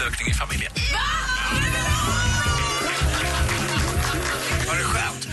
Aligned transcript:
lite 0.00 0.16
tillökning 0.16 0.28
i 0.30 0.34
familjen? 0.34 0.72
Var 4.68 4.76
det 4.76 4.84
skönt? 4.84 5.26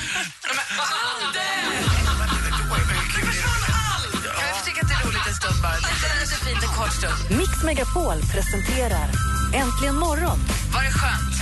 Mix 7.30 7.64
Megapol 7.64 8.22
presenterar 8.22 9.10
Äntligen 9.54 9.96
morgon 9.96 10.40
Var 10.74 10.82
det 10.84 10.92
skönt? 10.92 11.42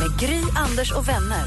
med 0.00 0.18
Gry, 0.20 0.42
Anders 0.56 0.92
och 0.92 1.08
vänner. 1.08 1.44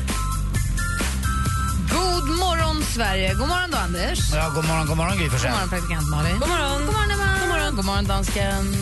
God 1.92 2.30
morgon, 2.40 2.84
Sverige. 2.84 3.34
God 3.34 3.48
morgon, 3.48 3.72
då, 3.72 3.78
Anders. 3.78 4.20
Ja, 4.34 4.50
god 4.56 4.68
morgon, 4.68 4.88
god 4.88 4.98
morgon 4.98 5.18
Gry 5.18 5.24
God 5.24 5.32
Forssell. 5.32 5.52
morgon, 5.52 5.70
praktikant 5.70 6.10
Malin. 6.10 6.40
God 6.40 6.50
morgon, 6.50 6.86
god 6.86 6.94
morgon. 6.96 7.23
God 7.76 7.86
morgon, 7.86 8.06
god 8.06 8.16
morgon 8.16 8.26
dansken. 8.26 8.76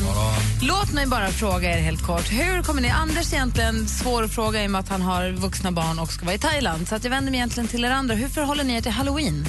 Låt 0.62 0.94
mig 0.94 1.08
bara 1.08 1.32
fråga 1.32 1.78
er 1.78 1.82
helt 1.82 2.02
kort. 2.02 2.32
Hur 2.32 2.64
kommer 2.64 2.82
ni... 2.82 2.90
Anders 2.90 3.34
är 3.34 3.36
egentligen 3.36 3.88
svår 3.88 4.24
att 4.24 4.32
fråga 4.32 4.64
i 4.64 4.68
och 4.68 4.72
med 4.72 4.80
att 4.80 4.90
han 4.90 5.02
har 5.02 5.32
vuxna 5.32 5.72
barn 5.72 6.00
och 6.00 6.12
ska 6.12 6.26
vara 6.26 6.36
i 6.36 6.40
Thailand. 6.40 6.88
Så 6.88 6.96
att 6.96 7.04
jag 7.04 7.12
vänder 7.12 7.32
mig 7.32 7.38
egentligen 7.38 7.68
till 7.68 7.86
er 7.86 7.90
andra. 7.90 8.16
Hur 8.16 8.28
förhåller 8.28 8.64
ni 8.64 8.74
er 8.74 8.82
till 8.82 8.92
halloween? 8.92 9.46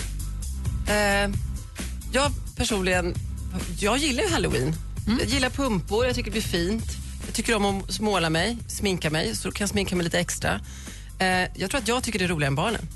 Eh, 0.89 1.31
jag 2.13 2.33
personligen, 2.57 3.15
jag 3.79 3.99
gillar 3.99 4.23
ju 4.23 4.31
halloween. 4.31 4.75
Jag 5.19 5.29
gillar 5.29 5.51
pumpor, 5.51 6.07
jag 6.07 6.15
tycker 6.15 6.31
det 6.31 6.33
blir 6.33 6.43
fint. 6.43 6.85
Jag 7.27 7.35
tycker 7.35 7.55
om 7.57 7.65
att 7.81 8.01
måla 8.01 8.31
mig, 8.31 8.59
sminka 8.67 9.11
mig, 9.11 9.37
så 9.37 9.53
kan 9.53 9.65
jag 9.65 9.71
sminka 9.71 9.97
mig 9.97 10.05
lite 10.05 10.19
extra. 10.19 10.61
Eh, 11.19 11.27
jag 11.55 11.71
tror 11.71 11.81
att 11.81 11.89
jag 11.89 12.03
tycker 12.03 12.19
det 12.19 12.25
är 12.25 12.29
roligare 12.29 12.49
än 12.49 12.55
barnen. 12.55 12.89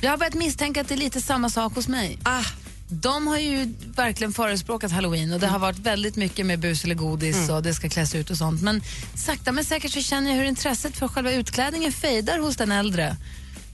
Jag 0.00 0.10
har 0.10 0.18
börjat 0.18 0.34
misstänka 0.34 0.80
att 0.80 0.88
det 0.88 0.94
är 0.94 0.98
lite 0.98 1.20
samma 1.20 1.50
sak 1.50 1.74
hos 1.74 1.88
mig. 1.88 2.18
Ah, 2.22 2.44
De 2.88 3.26
har 3.26 3.38
ju 3.38 3.74
verkligen 3.96 4.32
förespråkat 4.32 4.92
halloween 4.92 5.32
och 5.32 5.40
det 5.40 5.46
har 5.46 5.58
varit 5.58 5.78
väldigt 5.78 6.16
mycket 6.16 6.46
med 6.46 6.58
bus 6.58 6.84
eller 6.84 6.94
godis 6.94 7.48
och 7.48 7.62
det 7.62 7.74
ska 7.74 7.88
kläs 7.88 8.14
ut 8.14 8.30
och 8.30 8.36
sånt. 8.36 8.62
Men 8.62 8.82
sakta 9.14 9.52
men 9.52 9.64
säkert 9.64 9.92
så 9.92 10.02
känner 10.02 10.30
jag 10.30 10.36
hur 10.36 10.44
intresset 10.44 10.96
för 10.96 11.08
själva 11.08 11.32
utklädningen 11.32 11.92
fejdar 11.92 12.38
hos 12.38 12.56
den 12.56 12.72
äldre. 12.72 13.16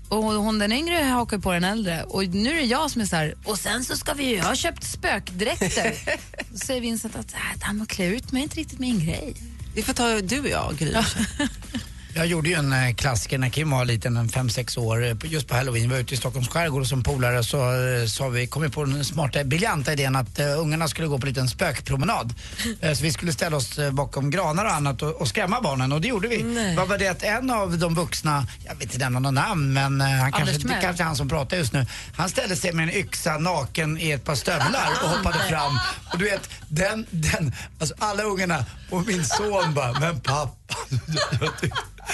Och 0.08 0.22
hon 0.24 0.58
den 0.58 0.72
yngre 0.72 0.96
hakar 0.96 1.38
på 1.38 1.52
den 1.52 1.64
äldre. 1.64 2.02
Och 2.02 2.24
nu 2.24 2.50
är 2.50 2.54
det 2.54 2.62
jag 2.62 2.90
som 2.90 3.00
är 3.00 3.06
så 3.06 3.16
här, 3.16 3.34
och 3.44 3.58
sen 3.58 3.84
så 3.84 3.96
ska 3.96 4.14
vi 4.14 4.24
ju, 4.24 4.36
jag 4.36 4.44
har 4.44 4.54
köpt 4.54 4.84
spökdräkter. 4.84 5.94
Då 6.50 6.58
säger 6.58 6.80
Vincent 6.80 7.16
att 7.16 7.34
äh, 7.62 7.72
med 7.72 7.82
att 7.82 7.88
klä 7.88 8.06
ut 8.06 8.32
mig 8.32 8.42
inte 8.42 8.56
riktigt 8.56 8.78
min 8.78 9.06
grej. 9.06 9.34
vi 9.74 9.82
får 9.82 9.92
ta 9.92 10.20
du 10.20 10.40
och 10.40 10.48
jag, 10.48 10.76
Gry. 10.78 10.94
Jag 12.14 12.26
gjorde 12.26 12.48
ju 12.48 12.54
en 12.54 12.72
eh, 12.72 12.94
klassiker 12.94 13.38
när 13.38 13.48
Kim 13.48 13.70
var 13.70 13.84
liten, 13.84 14.16
en 14.16 14.28
fem 14.28 14.50
sex 14.50 14.76
år, 14.76 15.04
eh, 15.04 15.16
just 15.24 15.48
på 15.48 15.54
halloween. 15.54 15.88
Vi 15.88 15.94
var 15.94 16.00
ute 16.00 16.14
i 16.14 16.16
Stockholms 16.16 16.48
skärgård 16.48 16.86
som 16.86 17.02
polare 17.02 17.44
så 17.44 17.58
eh, 17.58 18.06
sa 18.06 18.28
vi, 18.28 18.46
kom 18.46 18.62
vi 18.62 18.68
på 18.68 18.84
den 18.84 19.04
smarta, 19.04 19.44
briljanta 19.44 19.92
idén 19.92 20.16
att 20.16 20.40
uh, 20.40 20.60
ungarna 20.60 20.88
skulle 20.88 21.08
gå 21.08 21.18
på 21.18 21.26
en 21.26 21.28
liten 21.28 21.48
spökpromenad. 21.48 22.34
Eh, 22.80 22.94
så 22.94 23.02
vi 23.02 23.12
skulle 23.12 23.32
ställa 23.32 23.56
oss 23.56 23.78
bakom 23.92 24.30
granar 24.30 24.64
och 24.64 24.72
annat 24.72 25.02
och, 25.02 25.10
och 25.10 25.28
skrämma 25.28 25.60
barnen 25.60 25.92
och 25.92 26.00
det 26.00 26.08
gjorde 26.08 26.28
vi. 26.28 26.42
Nej. 26.42 26.76
Vad 26.76 26.88
var 26.88 26.98
det 26.98 27.08
att 27.08 27.22
en 27.22 27.50
av 27.50 27.78
de 27.78 27.94
vuxna, 27.94 28.46
jag 28.64 28.74
vet 28.74 28.82
inte 28.82 28.98
nämna 28.98 29.18
något 29.18 29.34
namn 29.34 29.72
men 29.72 30.00
han 30.00 30.32
kanske, 30.32 30.58
det 30.58 30.78
kanske 30.82 31.02
är 31.02 31.06
han 31.06 31.16
som 31.16 31.28
pratar 31.28 31.56
just 31.56 31.72
nu. 31.72 31.86
Han 32.16 32.28
ställde 32.28 32.56
sig 32.56 32.72
med 32.72 32.88
en 32.88 32.94
yxa 32.94 33.38
naken 33.38 33.98
i 33.98 34.10
ett 34.10 34.24
par 34.24 34.34
stövlar 34.34 34.88
och 35.02 35.08
hoppade 35.08 35.38
fram. 35.38 35.78
Och 36.12 36.18
du 36.18 36.24
vet, 36.24 36.50
den, 36.68 37.06
den, 37.10 37.52
alltså 37.78 37.94
alla 37.98 38.22
ungarna 38.22 38.64
och 38.90 39.06
min 39.06 39.24
son 39.24 39.74
bara, 39.74 40.00
men 40.00 40.20
pappa. 40.20 40.61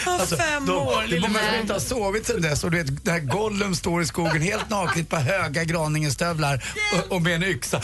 Alltså, 0.07 0.37
fem 0.37 0.67
de, 0.67 0.73
år, 0.73 1.05
Det 1.11 1.21
många 1.21 1.39
som 1.39 1.47
vän. 1.47 1.61
inte 1.61 1.73
har 1.73 1.81
sovit 1.81 2.27
sen 2.27 2.43
dess 2.43 2.65
och 2.65 2.71
du 2.71 2.83
vet, 2.83 3.05
där 3.05 3.19
Gollum 3.19 3.75
står 3.75 4.03
i 4.03 4.07
skogen 4.07 4.43
helt 4.43 4.71
naken 4.71 5.05
på 5.05 5.17
höga 5.17 5.65
Graningenstövlar 5.65 6.65
och, 6.95 7.13
och 7.13 7.23
med 7.23 7.35
en 7.35 7.43
yxa. 7.43 7.81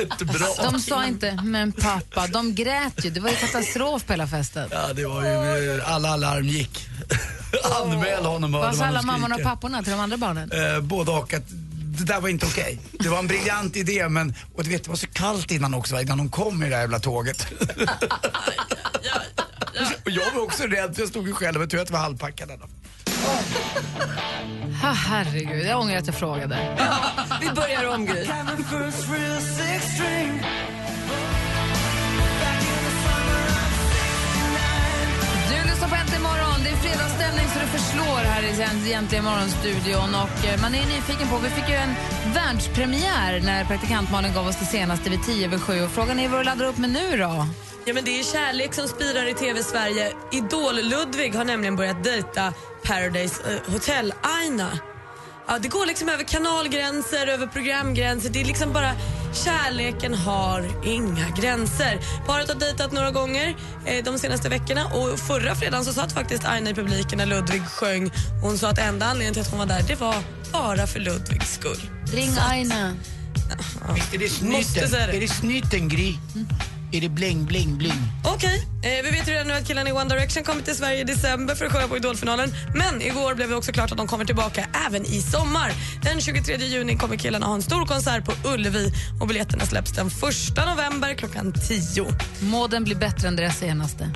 inte 0.00 0.24
bra. 0.24 0.70
De 0.70 0.80
sa 0.80 1.04
inte, 1.06 1.40
men 1.44 1.72
pappa, 1.72 2.26
de 2.26 2.54
grät 2.54 3.04
ju. 3.04 3.10
Det 3.10 3.20
var 3.20 3.30
ju 3.30 3.36
katastrof 3.36 4.04
på 4.06 4.12
hela 4.12 4.26
festen. 4.26 4.68
Ja, 4.72 4.92
det 4.92 5.06
var 5.06 5.22
ju, 5.58 5.82
alla 5.82 6.08
alarm 6.08 6.44
gick. 6.48 6.88
Anmäl 7.82 8.24
honom 8.24 8.54
hörde 8.54 8.66
Vad 8.66 8.76
sa 8.76 8.84
alla 8.84 9.02
mammorna 9.02 9.34
och 9.34 9.42
papporna 9.42 9.82
till 9.82 9.92
de 9.92 10.00
andra 10.00 10.16
barnen? 10.16 10.52
Eh, 10.52 10.80
både 10.80 11.10
och. 11.10 11.34
Att 11.34 11.42
det 11.98 12.04
där 12.04 12.20
var 12.20 12.28
inte 12.28 12.46
okej. 12.46 12.78
Det 12.92 13.08
var 13.08 13.18
en 13.18 13.26
briljant 13.26 13.76
idé 13.76 14.08
men, 14.08 14.34
och 14.54 14.64
du 14.64 14.70
vet 14.70 14.84
det 14.84 14.90
var 14.90 14.96
så 14.96 15.06
kallt 15.06 15.50
innan 15.50 15.74
också, 15.74 16.00
innan 16.00 16.18
de 16.18 16.30
kom 16.30 16.62
i 16.62 16.68
det 16.68 16.74
här 16.74 16.80
jävla 16.80 16.98
tåget. 16.98 17.46
och 20.04 20.10
jag 20.10 20.32
var 20.34 20.42
också 20.42 20.62
rädd 20.62 20.94
för 20.94 21.02
jag 21.02 21.08
stod 21.08 21.26
ju 21.26 21.32
själv 21.32 21.62
och 21.62 21.70
tur 21.70 21.80
att 21.80 21.88
jag 21.88 21.96
var 21.96 22.02
halvpackad. 22.02 22.50
Ha, 24.82 24.92
herregud, 24.92 25.66
jag 25.66 25.80
ångrar 25.80 25.96
att 25.96 26.06
jag 26.06 26.16
frågade. 26.16 26.78
Vi 27.40 27.50
börjar 27.50 27.94
om, 27.94 28.06
Gry. 28.06 28.26
Lyssnar 35.82 35.98
på 35.98 36.02
Äntligen 36.02 36.22
morgon. 36.22 36.64
Det 36.64 36.70
är 36.70 36.76
fredagsstämning 36.76 37.46
så 37.52 37.58
det 37.58 37.78
förslår 37.78 38.18
här 38.18 38.42
i 38.42 38.92
Äntligen 38.92 39.24
morgon-studion. 39.24 40.14
Och 40.14 40.46
eh, 40.46 40.60
man 40.60 40.74
är 40.74 40.86
nyfiken 40.86 41.28
på, 41.28 41.38
vi 41.38 41.48
fick 41.48 41.68
ju 41.68 41.74
en 41.74 41.94
världspremiär 42.34 43.40
när 43.40 43.64
praktikantmannen 43.64 44.32
gav 44.34 44.46
oss 44.46 44.58
det 44.58 44.64
senaste 44.64 45.10
vid 45.10 45.22
10 45.22 45.46
över 45.46 45.58
7. 45.58 45.82
Och 45.84 45.90
frågan 45.90 46.18
är 46.18 46.28
vad 46.28 46.40
du 46.40 46.44
laddar 46.44 46.66
upp 46.66 46.78
med 46.78 46.90
nu 46.90 47.16
då? 47.16 47.46
Ja, 47.84 47.94
men 47.94 48.04
det 48.04 48.20
är 48.20 48.24
kärlek 48.24 48.74
som 48.74 48.88
spirar 48.88 49.26
i 49.30 49.34
TV-Sverige. 49.34 50.12
Idol-Ludvig 50.32 51.36
har 51.36 51.44
nämligen 51.44 51.76
börjat 51.76 52.04
dejta 52.04 52.52
Paradise 52.82 53.42
eh, 53.48 53.72
Hotel-Aina. 53.72 54.78
Ja, 55.46 55.58
det 55.58 55.68
går 55.68 55.86
liksom 55.86 56.08
över 56.08 56.24
kanalgränser, 56.24 57.26
över 57.26 57.46
programgränser. 57.46 58.30
Det 58.30 58.40
är 58.40 58.44
liksom 58.44 58.72
bara 58.72 58.90
Kärleken 59.32 60.14
har 60.14 60.64
inga 60.86 61.28
gränser. 61.30 61.98
Paret 62.26 62.48
har 62.48 62.54
dejtat 62.60 62.92
några 62.92 63.10
gånger 63.10 63.54
eh, 63.86 64.04
de 64.04 64.18
senaste 64.18 64.48
veckorna 64.48 64.86
och 64.86 65.18
förra 65.18 65.54
fredagen 65.54 65.84
så 65.84 65.92
satt 65.92 66.12
faktiskt 66.12 66.44
Aina 66.44 66.70
i 66.70 66.74
publiken 66.74 67.18
när 67.18 67.26
Ludvig 67.26 67.66
sjöng. 67.66 68.10
Hon 68.42 68.58
sa 68.58 68.68
att 68.68 68.78
enda 68.78 69.06
anledningen 69.06 69.32
till 69.34 69.42
att 69.42 69.50
hon 69.50 69.58
var 69.58 69.66
där 69.66 69.82
det 69.88 69.94
var 69.94 70.14
bara 70.52 70.86
för 70.86 71.00
Ludvigs 71.00 71.54
skull. 71.54 71.80
Ring 72.12 72.30
Aina. 72.50 72.94
Är 74.12 74.18
det 74.18 74.42
Måste 74.42 74.72
säga 74.72 74.88
snyten? 74.88 74.90
det. 75.10 75.16
Är 75.16 75.20
det 75.20 75.28
snyten 75.28 75.88
Gry? 75.88 76.14
Är 76.94 77.00
det 77.00 77.08
bling 77.08 77.44
bling 77.44 77.78
bling? 77.78 77.98
Okej, 78.24 78.66
eh, 78.82 79.04
vi 79.04 79.10
vet 79.10 79.28
ju 79.28 79.32
redan 79.32 79.46
nu 79.46 79.54
att 79.54 79.66
killarna 79.66 79.90
i 79.90 79.92
One 79.92 80.14
Direction 80.14 80.44
kommer 80.44 80.62
till 80.62 80.76
Sverige 80.76 81.00
i 81.00 81.04
december 81.04 81.54
för 81.54 81.66
att 81.66 81.72
sjunga 81.72 81.88
på 81.88 81.96
Idolfinalen. 81.96 82.54
Men 82.74 83.02
igår 83.02 83.34
blev 83.34 83.48
det 83.48 83.56
också 83.56 83.72
klart 83.72 83.90
att 83.90 83.96
de 83.96 84.06
kommer 84.06 84.24
tillbaka 84.24 84.66
även 84.86 85.04
i 85.06 85.20
sommar. 85.20 85.72
Den 86.02 86.20
23 86.20 86.56
juni 86.56 86.96
kommer 86.96 87.16
killarna 87.16 87.46
ha 87.46 87.54
en 87.54 87.62
stor 87.62 87.86
konsert 87.86 88.24
på 88.24 88.48
Ullevi 88.48 88.92
och 89.20 89.26
biljetterna 89.26 89.66
släpps 89.66 89.92
den 89.92 90.06
1 90.06 90.12
november 90.66 91.14
klockan 91.14 91.52
10. 91.68 92.06
Må 92.40 92.66
den 92.66 92.84
bli 92.84 92.94
bättre 92.94 93.28
än 93.28 93.36
deras 93.36 93.58
senaste. 93.58 94.10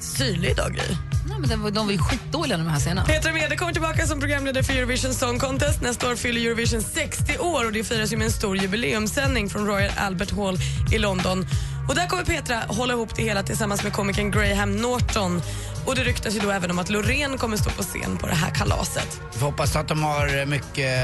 Syrlig 0.00 0.50
idag, 0.50 0.74
Gry. 0.74 1.11
Nej, 1.28 1.38
men 1.40 1.48
de, 1.50 1.62
var- 1.62 1.70
de 1.70 1.86
var 1.86 1.92
ju 1.92 1.98
skitdåliga 1.98 2.58
de 2.58 2.66
här 2.66 2.78
senare. 2.80 3.06
Petra 3.06 3.32
Mede 3.32 3.56
kommer 3.56 3.72
tillbaka 3.72 4.06
som 4.06 4.20
programledare 4.20 4.64
för 4.64 4.72
Eurovision 4.72 5.14
Song 5.14 5.38
Contest. 5.38 5.82
Nästa 5.82 6.10
år 6.10 6.16
fyller 6.16 6.40
Eurovision 6.46 6.82
60 6.82 7.38
år 7.38 7.66
och 7.66 7.72
det 7.72 7.84
firas 7.84 8.12
ju 8.12 8.16
med 8.16 8.24
en 8.24 8.32
stor 8.32 8.56
jubileumssändning 8.56 9.50
från 9.50 9.66
Royal 9.66 9.90
Albert 9.96 10.30
Hall 10.30 10.58
i 10.92 10.98
London. 10.98 11.46
Och 11.88 11.94
där 11.94 12.06
kommer 12.06 12.24
Petra 12.24 12.56
hålla 12.68 12.92
ihop 12.92 13.16
det 13.16 13.22
hela 13.22 13.42
tillsammans 13.42 13.82
med 13.82 13.92
komikern 13.92 14.30
Graham 14.30 14.76
Norton. 14.76 15.42
Och 15.86 15.94
det 15.94 16.04
ryktas 16.04 16.34
ju 16.34 16.40
då 16.40 16.50
även 16.50 16.70
om 16.70 16.78
att 16.78 16.90
Loreen 16.90 17.38
kommer 17.38 17.56
stå 17.56 17.70
på 17.70 17.82
scen 17.82 18.16
på 18.18 18.26
det 18.26 18.34
här 18.34 18.50
kalaset. 18.50 19.20
Vi 19.32 19.38
får 19.38 19.46
hoppas 19.46 19.76
att 19.76 19.88
de 19.88 20.02
har 20.02 20.46
mycket 20.46 21.00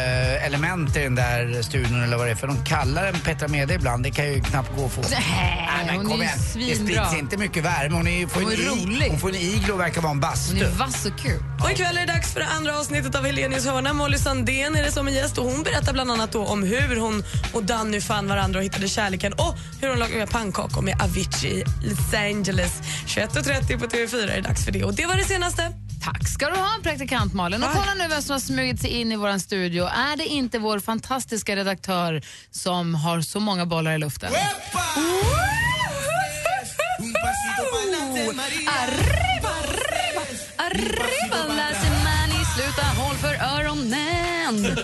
element 0.47 0.97
i 0.97 1.01
den 1.03 1.15
där 1.15 1.63
studion 1.63 2.03
eller 2.03 2.17
vad 2.17 2.27
det 2.27 2.31
är. 2.31 2.35
För 2.35 2.47
de 2.47 2.65
kallar 2.65 3.05
den 3.05 3.21
Petra 3.21 3.49
Mede 3.49 3.75
ibland. 3.75 4.03
Det 4.05 4.11
kan 4.11 4.25
ju 4.33 4.41
knappt 4.41 4.77
gå 4.77 4.87
att 4.87 4.93
få. 4.93 5.01
Nej, 5.11 5.69
men 5.87 5.97
hon 5.97 6.07
kom 6.09 6.23
igen. 6.23 6.39
Det 6.55 6.75
sprids 6.75 7.15
inte 7.19 7.37
mycket 7.37 7.65
värme. 7.65 7.95
Hon, 7.97 8.09
är, 8.09 8.27
får 8.27 8.41
Hon 8.41 8.51
en 8.53 8.57
rolig. 8.59 9.09
Hon 9.11 9.19
får 9.21 9.29
en 9.29 9.35
iglo 9.35 9.75
och 9.75 9.81
verkar 9.81 10.01
vara 10.01 10.11
en 10.11 10.17
Hon 10.17 10.21
bastu. 10.21 10.65
är 10.65 10.71
vass 10.71 11.07
och 11.07 11.19
kul. 11.19 11.43
Och 11.65 11.71
ikväll 11.71 11.97
är 11.97 12.07
det 12.07 12.13
dags 12.13 12.33
för 12.33 12.41
det 12.41 12.47
andra 12.47 12.79
avsnittet 12.79 13.15
av 13.15 13.25
Helenius 13.27 13.67
hörna. 13.67 13.93
Molly 13.93 14.19
Sandén 14.19 14.75
är 14.77 14.83
det 14.83 14.93
som 14.93 15.09
är 15.09 15.13
gäst 15.13 15.39
och 15.39 15.45
hon 15.45 15.63
berättar 15.63 15.93
bland 15.93 16.11
annat 16.11 16.33
då 16.33 16.47
om 16.47 16.63
hur 16.63 16.97
hon 16.97 17.25
och 17.53 17.65
Danny 17.65 18.01
fann 18.01 18.29
varandra 18.29 18.59
och 18.59 18.65
hittade 18.65 18.89
kärleken 18.89 19.33
och 19.33 19.55
hur 19.81 19.89
hon 19.89 19.99
lagade 19.99 20.27
pannkakor 20.27 20.83
med 20.83 21.03
Avicii 21.03 21.51
i 21.85 21.89
Los 21.89 22.15
Angeles. 22.15 22.73
21.30 23.07 23.79
på 23.79 23.87
TV4 23.87 24.23
är 24.23 24.37
det 24.37 24.41
dags 24.41 24.68
för 24.69 24.79
det 24.79 24.85
och 24.85 24.95
det 24.95 25.07
var 25.07 25.17
det 25.17 25.25
senaste. 25.25 25.73
Tack 26.05 26.29
ska 26.29 26.47
du 26.47 26.57
ha, 26.57 26.69
praktikant 26.83 27.35
Malin. 27.35 27.63
Och 27.63 27.69
kolla 27.73 27.95
nu 27.95 28.09
vem 28.09 28.23
som 28.23 28.33
har 28.33 28.41
smugit 28.41 28.81
sig 28.81 28.91
in 28.91 29.13
i 29.13 29.17
vår 29.17 29.39
studio. 29.39 29.85
Är 29.85 30.17
det 30.17 30.27
inte 30.27 30.59
vår 30.59 30.79
fantastiska 30.81 31.57
redaktör 31.57 32.23
som 32.51 32.95
har 32.95 33.21
så 33.21 33.41
många 33.41 33.67
bollar 33.67 33.93
i 33.93 33.99
luften? 33.99 34.33
Arriba, 38.83 39.49
arriba, 39.49 40.23
arriba, 40.57 41.55
Lassimani, 41.55 42.45
sluta 42.57 42.83
håll 42.83 43.17
för 43.17 43.35
öronen. 43.35 44.77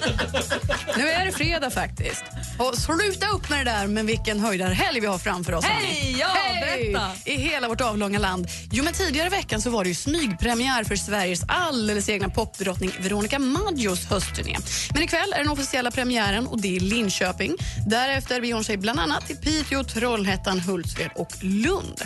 Nu 0.96 1.08
är 1.08 1.25
det 1.25 1.32
fredag 1.32 1.70
faktiskt. 1.70 2.25
Och 2.58 2.78
sluta 2.78 3.28
upp 3.28 3.50
med 3.50 3.66
det 3.66 3.70
där 3.70 3.86
med 3.86 4.06
vilken 4.06 4.40
höjdarhelg 4.40 5.00
vi 5.00 5.06
har 5.06 5.18
framför 5.18 5.52
oss. 5.52 5.64
Hej, 5.64 6.16
ja, 6.20 6.26
Hej! 6.26 6.92
berätta. 6.92 7.30
I 7.30 7.36
hela 7.36 7.68
vårt 7.68 7.80
avlånga 7.80 8.18
land. 8.18 8.46
Jo, 8.72 8.84
men 8.84 8.92
tidigare 8.92 9.26
i 9.26 9.30
veckan 9.30 9.62
så 9.62 9.70
var 9.70 9.84
det 9.84 9.88
ju 9.88 9.94
smygpremiär 9.94 10.84
för 10.84 10.96
Sveriges 10.96 11.44
alldeles 11.48 12.08
egna 12.08 12.28
popdrottning 12.28 12.90
Veronica 13.00 13.38
Maggios 13.38 14.06
höstturné. 14.06 14.56
Men 14.94 15.02
ikväll 15.02 15.32
är 15.32 15.38
den 15.38 15.48
officiella 15.48 15.90
premiären 15.90 16.46
och 16.46 16.60
det 16.60 16.76
är 16.76 16.80
Linköping. 16.80 17.56
Därefter 17.86 18.40
beger 18.40 18.54
hon 18.54 18.64
sig 18.64 18.76
bland 18.76 19.00
annat 19.00 19.26
till 19.26 19.36
Piteå, 19.36 19.84
Trollhättan, 19.84 20.60
Hultsfred 20.60 21.10
och 21.14 21.30
Lund. 21.40 22.02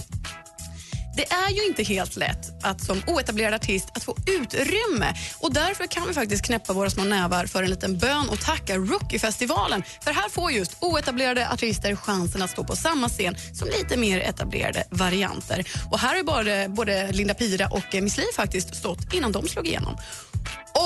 Det 1.19 1.33
är 1.33 1.51
ju 1.51 1.67
inte 1.67 1.83
helt 1.83 2.17
lätt 2.17 2.65
att 2.65 2.81
som 2.81 3.03
oetablerad 3.07 3.55
artist 3.55 3.89
att 3.95 4.05
få 4.05 4.17
utrymme 4.27 5.15
och 5.39 5.53
därför 5.53 5.87
kan 5.87 6.09
vi 6.09 6.15
faktiskt 6.15 6.45
knäppa 6.45 6.73
våra 6.73 6.91
små 6.91 7.05
nävar 7.05 7.47
för 7.47 7.63
en 7.63 7.71
liten 7.71 7.99
bön 7.99 8.29
och 8.29 8.41
tacka 8.41 8.77
Rookiefestivalen, 8.77 9.83
För 10.05 10.13
här 10.13 10.29
får 10.29 10.53
just 10.53 10.77
oetablerade 10.81 11.49
artister 11.51 11.97
chansen 11.97 12.43
att 12.43 12.51
stå 12.51 12.65
på 12.65 12.77
samma 12.77 13.09
scen 13.09 13.37
som 13.53 13.69
lite 13.69 13.97
mer 13.97 14.21
etablerade 14.21 14.85
varianter. 14.91 15.65
Och 15.91 15.99
här 15.99 16.09
har 16.09 16.17
ju 16.17 16.23
både, 16.23 16.67
både 16.69 17.13
Linda 17.13 17.35
Pira 17.35 17.69
och 17.69 18.03
Miss 18.03 18.17
Li 18.17 18.25
faktiskt 18.37 18.75
stått 18.75 19.13
innan 19.13 19.33
de 19.33 19.49
slog 19.49 19.67
igenom. 19.67 19.97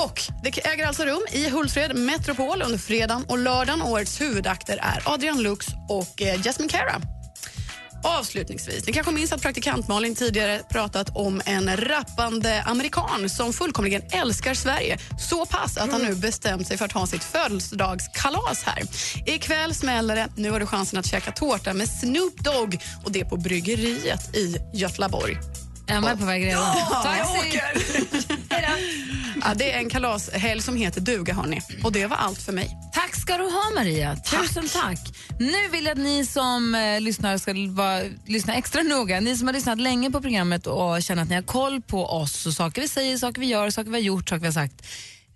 Och 0.05 0.21
Det 0.43 0.65
äger 0.65 0.87
alltså 0.87 1.05
rum 1.05 1.25
i 1.31 1.49
Hultsfred 1.49 1.95
Metropol 1.95 2.61
under 2.61 2.77
fredagen 2.77 3.23
och 3.27 3.37
lördagen. 3.37 3.81
Årets 3.81 4.21
huvudakter 4.21 4.77
är 4.77 5.01
Adrian 5.05 5.41
Lux 5.41 5.67
och 5.89 6.21
eh, 6.21 6.41
Jasmine 6.41 6.69
Cara. 6.69 7.01
Avslutningsvis, 8.03 8.85
ni 8.87 8.93
kanske 8.93 9.11
minns 9.13 9.31
att 9.33 9.41
praktikant 9.41 9.87
Malin 9.87 10.15
tidigare 10.15 10.61
pratat 10.71 11.09
om 11.17 11.41
en 11.45 11.77
rappande 11.77 12.61
amerikan 12.65 13.29
som 13.29 13.53
fullkomligen 13.53 14.01
älskar 14.11 14.53
Sverige 14.53 14.97
så 15.19 15.45
pass 15.45 15.77
att 15.77 15.91
han 15.91 16.01
nu 16.01 16.15
bestämt 16.15 16.67
sig 16.67 16.77
för 16.77 16.85
att 16.85 16.91
ha 16.91 17.07
sitt 17.07 17.23
födelsedagskalas 17.23 18.63
här. 18.63 18.83
Ikväll 19.25 19.73
smäller 19.73 20.15
det. 20.15 20.27
Nu 20.35 20.51
har 20.51 20.59
du 20.59 20.65
chansen 20.65 20.99
att 20.99 21.05
käka 21.05 21.31
tårta 21.31 21.73
med 21.73 21.89
Snoop 21.89 22.39
Dogg 22.39 22.81
och 23.05 23.11
det 23.11 23.25
på 23.25 23.37
bryggeriet 23.37 24.35
i 24.35 24.55
Götlaborg. 24.73 25.37
Emma 25.87 26.11
är 26.11 26.15
på 26.15 26.25
väg 26.25 26.45
redan. 26.45 26.75
Ja, 26.77 27.25
så- 27.25 27.57
Ja, 29.45 29.53
det 29.55 29.71
är 29.71 29.77
en 29.77 29.89
kalashelg 29.89 30.61
som 30.61 30.75
heter 30.75 31.01
duga, 31.01 31.33
hörni. 31.33 31.61
Och 31.83 31.91
det 31.91 32.05
var 32.07 32.17
allt 32.17 32.41
för 32.41 32.51
mig. 32.53 32.77
Tack 32.93 33.12
ska 33.23 33.37
du 33.37 33.43
ha, 33.43 33.71
Maria. 33.75 34.15
Tusen 34.15 34.67
tack. 34.67 34.99
Nu 35.39 35.67
vill 35.71 35.85
jag 35.85 35.91
att 35.91 36.03
ni 36.03 36.25
som 36.25 36.75
eh, 36.75 37.01
lyssnar 37.01 37.37
ska 37.37 37.53
vara, 37.69 38.01
lyssna 38.25 38.55
extra 38.55 38.81
noga. 38.81 39.19
Ni 39.19 39.37
som 39.37 39.47
har 39.47 39.53
lyssnat 39.53 39.81
länge 39.81 40.11
på 40.11 40.21
programmet 40.21 40.67
och 40.67 41.03
känner 41.03 41.23
att 41.23 41.29
ni 41.29 41.35
har 41.35 41.41
koll 41.41 41.81
på 41.81 42.05
oss 42.05 42.45
och 42.45 42.53
saker 42.53 42.81
vi 42.81 42.87
säger, 42.87 43.17
saker 43.17 43.41
vi 43.41 43.47
gör, 43.47 43.69
saker 43.69 43.91
vi 43.91 43.97
har 43.97 44.03
gjort, 44.03 44.29
saker 44.29 44.39
vi 44.39 44.47
har 44.47 44.53
sagt. 44.53 44.87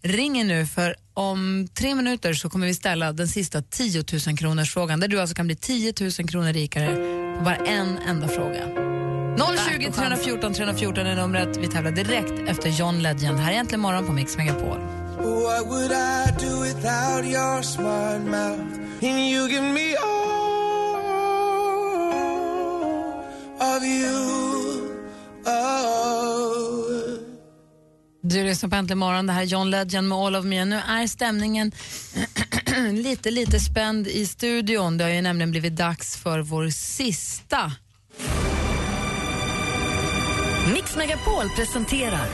Ring 0.03 0.39
in 0.39 0.47
nu 0.47 0.65
för 0.65 0.95
om 1.13 1.67
tre 1.73 1.95
minuter 1.95 2.33
så 2.33 2.49
kommer 2.49 2.67
vi 2.67 2.73
ställa 2.73 3.11
den 3.11 3.27
sista 3.27 3.61
10 3.61 4.03
000 4.27 4.37
kronors 4.37 4.73
frågan 4.73 4.99
där 4.99 5.07
du 5.07 5.21
alltså 5.21 5.35
kan 5.35 5.47
bli 5.47 5.55
10 5.55 5.93
000 6.01 6.11
kronor 6.11 6.53
rikare 6.53 6.95
på 7.37 7.43
bara 7.43 7.55
en 7.55 7.97
enda 7.97 8.27
fråga. 8.27 8.61
020 9.71 9.91
314 9.91 10.53
314 10.53 11.05
är 11.05 11.15
numret. 11.15 11.57
Vi 11.57 11.67
tävlar 11.67 11.91
direkt 11.91 12.49
efter 12.49 12.69
John 12.69 13.01
Legend. 13.01 13.39
Här 13.39 13.51
är 13.51 13.57
Äntligen 13.57 13.79
morgon 13.79 14.05
på 14.05 14.11
Mix 14.11 14.37
Megapol. 14.37 15.06
What 15.43 15.67
would 15.67 15.91
I 15.91 16.31
do 16.39 16.59
without 16.59 17.25
your 17.25 17.63
smart 17.63 18.21
mouth? 18.21 18.79
And 19.01 19.29
you 19.29 19.47
give 19.49 19.63
me 19.63 19.95
all 19.95 20.97
of 23.75 23.83
you. 23.83 24.17
Oh. 25.45 26.27
Du 28.21 28.43
lyssnar 28.43 28.69
på 28.69 28.75
Äntligen 28.75 28.97
morgon. 28.97 29.27
Det 29.27 29.33
här 29.33 29.41
är 29.41 29.45
John 29.45 29.69
Legend 29.69 30.07
med 30.07 30.17
All 30.17 30.35
of 30.35 30.45
Me. 30.45 30.65
Nu 30.65 30.75
är 30.75 31.07
stämningen 31.07 31.71
lite, 33.03 33.31
lite 33.31 33.59
spänd 33.59 34.07
i 34.07 34.25
studion. 34.25 34.97
Det 34.97 35.03
har 35.03 35.11
ju 35.11 35.21
nämligen 35.21 35.51
blivit 35.51 35.75
dags 35.75 36.17
för 36.17 36.39
vår 36.39 36.69
sista. 36.69 37.71
Mix 40.73 40.95
Megapol 40.95 41.49
presenterar 41.55 42.27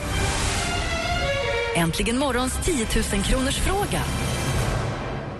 Äntligen 1.76 2.18
morgons 2.18 2.58
10 2.66 2.74
000 3.14 3.22
kronors 3.24 3.58
fråga. 3.58 4.00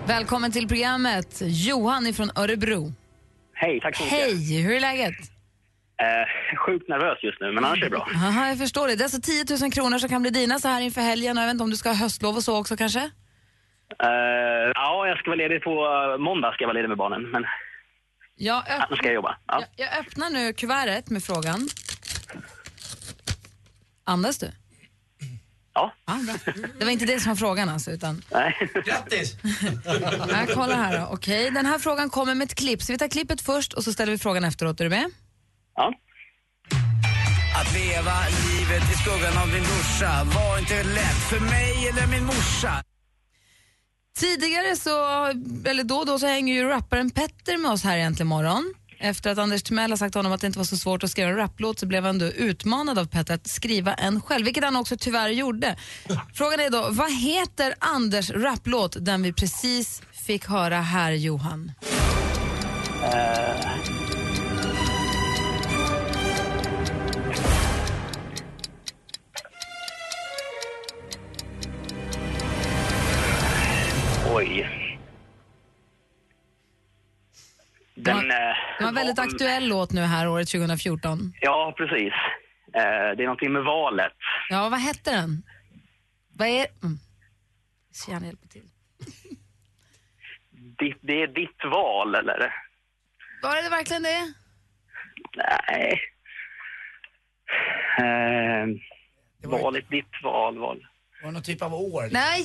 Välkommen 0.07 0.51
till 0.51 0.67
programmet, 0.67 1.41
Johan 1.45 2.13
från 2.13 2.29
Örebro. 2.35 2.93
Hej, 3.53 3.79
tack 3.81 3.95
så 3.95 4.03
mycket. 4.03 4.19
Hej, 4.19 4.61
hur 4.63 4.75
är 4.75 4.79
läget? 4.79 5.13
Eh, 6.01 6.57
sjukt 6.65 6.89
nervös 6.89 7.23
just 7.23 7.41
nu, 7.41 7.51
men 7.51 7.65
annars 7.65 7.77
är 7.79 7.83
det 7.83 7.89
bra. 7.89 8.07
Aha, 8.15 8.47
jag 8.47 8.57
förstår 8.57 8.87
det. 8.87 8.95
Det 8.95 9.01
är 9.01 9.05
alltså 9.05 9.21
10 9.21 9.45
000 9.61 9.71
kronor 9.71 9.97
som 9.99 10.09
kan 10.09 10.21
bli 10.21 10.31
dina 10.31 10.59
så 10.59 10.67
här 10.67 10.81
inför 10.81 11.01
helgen. 11.01 11.37
Och 11.37 11.41
Jag 11.43 11.47
vet 11.47 11.53
inte 11.53 11.63
om 11.63 11.69
du 11.69 11.75
ska 11.77 11.89
ha 11.89 11.95
höstlov 11.95 12.35
och 12.35 12.43
så 12.43 12.59
också 12.59 12.77
kanske? 12.77 12.99
Eh, 12.99 14.09
ja, 14.75 15.07
jag 15.07 15.17
ska 15.17 15.29
vara 15.29 15.35
ledig 15.37 15.63
på 15.63 15.71
uh, 15.71 16.17
måndag, 16.23 16.51
ska 16.53 16.63
jag 16.63 16.67
vara 16.67 16.73
ledig 16.75 16.89
med 16.89 16.97
barnen, 16.97 17.31
men 17.31 17.43
Jag, 18.35 18.57
öpp- 18.67 18.85
annars 18.87 18.97
ska 18.97 19.07
jag 19.07 19.15
jobba. 19.15 19.37
Ja. 19.47 19.63
jag, 19.75 19.87
jag 19.89 19.99
öppnar 19.99 20.29
nu 20.29 20.53
kuvertet 20.53 21.09
med 21.09 21.23
frågan. 21.23 21.67
Andas 24.03 24.37
du? 24.39 24.47
Ja. 25.75 25.91
bra. 26.05 26.53
Det 26.79 26.85
var 26.85 26.91
inte 26.91 27.05
det 27.05 27.19
som 27.19 27.29
var 27.29 27.35
frågan 27.35 27.69
alltså, 27.69 27.91
utan... 27.91 28.23
Nej. 28.31 28.69
Grattis! 28.85 29.35
Jag 30.29 30.49
kollar 30.53 30.75
här 30.75 30.99
då. 30.99 31.07
Okej, 31.11 31.51
den 31.51 31.65
här 31.65 31.79
frågan 31.79 32.09
kommer 32.09 32.35
med 32.35 32.45
ett 32.45 32.55
klipp. 32.55 32.81
Så 32.81 32.91
vi 32.91 32.97
tar 32.97 33.07
klippet 33.07 33.41
först 33.41 33.73
och 33.73 33.83
så 33.83 33.93
ställer 33.93 34.11
vi 34.11 34.17
frågan 34.17 34.43
efteråt. 34.43 34.79
Är 34.79 34.83
du 34.83 34.89
med? 34.89 35.11
Ja. 35.75 35.93
Att 37.59 37.73
leva 37.73 38.13
livet 38.45 38.91
i 38.91 38.95
skuggan 38.95 39.37
av 39.43 39.51
din 39.51 39.63
brorsa 39.63 40.23
var 40.23 40.59
inte 40.59 40.83
lätt 40.83 41.21
för 41.29 41.39
mig 41.39 41.87
eller 41.89 42.07
min 42.07 42.25
morsa. 42.25 42.83
Tidigare 44.17 44.75
så, 44.75 45.25
eller 45.65 45.83
då 45.83 45.95
och 45.95 46.05
då 46.05 46.19
så 46.19 46.27
hänger 46.27 46.53
ju 46.53 46.63
rapparen 46.69 47.09
Petter 47.09 47.57
med 47.57 47.71
oss 47.71 47.83
här 47.83 47.97
egentligen 47.97 48.27
morgon. 48.27 48.73
Efter 49.05 49.31
att 49.31 49.37
Anders 49.37 49.63
Timell 49.63 49.91
har 49.91 49.97
sagt 49.97 50.15
honom 50.15 50.31
att 50.31 50.41
det 50.41 50.47
inte 50.47 50.59
var 50.59 50.65
så 50.65 50.77
svårt 50.77 51.03
att 51.03 51.11
skriva 51.11 51.29
en 51.29 51.35
raplåt 51.35 51.79
så 51.79 51.85
blev 51.85 52.05
han 52.05 52.19
då 52.19 52.25
utmanad 52.25 52.99
av 52.99 53.05
Petter 53.05 53.33
att 53.33 53.47
skriva 53.47 53.93
en 53.93 54.21
själv, 54.21 54.45
vilket 54.45 54.63
han 54.63 54.75
också 54.75 54.97
tyvärr 54.97 55.29
gjorde. 55.29 55.75
Frågan 56.33 56.59
är 56.59 56.69
då, 56.69 56.87
vad 56.89 57.11
heter 57.11 57.75
Anders 57.79 58.29
raplåt, 58.29 58.95
den 58.99 59.23
vi 59.23 59.33
precis 59.33 60.01
fick 60.11 60.45
höra 60.45 60.81
här 60.81 61.11
Johan? 61.11 61.71
Uh... 63.03 63.85
oj. 74.35 74.74
Den... 77.95 78.17
eh, 78.31 78.37
Det 78.77 78.83
var 78.83 78.87
en 78.87 78.95
väldigt 78.95 79.19
aktuell 79.19 79.67
låt 79.67 79.91
nu 79.91 80.01
här 80.01 80.27
året 80.27 80.47
2014. 80.49 81.33
Ja, 81.41 81.73
precis. 81.77 82.13
Eh, 82.73 82.81
det 83.17 83.23
är 83.23 83.25
någonting 83.25 83.51
med 83.53 83.63
valet. 83.63 84.13
Ja, 84.49 84.69
vad 84.69 84.79
hette 84.79 85.11
den? 85.11 85.43
Vad 86.33 86.47
är... 86.47 86.67
Mm. 86.83 86.97
Så 87.91 88.11
gärna 88.11 88.25
hjälpa 88.25 88.47
till. 88.47 88.69
Ditt, 90.79 90.97
det 91.01 91.21
är 91.21 91.27
ditt 91.27 91.63
val, 91.71 92.15
eller? 92.15 92.53
Var 93.43 93.63
det 93.63 93.69
verkligen 93.69 94.03
det? 94.03 94.33
Nej. 95.35 96.01
Eh, 97.97 98.67
valet, 99.49 99.89
ditt 99.89 100.23
val, 100.23 100.57
val. 100.59 100.87
Var 101.21 101.27
det 101.27 101.33
någon 101.33 101.43
typ 101.43 101.61
av 101.61 101.73
år? 101.73 102.09
Nej, 102.11 102.43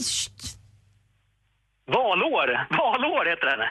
Valår! 1.86 2.66
Valår 2.76 3.30
heter 3.30 3.46
den. 3.56 3.68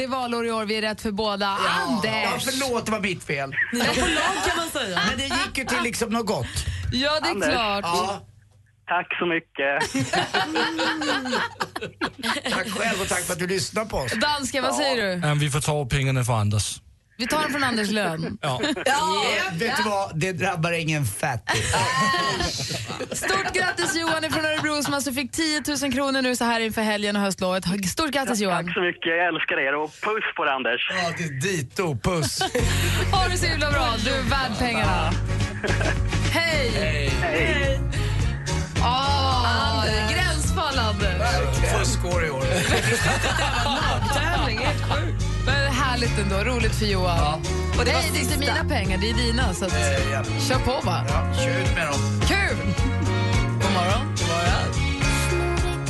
Det 0.00 0.04
är 0.04 0.08
valår 0.08 0.46
i 0.46 0.50
år. 0.50 0.64
Vi 0.64 0.76
är 0.76 0.82
rätt 0.82 1.00
för 1.00 1.10
båda. 1.12 1.58
Ja, 1.64 1.70
Anders! 1.70 2.44
förlåt, 2.44 2.86
det 2.86 2.92
var 2.92 3.00
mitt 3.00 3.24
fel. 3.24 3.54
Ni 3.72 3.80
är 3.80 3.84
på 3.94 4.00
lag 4.00 4.44
kan 4.46 4.56
man 4.56 4.68
säga. 4.70 5.00
Men 5.08 5.18
det 5.18 5.24
gick 5.24 5.58
ju 5.58 5.64
till 5.64 5.82
liksom 5.82 6.08
något 6.10 6.26
gott. 6.26 6.46
Ja, 6.92 7.20
det 7.20 7.26
är 7.28 7.30
Anders. 7.30 7.50
klart. 7.50 7.84
Ja, 7.84 8.26
Tack 8.88 9.18
så 9.18 9.26
mycket. 9.26 9.82
tack 12.50 12.68
själv 12.70 13.00
och 13.00 13.08
tack 13.08 13.20
för 13.24 13.32
att 13.32 13.38
du 13.38 13.46
lyssnar 13.46 13.84
på 13.84 13.96
oss. 13.96 14.12
Dansken, 14.12 14.62
vad 14.62 14.74
säger 14.74 14.96
du? 15.20 15.26
Ja, 15.28 15.34
vi 15.34 15.50
får 15.50 15.60
ta 15.60 15.86
pengarna 15.86 16.24
för 16.24 16.32
Anders. 16.32 16.80
Vi 17.20 17.26
tar 17.26 17.40
den 17.42 17.50
från 17.52 17.64
Anders 17.64 17.90
lön. 17.90 18.38
Ja. 18.42 18.60
Vet 19.52 19.76
du 19.76 19.82
vad, 19.82 20.18
det 20.18 20.32
drabbar 20.32 20.72
ingen 20.72 21.04
fattig. 21.04 21.62
Stort 23.12 23.52
grattis 23.54 23.96
Johan 23.96 24.30
från 24.32 24.44
Örebro 24.44 24.82
som 24.82 24.94
alltså 24.94 25.12
fick 25.12 25.32
10 25.32 25.62
000 25.82 25.92
kronor 25.92 26.22
nu 26.22 26.36
så 26.36 26.44
här 26.44 26.60
inför 26.60 26.82
helgen 26.82 27.16
och 27.16 27.22
höstlovet. 27.22 27.64
Stort 27.90 28.10
grattis 28.10 28.40
Johan. 28.40 28.64
Tack 28.64 28.74
så 28.74 28.80
mycket, 28.80 29.06
jag 29.06 29.26
älskar 29.26 29.60
er 29.60 29.74
och 29.74 29.90
puss 29.90 30.24
på 30.36 30.44
dig 30.44 30.54
Anders. 30.54 30.80
Ja, 30.90 31.10
det 31.18 31.24
är 31.24 31.40
dito, 31.40 31.96
puss. 32.02 32.38
Ha 33.12 33.28
det 33.28 33.36
så 33.36 33.46
himla 33.46 33.70
bra, 33.70 33.94
du 34.04 34.10
är 34.10 34.22
värd 34.22 34.58
pengarna. 34.58 35.12
Hej! 36.32 36.70
Hej. 37.22 37.80
Åh, 38.82 39.84
gränsfall 40.12 40.78
Anders. 40.78 41.22
Fuskår 41.78 42.26
i 42.26 42.30
år. 42.30 42.44
Härligt 46.10 46.32
ändå, 46.32 46.44
roligt 46.54 46.74
för 46.74 46.86
Johan. 46.86 47.40
Och 47.78 47.84
det 47.84 47.92
Nej, 47.92 48.10
det 48.12 48.18
är 48.18 48.22
inte 48.22 48.38
mina 48.38 48.64
pengar, 48.64 48.98
det 48.98 49.10
är 49.10 49.14
dina. 49.14 49.54
Så 49.54 49.64
att, 49.64 49.72
Eh, 49.72 50.12
ja. 50.12 50.22
kör 50.48 50.58
på 50.58 50.86
bara. 50.86 51.04
Ja, 51.08 51.34
kör 51.34 51.60
ut 51.60 51.74
med 51.76 51.86
dem. 51.86 52.00
Kul! 52.28 52.56
God 53.62 53.72
morgon. 53.72 54.06
God 54.18 54.28
morgon. 54.28 55.80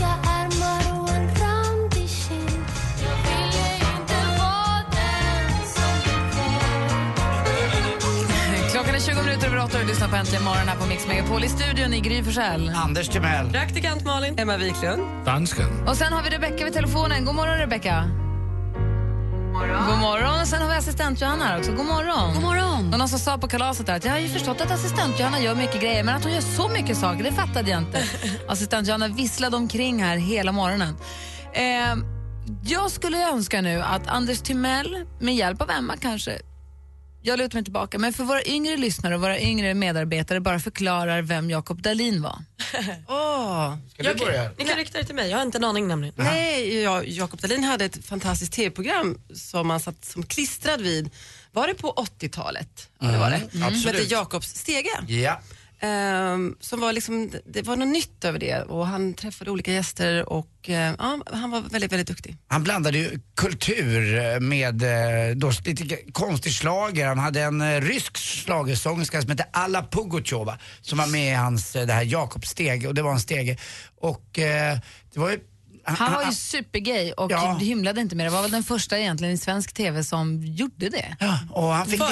Klockan 8.72 8.94
är 8.94 9.00
20 9.00 9.22
minuter 9.22 9.46
över 9.46 9.58
8 9.58 9.64
och 9.78 9.82
du 9.84 9.88
lyssnar 9.88 10.08
på 10.08 10.16
Äntligen 10.16 10.44
morgon 10.44 10.68
här 10.68 10.76
på 10.76 10.86
Mix 10.86 11.06
Megapol. 11.08 11.44
I 11.44 11.48
studion 11.48 11.94
i 11.94 12.00
Gry 12.00 12.22
Forssell. 12.22 12.72
Anders 12.74 13.08
Timell. 13.08 13.50
Praktikant 13.50 14.04
Malin. 14.04 14.38
Emma 14.38 14.56
Wiklund. 14.56 15.02
Dansken. 15.24 15.88
Och 15.88 15.96
sen 15.96 16.12
har 16.12 16.22
vi 16.22 16.30
Rebecka 16.30 16.64
vid 16.64 16.72
telefonen. 16.74 17.24
God 17.24 17.34
morgon 17.34 17.58
Rebecka. 17.58 18.04
God 19.70 19.98
morgon. 19.98 20.40
Och 20.40 20.48
sen 20.48 20.62
har 20.62 20.68
vi 20.68 20.74
assistent 20.74 21.20
Johanna 21.20 21.44
här 21.44 21.58
också. 21.58 21.72
God 21.72 21.86
morgon. 21.86 22.34
God 22.34 22.42
morgon. 22.42 22.92
Och 22.92 22.98
någon 22.98 23.08
som 23.08 23.18
sa 23.18 23.38
på 23.38 23.48
kalaset 23.48 23.86
där 23.86 23.96
att 23.96 24.04
jag 24.04 24.12
har 24.12 24.18
ju 24.18 24.28
förstått 24.28 24.60
att 24.60 24.70
assistent 24.70 25.20
Johanna 25.20 25.40
gör 25.40 25.54
mycket 25.54 25.80
grejer 25.80 26.04
men 26.04 26.16
att 26.16 26.24
hon 26.24 26.32
gör 26.32 26.40
så 26.40 26.68
mycket 26.68 26.96
saker, 26.96 27.24
det 27.24 27.32
fattade 27.32 27.70
jag 27.70 27.78
inte. 27.78 28.04
assistent 28.48 28.88
Johanna 28.88 29.08
visslade 29.08 29.56
omkring 29.56 30.02
här 30.02 30.16
hela 30.16 30.52
morgonen. 30.52 30.96
Eh, 31.52 31.96
jag 32.64 32.90
skulle 32.90 33.28
önska 33.28 33.60
nu 33.60 33.82
att 33.82 34.06
Anders 34.06 34.40
Timell, 34.40 35.06
med 35.20 35.34
hjälp 35.34 35.62
av 35.62 35.70
Emma 35.70 35.96
kanske, 35.96 36.38
jag 37.22 37.38
lutar 37.38 37.56
mig 37.56 37.64
tillbaka, 37.64 37.98
men 37.98 38.12
för 38.12 38.24
våra 38.24 38.44
yngre 38.44 38.76
lyssnare 38.76 39.14
och 39.14 39.20
våra 39.20 39.40
yngre 39.40 39.74
medarbetare 39.74 40.40
bara 40.40 40.60
förklarar 40.60 41.22
vem 41.22 41.50
Jakob 41.50 41.82
Dalin 41.82 42.22
var. 42.22 42.38
Åh. 43.08 43.76
Ska 43.92 44.02
du 44.02 44.14
börja? 44.14 44.50
Ni 44.58 44.64
kan 44.64 44.76
rikta 44.76 44.98
det 44.98 45.04
till 45.04 45.14
mig, 45.14 45.30
jag 45.30 45.38
har 45.38 45.42
inte 45.42 45.58
en 45.58 45.64
aning 45.64 45.88
nämligen. 45.88 46.14
Nej, 46.16 46.82
ja, 46.82 47.02
Jakob 47.04 47.40
Dahlin 47.40 47.64
hade 47.64 47.84
ett 47.84 48.04
fantastiskt 48.04 48.52
tv-program 48.52 49.20
som 49.34 49.66
man 49.66 49.80
satt 49.80 50.04
som 50.04 50.22
klistrad 50.22 50.80
vid, 50.80 51.10
var 51.52 51.66
det 51.68 51.74
på 51.74 51.92
80-talet? 51.92 52.88
Ja, 52.98 53.06
det 53.06 53.18
var 53.18 53.30
det. 53.30 53.40
Som 53.52 53.62
hette. 53.62 54.02
Jakobs 54.02 54.54
stege. 54.54 54.90
Ja. 55.08 55.40
Um, 55.82 56.56
som 56.60 56.80
var 56.80 56.92
liksom, 56.92 57.32
det 57.46 57.62
var 57.62 57.76
något 57.76 57.88
nytt 57.88 58.24
över 58.24 58.38
det 58.38 58.62
och 58.62 58.86
han 58.86 59.14
träffade 59.14 59.50
olika 59.50 59.72
gäster 59.72 60.28
och 60.28 60.68
uh, 60.68 60.74
ja, 60.74 61.20
han 61.32 61.50
var 61.50 61.60
väldigt, 61.60 61.92
väldigt 61.92 62.08
duktig. 62.08 62.36
Han 62.48 62.62
blandade 62.62 62.98
ju 62.98 63.20
kultur 63.36 64.18
eh, 64.18 64.40
med 64.40 64.82
eh, 64.82 65.36
då, 65.36 65.52
lite 65.64 65.96
konstig 66.12 66.52
slager. 66.52 67.06
Han 67.06 67.18
hade 67.18 67.40
en 67.40 67.80
rysk 67.80 68.16
schlagersångerska 68.16 69.22
som 69.22 69.30
hette 69.30 69.46
Alla 69.52 69.82
Pugotjova 69.82 70.58
som 70.80 70.98
var 70.98 71.06
med 71.06 71.32
i 71.32 71.34
hans, 71.34 71.72
det 71.72 71.92
här 71.92 72.02
Jakob 72.04 72.46
stege 72.46 72.88
och 72.88 72.94
det 72.94 73.02
var 73.02 73.12
en 73.12 73.20
stege. 73.20 73.56
Och 73.96 74.38
uh, 74.38 74.80
det 75.12 75.20
var 75.20 75.30
ju 75.30 75.38
han 75.84 76.12
var 76.12 76.24
ju 76.24 76.32
supergay 76.32 77.12
och 77.12 77.30
Ja. 77.32 77.54
hymlade 77.60 78.00
inte 78.00 78.16
med 78.16 78.26
det. 78.26 78.30
var 78.30 78.42
väl 78.42 78.50
den 78.50 78.62
första 78.64 78.98
egentligen 78.98 79.34
i 79.34 79.38
svensk 79.38 79.72
tv 79.72 80.04
som 80.04 80.42
gjorde 80.44 80.88
det. 80.88 81.16
Ja, 81.20 81.38
och 81.50 81.62
han 81.64 81.86
fick, 81.86 82.00
Så 82.00 82.06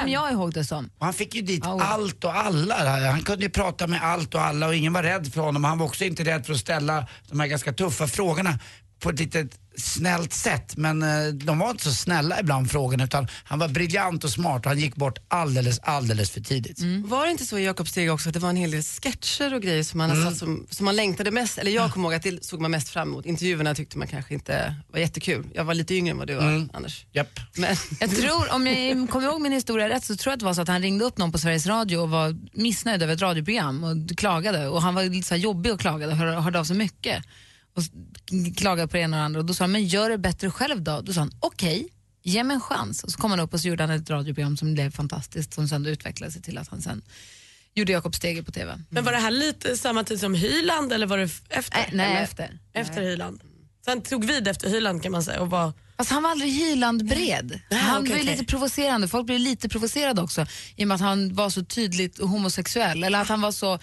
kom 0.00 0.08
jag 0.08 0.32
ihåg 0.32 0.52
det 0.54 0.64
som. 0.64 0.90
och 0.98 1.04
han 1.04 1.14
fick 1.14 1.34
ju 1.34 1.42
dit 1.42 1.62
Ja. 1.64 1.82
allt 1.82 2.24
och 2.24 2.36
alla. 2.36 3.10
Han 3.10 3.22
kunde 3.22 3.44
ju 3.44 3.50
prata 3.50 3.86
med 3.86 4.02
allt 4.02 4.34
och 4.34 4.42
alla 4.42 4.66
och 4.66 4.74
ingen 4.74 4.92
var 4.92 5.02
rädd 5.02 5.32
för 5.32 5.40
honom. 5.40 5.64
Han 5.64 5.78
var 5.78 5.86
också 5.86 6.04
inte 6.04 6.24
rädd 6.24 6.46
för 6.46 6.52
att 6.52 6.58
ställa 6.60 7.06
de 7.28 7.40
här 7.40 7.46
ganska 7.46 7.72
tuffa 7.72 8.06
frågorna 8.06 8.58
på 9.00 9.10
ett 9.10 9.18
litet 9.18 9.50
snällt 9.76 10.32
sätt. 10.32 10.76
Men 10.76 11.02
eh, 11.02 11.26
de 11.32 11.58
var 11.58 11.70
inte 11.70 11.84
så 11.84 11.92
snälla 11.92 12.40
ibland 12.40 12.70
frågorna 12.70 13.04
utan 13.04 13.28
han 13.44 13.58
var 13.58 13.68
briljant 13.68 14.24
och 14.24 14.30
smart 14.30 14.66
och 14.66 14.70
han 14.70 14.78
gick 14.78 14.96
bort 14.96 15.18
alldeles, 15.28 15.78
alldeles 15.78 16.30
för 16.30 16.40
tidigt. 16.40 16.80
Var 17.04 17.24
det 17.24 17.30
inte 17.30 17.46
så 17.46 17.58
i 17.58 17.64
Jakobs 17.64 17.90
stege 17.90 18.10
också 18.10 18.28
att 18.28 18.32
det 18.32 18.40
var 18.40 18.48
en 18.48 18.56
hel 18.56 18.70
del 18.70 18.82
sketcher 18.82 19.54
och 19.54 19.62
grejer 19.62 19.82
som 19.82 19.98
man, 19.98 20.10
mm. 20.10 20.34
som, 20.34 20.66
som 20.70 20.84
man 20.84 20.96
längtade 20.96 21.30
mest, 21.30 21.58
eller 21.58 21.70
jag 21.70 21.92
kommer 21.92 22.08
ihåg 22.08 22.14
att 22.14 22.22
det 22.22 22.44
såg 22.44 22.60
man 22.60 22.70
mest 22.70 22.88
fram 22.88 23.08
emot. 23.08 23.26
Intervjuerna 23.26 23.74
tyckte 23.74 23.98
man 23.98 24.08
kanske 24.08 24.34
inte 24.34 24.74
var 24.92 25.00
jättekul. 25.00 25.46
Jag 25.54 25.64
var 25.64 25.74
lite 25.74 25.94
yngre 25.94 26.10
än 26.10 26.18
vad 26.18 26.26
du 26.26 26.34
var 26.34 26.68
Anders. 26.72 27.06
Japp. 27.12 27.40
Men, 27.56 27.76
Jag 28.00 28.16
tror, 28.16 28.52
om 28.52 28.66
jag 28.66 29.10
kommer 29.10 29.28
ihåg 29.28 29.40
min 29.40 29.52
historia 29.52 29.88
rätt, 29.88 30.04
så 30.04 30.16
tror 30.16 30.30
jag 30.30 30.34
att 30.34 30.40
det 30.40 30.46
var 30.46 30.54
så 30.54 30.62
att 30.62 30.68
han 30.68 30.82
ringde 30.82 31.04
upp 31.04 31.18
någon 31.18 31.32
på 31.32 31.38
Sveriges 31.38 31.66
Radio 31.66 31.98
och 31.98 32.10
var 32.10 32.36
missnöjd 32.52 33.02
över 33.02 33.14
ett 33.14 33.22
radioprogram 33.22 33.84
och 33.84 34.18
klagade. 34.18 34.68
Och 34.68 34.82
han 34.82 34.94
var 34.94 35.04
lite 35.04 35.28
så 35.28 35.34
här 35.34 35.42
jobbig 35.42 35.72
och 35.72 35.80
klagade 35.80 36.12
och 36.12 36.18
hör, 36.18 36.40
hörde 36.40 36.60
av 36.60 36.64
sig 36.64 36.76
mycket. 36.76 37.24
Och 37.76 37.82
klagade 38.56 38.88
på 38.88 38.96
det 38.96 39.02
ena 39.02 39.16
och 39.16 39.20
det 39.20 39.24
andra. 39.24 39.40
Och 39.40 39.46
då 39.46 39.54
sa 39.54 39.64
han, 39.64 39.72
men 39.72 39.84
gör 39.86 40.10
det 40.10 40.18
bättre 40.18 40.50
själv 40.50 40.82
då. 40.82 41.00
Då 41.00 41.12
sa 41.12 41.20
han, 41.20 41.32
okej, 41.40 41.88
ge 42.22 42.44
mig 42.44 42.54
en 42.54 42.60
chans. 42.60 43.04
Och 43.04 43.10
så 43.12 43.18
kom 43.18 43.30
han 43.30 43.40
upp 43.40 43.54
och 43.54 43.60
så 43.60 43.68
gjorde 43.68 43.82
han 43.82 43.90
ett 43.90 44.10
radioprogram 44.10 44.56
som 44.56 44.74
blev 44.74 44.90
fantastiskt, 44.90 45.54
som 45.54 45.68
sen 45.68 45.86
utvecklade 45.86 46.32
sig 46.32 46.42
till 46.42 46.58
att 46.58 46.68
han 46.68 46.82
sen 46.82 47.02
gjorde 47.74 47.92
Jakob 47.92 48.14
Stege 48.14 48.42
på 48.42 48.52
TV. 48.52 48.78
Men 48.90 49.04
var 49.04 49.12
det 49.12 49.18
här 49.18 49.30
lite 49.30 49.76
samma 49.76 50.04
tid 50.04 50.20
som 50.20 50.34
Hyland 50.34 50.92
eller 50.92 51.06
var 51.06 51.18
det 51.18 51.30
efter? 51.48 51.78
Nej, 51.78 51.90
nej 51.92 52.10
Eller? 52.12 52.22
efter. 52.22 52.58
Efter 52.72 53.02
Hyland. 53.02 53.40
Så 53.84 53.90
han 53.90 54.02
tog 54.02 54.24
vid 54.24 54.48
efter 54.48 54.70
Hyland 54.70 55.02
kan 55.02 55.12
man 55.12 55.22
säga 55.22 55.40
och 55.40 55.50
var... 55.50 55.72
Fast 55.96 56.10
han 56.10 56.22
var 56.22 56.30
aldrig 56.30 56.52
Hyland-bred. 56.52 57.60
Nej, 57.70 57.80
Han 57.80 58.00
okej, 58.02 58.10
var 58.10 58.16
ju 58.18 58.22
okej. 58.22 58.36
lite 58.36 58.44
provocerande. 58.44 59.08
Folk 59.08 59.26
blev 59.26 59.40
lite 59.40 59.68
provocerade 59.68 60.22
också 60.22 60.46
i 60.76 60.84
och 60.84 60.88
med 60.88 60.94
att 60.94 61.00
han 61.00 61.34
var 61.34 61.50
så 61.50 61.64
tydligt 61.64 62.18
homosexuell. 62.18 63.04
Eller 63.04 63.20
att 63.20 63.28
han 63.28 63.40
var 63.40 63.52
så... 63.52 63.78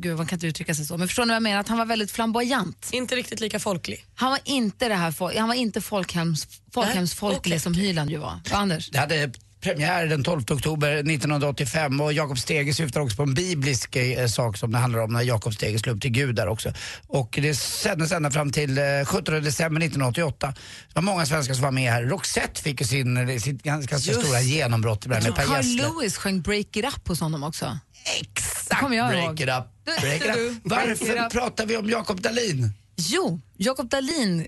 Gud, 0.00 0.16
man 0.16 0.26
kan 0.26 0.36
inte 0.36 0.46
uttrycka 0.46 0.74
sig 0.74 0.84
så. 0.84 0.96
Men 0.96 1.08
förstår 1.08 1.24
ni 1.24 1.28
vad 1.28 1.36
jag 1.36 1.42
menar? 1.42 1.60
Att 1.60 1.68
han 1.68 1.78
var 1.78 1.86
väldigt 1.86 2.10
flamboyant. 2.10 2.88
Inte 2.92 3.16
riktigt 3.16 3.40
lika 3.40 3.58
folklig. 3.58 4.04
Han 4.14 4.30
var 4.30 4.40
inte 4.44 4.88
det 4.88 4.94
här 4.94 5.38
han 5.38 5.48
var 5.48 5.54
inte 5.54 5.80
folkhems, 5.80 6.46
folkhemsfolklig 6.74 7.52
okej, 7.52 7.60
som 7.60 7.74
Hyland 7.74 8.10
ju 8.10 8.18
var. 8.18 8.40
Ja, 8.50 8.56
Anders? 8.56 8.90
Det 8.90 8.98
hade 8.98 9.32
premiär 9.60 10.06
den 10.06 10.24
12 10.24 10.42
oktober 10.50 10.90
1985 10.90 12.00
och 12.00 12.12
Jakob 12.12 12.38
Stege 12.38 12.74
syftar 12.74 13.00
också 13.00 13.16
på 13.16 13.22
en 13.22 13.34
biblisk 13.34 13.96
eh, 13.96 14.26
sak 14.26 14.56
som 14.56 14.72
det 14.72 14.78
handlar 14.78 15.00
om 15.00 15.12
när 15.12 15.22
Jakob 15.22 15.54
Stege 15.54 15.78
slog 15.78 15.96
upp 15.96 16.02
till 16.02 16.10
Gud 16.10 16.34
där 16.34 16.46
också. 16.48 16.72
Och 17.06 17.38
det 17.42 17.54
sändes 17.54 18.12
ända 18.12 18.30
fram 18.30 18.52
till 18.52 18.78
eh, 18.78 18.84
17 19.04 19.34
december 19.34 19.80
1988. 19.80 20.54
Det 20.88 20.94
var 20.94 21.02
många 21.02 21.26
svenskar 21.26 21.54
som 21.54 21.64
var 21.64 21.70
med 21.70 21.92
här. 21.92 22.02
Roxette 22.02 22.62
fick 22.62 22.80
ju 22.80 22.86
sin, 22.86 23.40
sitt 23.40 23.62
ganska 23.62 23.96
Just 23.96 24.20
stora 24.20 24.40
genombrott 24.40 25.06
med, 25.06 25.22
med 25.22 25.34
Per 25.34 25.44
Carl. 25.44 25.64
Lewis 25.64 26.16
sjöng 26.16 26.40
Break 26.40 26.76
It 26.76 26.84
Up 26.84 27.08
hos 27.08 27.20
honom 27.20 27.42
också. 27.42 27.78
Exakt! 28.20 28.80
kommer 28.80 28.96
jag 28.96 29.08
break 29.08 29.24
ihåg. 29.24 29.40
it 29.40 29.48
up. 29.48 29.64
Break 30.00 30.16
it 30.16 30.26
up. 30.26 30.62
break 30.64 30.86
it 30.86 31.00
Varför 31.00 31.24
up. 31.26 31.32
pratar 31.32 31.66
vi 31.66 31.76
om 31.76 31.90
Jakob 31.90 32.20
Dahlin? 32.20 32.70
Jo, 32.96 33.40
Jakob 33.56 33.88
Dahlin 33.88 34.46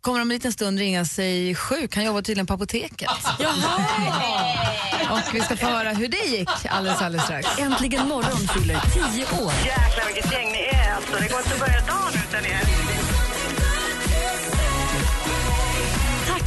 kommer 0.00 0.20
om 0.20 0.30
en 0.30 0.34
liten 0.34 0.52
stund 0.52 0.78
ringa 0.78 1.04
sig 1.04 1.54
sjuk. 1.54 1.94
Han 1.96 2.04
jobbar 2.04 2.22
tydligen 2.22 2.46
på 2.46 2.54
apoteket. 2.54 3.08
Och 5.10 5.34
vi 5.34 5.40
ska 5.40 5.56
få 5.56 5.66
höra 5.66 5.90
hur 5.92 6.08
det 6.08 6.24
gick 6.26 6.48
alldeles, 6.68 7.02
alldeles 7.02 7.24
strax. 7.24 7.58
Äntligen 7.58 8.08
morgon 8.08 8.48
fyller 8.48 8.80
tio 8.94 9.24
år. 9.44 9.52
Jäklar 9.64 10.06
vilket 10.14 10.32
gäng 10.32 10.52
ni 10.52 10.58
är 10.58 10.94
alltså. 10.94 11.12
Det 11.20 11.28
går 11.28 11.38
inte 11.40 11.54
att 11.54 11.60
börja 11.60 11.80
dagen 11.80 12.12
utan 12.28 12.44
er. 12.46 12.60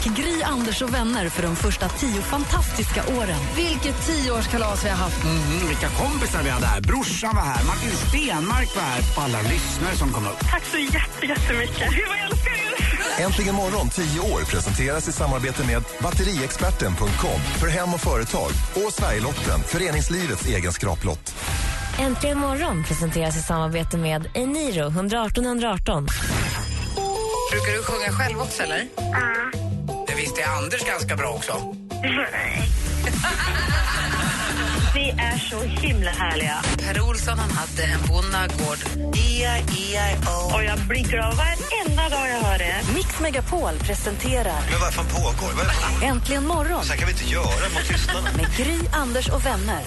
Tack 0.03 0.17
Gry, 0.17 0.43
Anders 0.43 0.81
och 0.81 0.93
vänner 0.93 1.29
för 1.29 1.43
de 1.43 1.55
första 1.55 1.89
tio 1.89 2.21
fantastiska 2.21 3.03
åren. 3.17 3.39
Vilket 3.55 4.05
tioårskalas 4.07 4.85
vi 4.85 4.89
har 4.89 4.95
haft. 4.97 5.23
Mm, 5.23 5.67
vilka 5.67 5.89
kompisar 5.89 6.43
vi 6.43 6.49
hade 6.49 6.65
här. 6.65 6.81
Brorsan 6.81 7.35
var 7.35 7.41
här, 7.41 7.65
Martin 7.65 7.89
Stenmark 7.89 8.75
var 8.75 8.81
här 8.81 9.01
och 9.17 9.23
alla 9.23 9.41
lyssnare 9.41 9.95
som 9.95 10.13
kom 10.13 10.27
upp. 10.27 10.39
Tack 10.39 10.65
så 10.65 10.77
jätte, 10.77 11.25
jättemycket. 11.25 11.89
Gud 11.89 12.05
vad 12.07 12.17
jag 12.17 12.25
älskar 12.25 12.51
er. 12.51 13.25
Äntligen 13.25 13.55
morgon 13.55 13.89
10 13.89 14.19
år 14.19 14.41
presenteras 14.41 15.07
i 15.07 15.11
samarbete 15.11 15.63
med 15.67 15.83
batteriexperten.com 16.01 17.41
för 17.59 17.67
hem 17.67 17.93
och 17.93 18.01
företag 18.01 18.51
och 18.73 18.93
Sverigelotten, 18.93 19.59
föreningslivets 19.65 20.45
egen 20.45 20.73
skraplott. 20.73 21.35
Äntligen 21.99 22.37
morgon 22.37 22.83
presenteras 22.83 23.37
i 23.37 23.41
samarbete 23.41 23.97
med 23.97 24.29
Eniro 24.33 24.87
118 24.87 25.45
118. 25.45 26.07
Brukar 27.51 27.71
du 27.77 27.83
sjunga 27.83 28.11
själv 28.11 28.41
också 28.41 28.63
eller? 28.63 28.79
Visste 28.79 29.66
Anders 30.51 30.85
ganska 30.85 31.15
bra 31.15 31.29
också. 31.29 31.53
Ni 34.95 35.09
är 35.09 35.37
så 35.37 35.61
himla 35.61 36.11
härliga. 36.11 36.55
Per 36.79 37.01
Olsson 37.01 37.39
han 37.39 37.51
hade 37.51 37.83
en 37.83 38.01
bonnagård. 38.07 38.77
E-I-E-I-O. 39.15 40.55
Och 40.55 40.63
jag 40.63 40.79
blir 40.79 41.03
glad 41.03 41.35
varenda 41.35 42.09
dag 42.09 42.29
jag 42.29 42.39
hör 42.47 42.57
det. 42.57 42.75
Mix 42.95 43.19
Megapol 43.19 43.73
presenterar 43.79 44.59
Men 44.71 44.79
vad 44.79 44.93
fan 44.93 45.05
pågår? 45.05 45.51
Vad? 45.55 46.09
Äntligen 46.09 46.47
morgon 46.47 46.83
Så 46.83 46.89
här 46.91 46.97
kan 46.99 47.07
vi 47.07 47.13
inte 47.13 47.25
göra 47.33 47.69
mot 47.73 47.89
lyssnarna. 47.91 48.29
med 48.37 48.55
Gry, 48.57 48.77
Anders 48.93 49.29
och 49.29 49.45
vänner. 49.45 49.81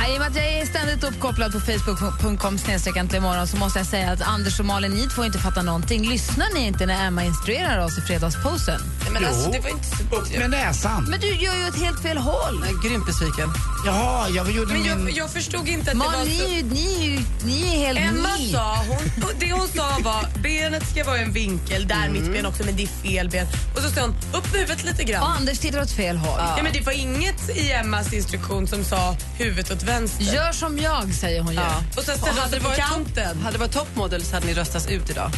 Ja, 0.00 0.12
I 0.12 0.16
och 0.16 0.20
med 0.20 0.28
att 0.28 0.36
jag 0.36 0.44
är 0.44 0.66
ständigt 0.66 1.04
uppkopplad 1.04 1.52
på 1.52 1.60
facebook.com 1.60 2.58
äntligen 2.96 3.22
morgon 3.22 3.46
så 3.46 3.56
måste 3.56 3.78
jag 3.78 3.86
säga 3.86 4.10
att 4.10 4.22
Anders 4.22 4.60
och 4.60 4.66
Malin, 4.66 4.92
ni 4.92 5.08
två 5.08 5.24
inte 5.24 5.38
fattar 5.38 5.62
någonting. 5.62 6.08
Lyssnar 6.08 6.54
ni 6.54 6.66
inte 6.66 6.86
när 6.86 7.06
Emma 7.06 7.24
instruerar 7.24 7.84
oss 7.84 7.98
i 7.98 8.00
fredagspausen? 8.00 8.80
Men 9.12 9.22
Jo. 9.22 9.28
alltså, 9.28 9.50
det 9.50 9.60
var 9.60 9.70
inte 9.70 9.84
så... 9.84 10.16
Upp 10.16 10.38
med 10.38 10.50
näsan. 10.50 11.06
Men 11.10 11.20
du 11.20 11.26
gör 11.26 11.54
ju 11.56 11.68
ett 11.68 11.78
helt 11.82 12.02
fel 12.02 12.16
håll. 12.16 12.64
Jag 12.66 12.84
är 12.84 12.88
grymt 12.88 13.06
besviken. 13.06 13.52
Jaha, 13.86 14.28
jag 14.28 14.50
gjorde 14.50 14.72
Men 14.72 14.84
jag, 14.84 14.98
min... 14.98 15.14
jag 15.14 15.30
förstod 15.30 15.68
inte 15.68 15.90
att 15.90 15.96
Man, 15.96 16.12
det 16.12 16.18
var 16.18 16.24
ni, 16.24 16.38
så... 16.60 16.74
ni, 16.74 17.24
ni 17.44 17.74
är 17.74 17.86
helt 17.86 17.98
Emma 17.98 18.28
ni. 18.38 18.52
sa, 18.52 18.76
hon, 18.88 19.30
det 19.40 19.52
hon 19.52 19.68
sa 19.68 19.98
var 20.02 20.42
benet 20.42 20.90
ska 20.90 21.04
vara 21.04 21.18
i 21.18 21.22
en 21.22 21.32
vinkel, 21.32 21.88
där 21.88 22.08
mitt 22.08 22.32
ben 22.32 22.46
också, 22.46 22.64
men 22.64 22.76
det 22.76 22.82
är 22.82 22.86
fel 22.86 23.28
ben. 23.30 23.46
Och 23.76 23.82
så 23.82 23.90
sa 23.90 24.00
hon 24.00 24.10
upp 24.10 24.52
med 24.52 24.60
huvudet 24.60 24.84
lite 24.84 25.04
grann. 25.04 25.22
Och 25.22 25.30
Anders 25.30 25.58
tittar 25.58 25.82
åt 25.82 25.90
fel 25.90 26.16
håll. 26.16 26.40
Ja, 26.56 26.62
men 26.62 26.72
det 26.72 26.80
var 26.80 26.92
inget 26.92 27.48
i 27.56 27.72
Emmas 27.72 28.12
instruktion 28.12 28.66
som 28.66 28.84
sa 28.84 29.16
huvudet 29.38 29.70
åt 29.70 29.82
vänster. 29.88 30.24
Gör 30.24 30.52
som 30.52 30.78
jag, 30.78 31.14
säger 31.14 31.40
hon 31.42 31.52
ju. 31.52 31.60
Ja. 31.60 31.82
Och 31.96 32.02
sen 32.02 32.14
Och 32.14 32.20
ställde 32.20 32.40
hade 32.40 32.56
det 32.58 32.64
varit 32.64 32.78
kanten. 32.78 33.28
top- 33.36 33.42
hade 33.42 33.52
det 33.54 33.58
varit 33.58 33.72
toppmodell 33.72 34.24
så 34.24 34.34
hade 34.34 34.46
ni 34.46 34.54
röstats 34.54 34.86
ut 34.86 35.10
idag. 35.10 35.30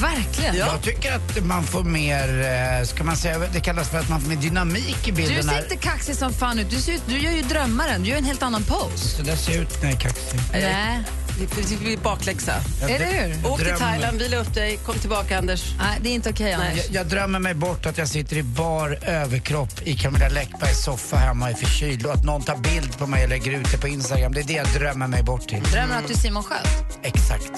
Verkligen. 0.00 0.56
Jag 0.56 0.82
tycker 0.82 1.12
att 1.16 1.44
man 1.44 1.64
får 1.64 1.84
mer, 1.84 2.40
eh, 2.80 2.86
ska 2.86 3.04
man 3.04 3.16
säga, 3.16 3.38
det 3.52 3.60
kallas 3.60 3.88
för 3.90 3.98
att 3.98 4.08
man 4.08 4.20
får 4.20 4.28
mer 4.28 4.36
dynamik 4.36 5.08
i 5.08 5.12
bilden. 5.12 5.36
Du 5.36 5.42
ser 5.42 5.62
inte 5.62 5.76
kaxig 5.76 6.16
som 6.16 6.32
fan 6.32 6.58
ut. 6.58 6.70
Du, 6.70 6.76
ser 6.76 6.92
ut. 6.92 7.02
du 7.06 7.18
gör 7.18 7.32
ju 7.32 7.42
drömmaren. 7.42 8.02
Du 8.02 8.08
gör 8.10 8.18
en 8.18 8.24
helt 8.24 8.42
annan 8.42 8.62
pose. 8.62 9.08
Så 9.16 9.22
där 9.22 9.36
ser 9.36 9.52
jag 9.52 9.62
ut 9.62 9.82
när 9.82 9.90
jag 9.90 9.96
är 9.96 10.00
kaxig. 10.00 10.40
Nej. 10.52 11.02
Det 11.38 11.68
det 11.68 11.76
blir 11.80 11.96
bakläxa. 11.96 12.52
Eller 12.82 13.06
hur? 13.06 13.50
Åk 13.50 13.56
till 13.58 13.66
drömmer. 13.66 13.80
Thailand, 13.80 14.18
vila 14.18 14.36
upp 14.36 14.54
dig, 14.54 14.76
kom 14.76 14.94
tillbaka 14.94 15.38
Anders. 15.38 15.74
Nej, 15.78 15.98
det 16.02 16.08
är 16.08 16.14
inte 16.14 16.30
okej, 16.30 16.52
Anders. 16.52 16.76
Jag, 16.76 16.94
jag 16.94 17.06
drömmer 17.06 17.38
mig 17.38 17.54
bort 17.54 17.86
att 17.86 17.98
jag 17.98 18.08
sitter 18.08 18.36
i 18.36 18.42
bar 18.42 18.98
överkropp 19.02 19.82
i 19.84 19.96
Camilla 19.96 20.28
Läckbergs 20.28 20.84
soffa 20.84 21.16
hemma 21.16 21.50
är 21.50 21.54
förkyld 21.54 22.06
och 22.06 22.12
att 22.12 22.24
någon 22.24 22.42
tar 22.42 22.56
bild 22.56 22.98
på 22.98 23.06
mig 23.06 23.24
och 23.24 23.28
lägger 23.30 23.52
ut 23.52 23.70
det 23.72 23.78
på 23.78 23.88
Instagram. 23.88 24.32
Det 24.32 24.40
är 24.40 24.44
det 24.44 24.52
jag 24.52 24.66
drömmer 24.66 25.06
mig 25.06 25.22
bort 25.22 25.48
till. 25.48 25.62
Drömmer 25.62 25.98
att 25.98 26.06
du 26.06 26.12
är 26.12 26.18
Simon 26.18 26.42
Sköld? 26.42 26.68
Exakt. 27.02 27.52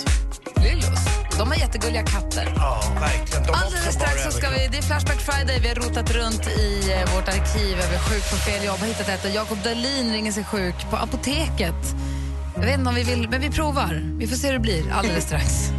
Lillos. 0.56 0.98
De 1.38 1.48
har 1.48 1.56
jättegulliga 1.56 2.02
katter. 2.02 2.52
Ja, 2.56 2.82
verkligen. 3.00 3.46
De 3.46 3.52
Alldeles 3.54 3.94
strax 3.94 4.22
så 4.24 4.30
ska 4.30 4.50
vi, 4.50 4.68
det 4.72 4.78
är 4.78 4.82
Flashback 4.82 5.20
Friday. 5.20 5.60
Vi 5.60 5.68
har 5.68 5.74
rotat 5.74 6.10
runt 6.10 6.46
i 6.46 6.92
eh, 6.92 7.14
vårt 7.14 7.28
arkiv 7.28 7.78
över 7.78 7.98
sjuk 7.98 8.30
på 8.30 8.36
fel 8.36 8.64
jobb. 8.64 8.78
Hittat 8.78 9.08
ett 9.08 9.34
Jakob 9.34 9.58
Dahlin 9.64 10.12
ringer 10.12 10.32
sig 10.32 10.44
sjuk 10.44 10.74
på 10.90 10.96
apoteket. 10.96 11.94
Jag 12.54 12.60
vet 12.62 12.78
inte 12.78 12.88
om 12.88 12.94
vi 12.94 13.02
vill, 13.02 13.28
men 13.28 13.40
vi 13.40 13.50
provar. 13.50 14.16
Vi 14.18 14.26
får 14.26 14.36
se 14.36 14.46
hur 14.46 14.54
det 14.54 14.60
blir 14.60 14.92
alldeles 14.92 15.24
strax. 15.24 15.70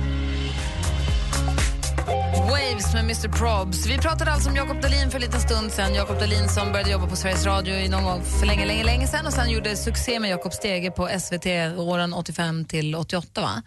Waves 2.50 2.94
med 2.94 3.04
Mr 3.04 3.28
Probs. 3.38 3.86
Vi 3.88 3.98
pratade 3.98 4.32
alltså 4.32 4.50
om 4.50 4.56
Jakob 4.56 4.82
Dahlin 4.82 5.10
för 5.10 5.16
en 5.16 5.22
liten 5.22 5.42
stund 5.42 5.72
sen. 5.72 5.96
Jakob 5.96 6.20
Dahlin 6.20 6.50
som 6.50 6.72
började 6.72 6.92
jobba 6.92 7.08
på 7.08 7.16
Sveriges 7.16 7.46
Radio 7.46 7.76
i 7.76 7.88
någon 7.90 8.04
gång 8.04 8.22
för 8.40 8.46
länge, 8.46 8.66
länge, 8.66 8.84
länge 8.84 9.08
sen 9.08 9.26
och 9.26 9.34
sen 9.34 9.50
gjorde 9.50 9.76
succé 9.76 10.20
med 10.20 10.30
Jakob 10.30 10.54
Stege 10.54 10.92
på 10.92 11.10
SVT 11.20 11.46
åren 11.78 12.14
85 12.14 12.66
till 12.66 12.96
88 12.96 13.42
va? 13.42 13.64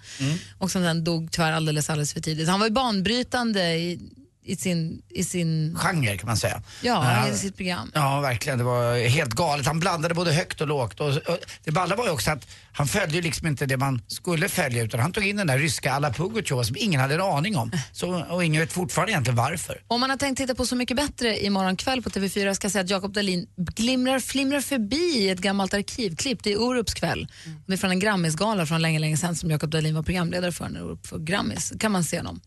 Och 0.58 0.70
som 0.70 0.82
sen 0.82 1.04
dog 1.04 1.28
tyvärr 1.32 1.52
alldeles, 1.52 1.90
alldeles 1.90 2.12
för 2.12 2.20
tidigt. 2.20 2.48
Han 2.48 2.60
var 2.60 2.66
ju 2.66 2.72
banbrytande 2.72 3.74
i, 3.74 4.00
i 4.48 4.56
sin... 4.56 5.02
I 5.08 5.24
sin 5.24 5.76
Genre 5.78 6.16
kan 6.16 6.26
man 6.26 6.36
säga. 6.36 6.62
ja, 6.82 7.28
i 7.28 7.34
sitt 7.34 7.56
program. 7.56 7.90
Ja, 7.94 8.20
verkligen. 8.20 8.58
Det 8.58 8.64
var 8.64 9.08
helt 9.08 9.34
galet. 9.34 9.66
Han 9.66 9.80
blandade 9.80 10.14
både 10.14 10.32
högt 10.32 10.60
och 10.60 10.68
lågt. 10.68 11.00
Och, 11.00 11.08
och 11.08 11.38
det 11.64 11.70
balla 11.70 11.96
var 11.96 12.04
ju 12.04 12.10
också 12.10 12.30
att 12.30 12.46
han 12.72 12.88
följde 12.88 13.16
ju 13.16 13.22
liksom 13.22 13.46
inte 13.46 13.66
det 13.66 13.76
man 13.76 14.02
skulle 14.06 14.48
följa 14.48 14.82
utan 14.82 15.00
han 15.00 15.12
tog 15.12 15.26
in 15.26 15.36
den 15.36 15.46
där 15.46 15.58
ryska 15.58 15.92
alla 15.92 16.12
Pugatjova 16.12 16.64
som 16.64 16.76
ingen 16.78 17.00
hade 17.00 17.14
en 17.14 17.20
aning 17.20 17.56
om. 17.56 17.72
Så, 17.92 18.24
och 18.30 18.44
ingen 18.44 18.60
vet 18.60 18.72
fortfarande 18.72 19.12
egentligen 19.12 19.36
varför. 19.36 19.82
Om 19.88 20.00
man 20.00 20.10
har 20.10 20.16
tänkt 20.16 20.38
titta 20.38 20.54
på 20.54 20.66
Så 20.66 20.76
mycket 20.76 20.96
bättre 20.96 21.44
imorgon 21.44 21.76
kväll 21.76 22.02
på 22.02 22.10
TV4 22.10 22.54
ska 22.54 22.64
jag 22.64 22.72
säga 22.72 22.84
att 22.84 22.90
Jakob 22.90 23.12
Dahlin 23.12 23.46
glimrar, 23.56 24.20
flimrar 24.20 24.60
förbi 24.60 25.28
ett 25.30 25.38
gammalt 25.40 25.74
arkivklipp. 25.74 26.42
Det 26.42 26.52
är 26.52 26.60
Orups 26.60 26.94
kväll. 26.94 27.28
Det 27.66 27.72
är 27.72 27.76
från 27.76 27.90
en 27.90 28.00
Grammisgala 28.00 28.66
från 28.66 28.82
länge, 28.82 28.98
länge 28.98 29.16
sedan 29.16 29.36
som 29.36 29.50
Jakob 29.50 29.70
Dahlin 29.70 29.94
var 29.94 30.02
programledare 30.02 30.52
för 30.52 30.68
när 30.68 30.84
Orup 30.84 31.06
för 31.06 31.18
Grammis. 31.18 31.72
kan 31.80 31.92
man 31.92 32.04
se 32.04 32.16
honom. 32.16 32.40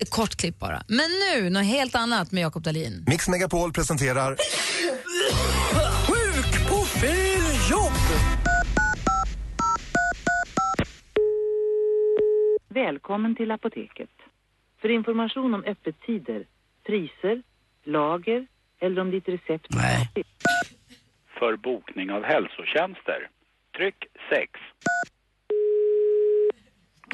Ett 0.00 0.10
kort 0.10 0.36
klipp 0.36 0.58
bara. 0.58 0.82
Men 0.88 1.10
nu, 1.10 1.50
något 1.50 1.64
helt 1.64 1.94
annat 1.94 2.32
med 2.32 2.42
Jakob 2.42 2.62
Dahlin. 2.62 3.04
Mix 3.06 3.28
Megapol 3.28 3.72
presenterar 3.72 4.36
Sjuk 6.06 6.68
på 6.68 6.84
fel 6.84 7.70
jobb! 7.70 7.92
Välkommen 12.68 13.36
till 13.36 13.50
Apoteket. 13.50 14.10
För 14.80 14.88
information 14.88 15.54
om 15.54 15.64
öppettider, 15.64 16.46
priser, 16.86 17.42
lager 17.84 18.46
eller 18.80 19.00
om 19.00 19.10
ditt 19.10 19.28
recept... 19.28 19.66
Nej. 19.70 20.08
För 21.38 21.56
bokning 21.56 22.10
av 22.10 22.22
hälsotjänster. 22.24 23.28
Tryck 23.76 24.06
6. 24.30 24.50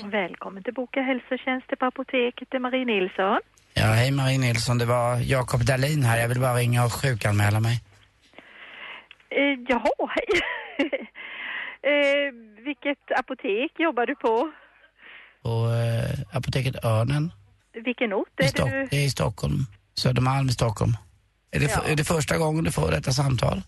Välkommen 0.04 0.62
till 0.62 0.74
Boka 0.74 1.00
hälsotjänster 1.00 1.76
på 1.76 1.84
apoteket. 1.86 2.48
Det 2.50 2.56
är 2.56 2.61
Marie 2.61 2.84
Nilsson. 2.84 3.40
Ja, 3.74 3.82
hej 3.87 4.11
Marie 4.11 4.38
Nilsson. 4.38 4.78
Det 4.78 4.84
var 4.87 5.16
Jakob 5.16 5.61
Dahlin 5.64 6.02
här. 6.02 6.18
Jag 6.20 6.28
vill 6.28 6.40
bara 6.40 6.54
ringa 6.54 6.84
och 6.84 6.92
sjukanmäla 6.92 7.61
mig. 7.61 7.80
Eh, 9.30 9.58
jaha, 9.68 10.11
hej. 10.16 10.40
eh, 11.82 12.32
vilket 12.64 13.18
apotek 13.18 13.72
jobbar 13.78 14.06
du 14.06 14.14
på? 14.14 14.50
På 15.42 15.50
eh, 15.70 16.37
apoteket 16.37 16.84
Örnen. 16.84 17.32
Vilken 17.84 18.12
ort 18.12 18.28
är 18.37 18.44
Stock- 18.46 18.70
du? 18.70 18.87
det 18.90 18.96
är 18.96 19.04
i 19.06 19.11
Stockholm. 19.11 19.58
Södermalm 19.94 20.48
i 20.48 20.52
Stockholm. 20.52 20.92
Är 21.50 21.61
det, 21.61 21.70
Ja. 21.72 21.92
är 21.92 21.96
det 21.96 22.04
första 22.04 22.38
gången 22.38 22.64
du 22.64 22.72
får 22.72 22.90
detta 22.90 23.12
samtal? 23.12 23.62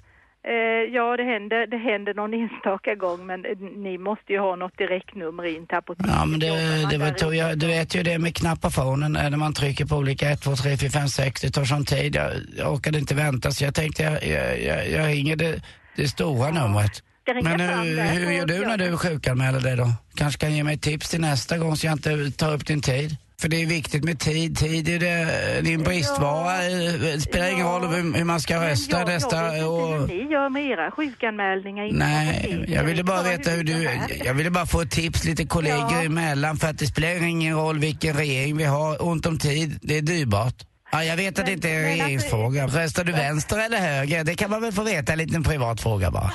Eh, 0.45 0.95
ja, 0.95 1.17
det 1.17 1.25
händer, 1.25 1.67
det 1.67 1.77
händer 1.77 2.15
någon 2.15 2.35
enstaka 2.35 2.95
gång 2.95 3.27
men 3.27 3.45
eh, 3.45 3.59
ni 3.59 3.99
måste 3.99 4.33
ju 4.33 4.39
ha 4.39 4.57
något 4.57 4.79
direktnummer 4.79 5.45
in 5.57 5.67
till 5.67 5.77
apoteket. 5.77 6.13
Ja, 6.17 6.25
men 6.25 6.41
det, 6.41 6.51
det 6.91 6.99
var, 6.99 7.33
jag, 7.35 7.59
du 7.59 7.67
vet 7.67 7.95
ju 7.95 8.03
det 8.03 8.19
med 8.19 8.37
knappafonen 8.37 9.17
eh, 9.17 9.31
när 9.31 9.37
man 9.37 9.55
trycker 9.55 9.85
på 9.85 9.97
olika 9.97 10.31
1, 10.31 10.43
2, 10.43 10.57
3, 10.57 10.77
4, 10.77 10.91
5, 10.91 11.09
6. 11.09 11.41
Det 11.41 11.51
tar 11.51 11.65
sån 11.65 11.85
tid. 11.85 12.15
Jag, 12.15 12.33
jag 12.57 12.73
orkade 12.73 12.99
inte 12.99 13.15
vänta 13.15 13.51
så 13.51 13.65
jag 13.65 13.75
tänkte 13.75 14.03
jag, 14.03 14.27
jag, 14.27 14.63
jag, 14.63 14.91
jag 14.91 15.07
ringer 15.07 15.37
det, 15.37 15.63
det 15.97 16.09
stora 16.09 16.51
numret. 16.51 17.03
Men 17.43 17.61
hur, 17.61 18.01
hur 18.01 18.33
gör 18.33 18.47
du 18.47 18.67
när 18.67 18.79
du 18.79 18.97
sjukanmäler 18.97 19.61
dig 19.61 19.77
då? 19.77 19.93
Kanske 20.15 20.41
kan 20.41 20.55
ge 20.55 20.65
mig 20.65 20.79
tips 20.79 21.11
till 21.11 21.21
nästa 21.21 21.59
gång 21.59 21.77
så 21.77 21.87
jag 21.87 21.93
inte 21.93 22.31
tar 22.31 22.55
upp 22.55 22.67
din 22.67 22.83
tid? 22.83 23.17
För 23.41 23.49
det 23.49 23.63
är 23.63 23.67
viktigt 23.67 24.05
med 24.05 24.19
tid. 24.19 24.57
Tid 24.59 24.89
är 24.89 24.99
det, 24.99 25.71
en 25.73 25.83
bristvara. 25.83 26.57
Det 26.99 27.21
spelar 27.21 27.49
ingen 27.53 27.67
roll 27.67 27.87
hur, 27.87 28.15
hur 28.19 28.25
man 28.25 28.41
ska 28.41 28.71
rösta 28.71 28.99
jag, 28.99 29.09
nästa 29.09 29.37
jag 29.37 29.45
vet 29.45 29.55
inte 29.55 29.67
år. 29.67 29.99
hur 29.99 30.07
ni 30.07 30.33
gör 30.33 30.49
med 30.49 30.65
era 30.65 30.91
sjukanmälningar 30.91 31.89
Nej, 31.93 32.65
jag 32.69 32.85
ville 32.85 33.05
bara 33.05 33.23
vet 33.23 33.41
veta 33.41 33.51
hur 33.51 33.65
du... 33.65 33.89
Jag 34.25 34.35
ville 34.35 34.51
bara 34.51 34.67
få 34.67 34.81
ett 34.81 34.91
tips 34.91 35.25
lite 35.25 35.45
kollegor 35.47 35.93
Ja. 35.93 36.03
emellan 36.03 36.57
för 36.57 36.69
att 36.69 36.79
det 36.79 36.87
spelar 36.87 37.27
ingen 37.27 37.57
roll 37.57 37.79
vilken 37.79 38.17
regering 38.17 38.57
vi 38.57 38.65
har. 38.65 39.03
Ont 39.09 39.27
om 39.27 39.39
tid, 39.39 39.79
det 39.83 39.99
är 39.99 40.03
dyrbart. 40.03 40.55
Ja, 40.93 41.05
jag 41.05 41.17
vet 41.17 41.39
att 41.39 41.47
det 41.47 41.53
inte 41.53 41.71
är 41.71 41.75
en 41.85 41.91
alltså- 41.91 42.05
regeringsfråga. 42.05 42.67
Röstar 42.67 43.05
du 43.05 43.13
vänster 43.13 43.59
eller 43.67 43.79
höger? 43.79 44.25
Det 44.25 44.35
kan 44.35 44.51
man 44.51 44.63
väl 44.63 44.73
få 44.73 44.83
veta, 44.83 45.13
en 45.13 45.19
liten 45.19 45.43
privat 45.43 45.81
fråga 45.81 46.11
bara. 46.11 46.33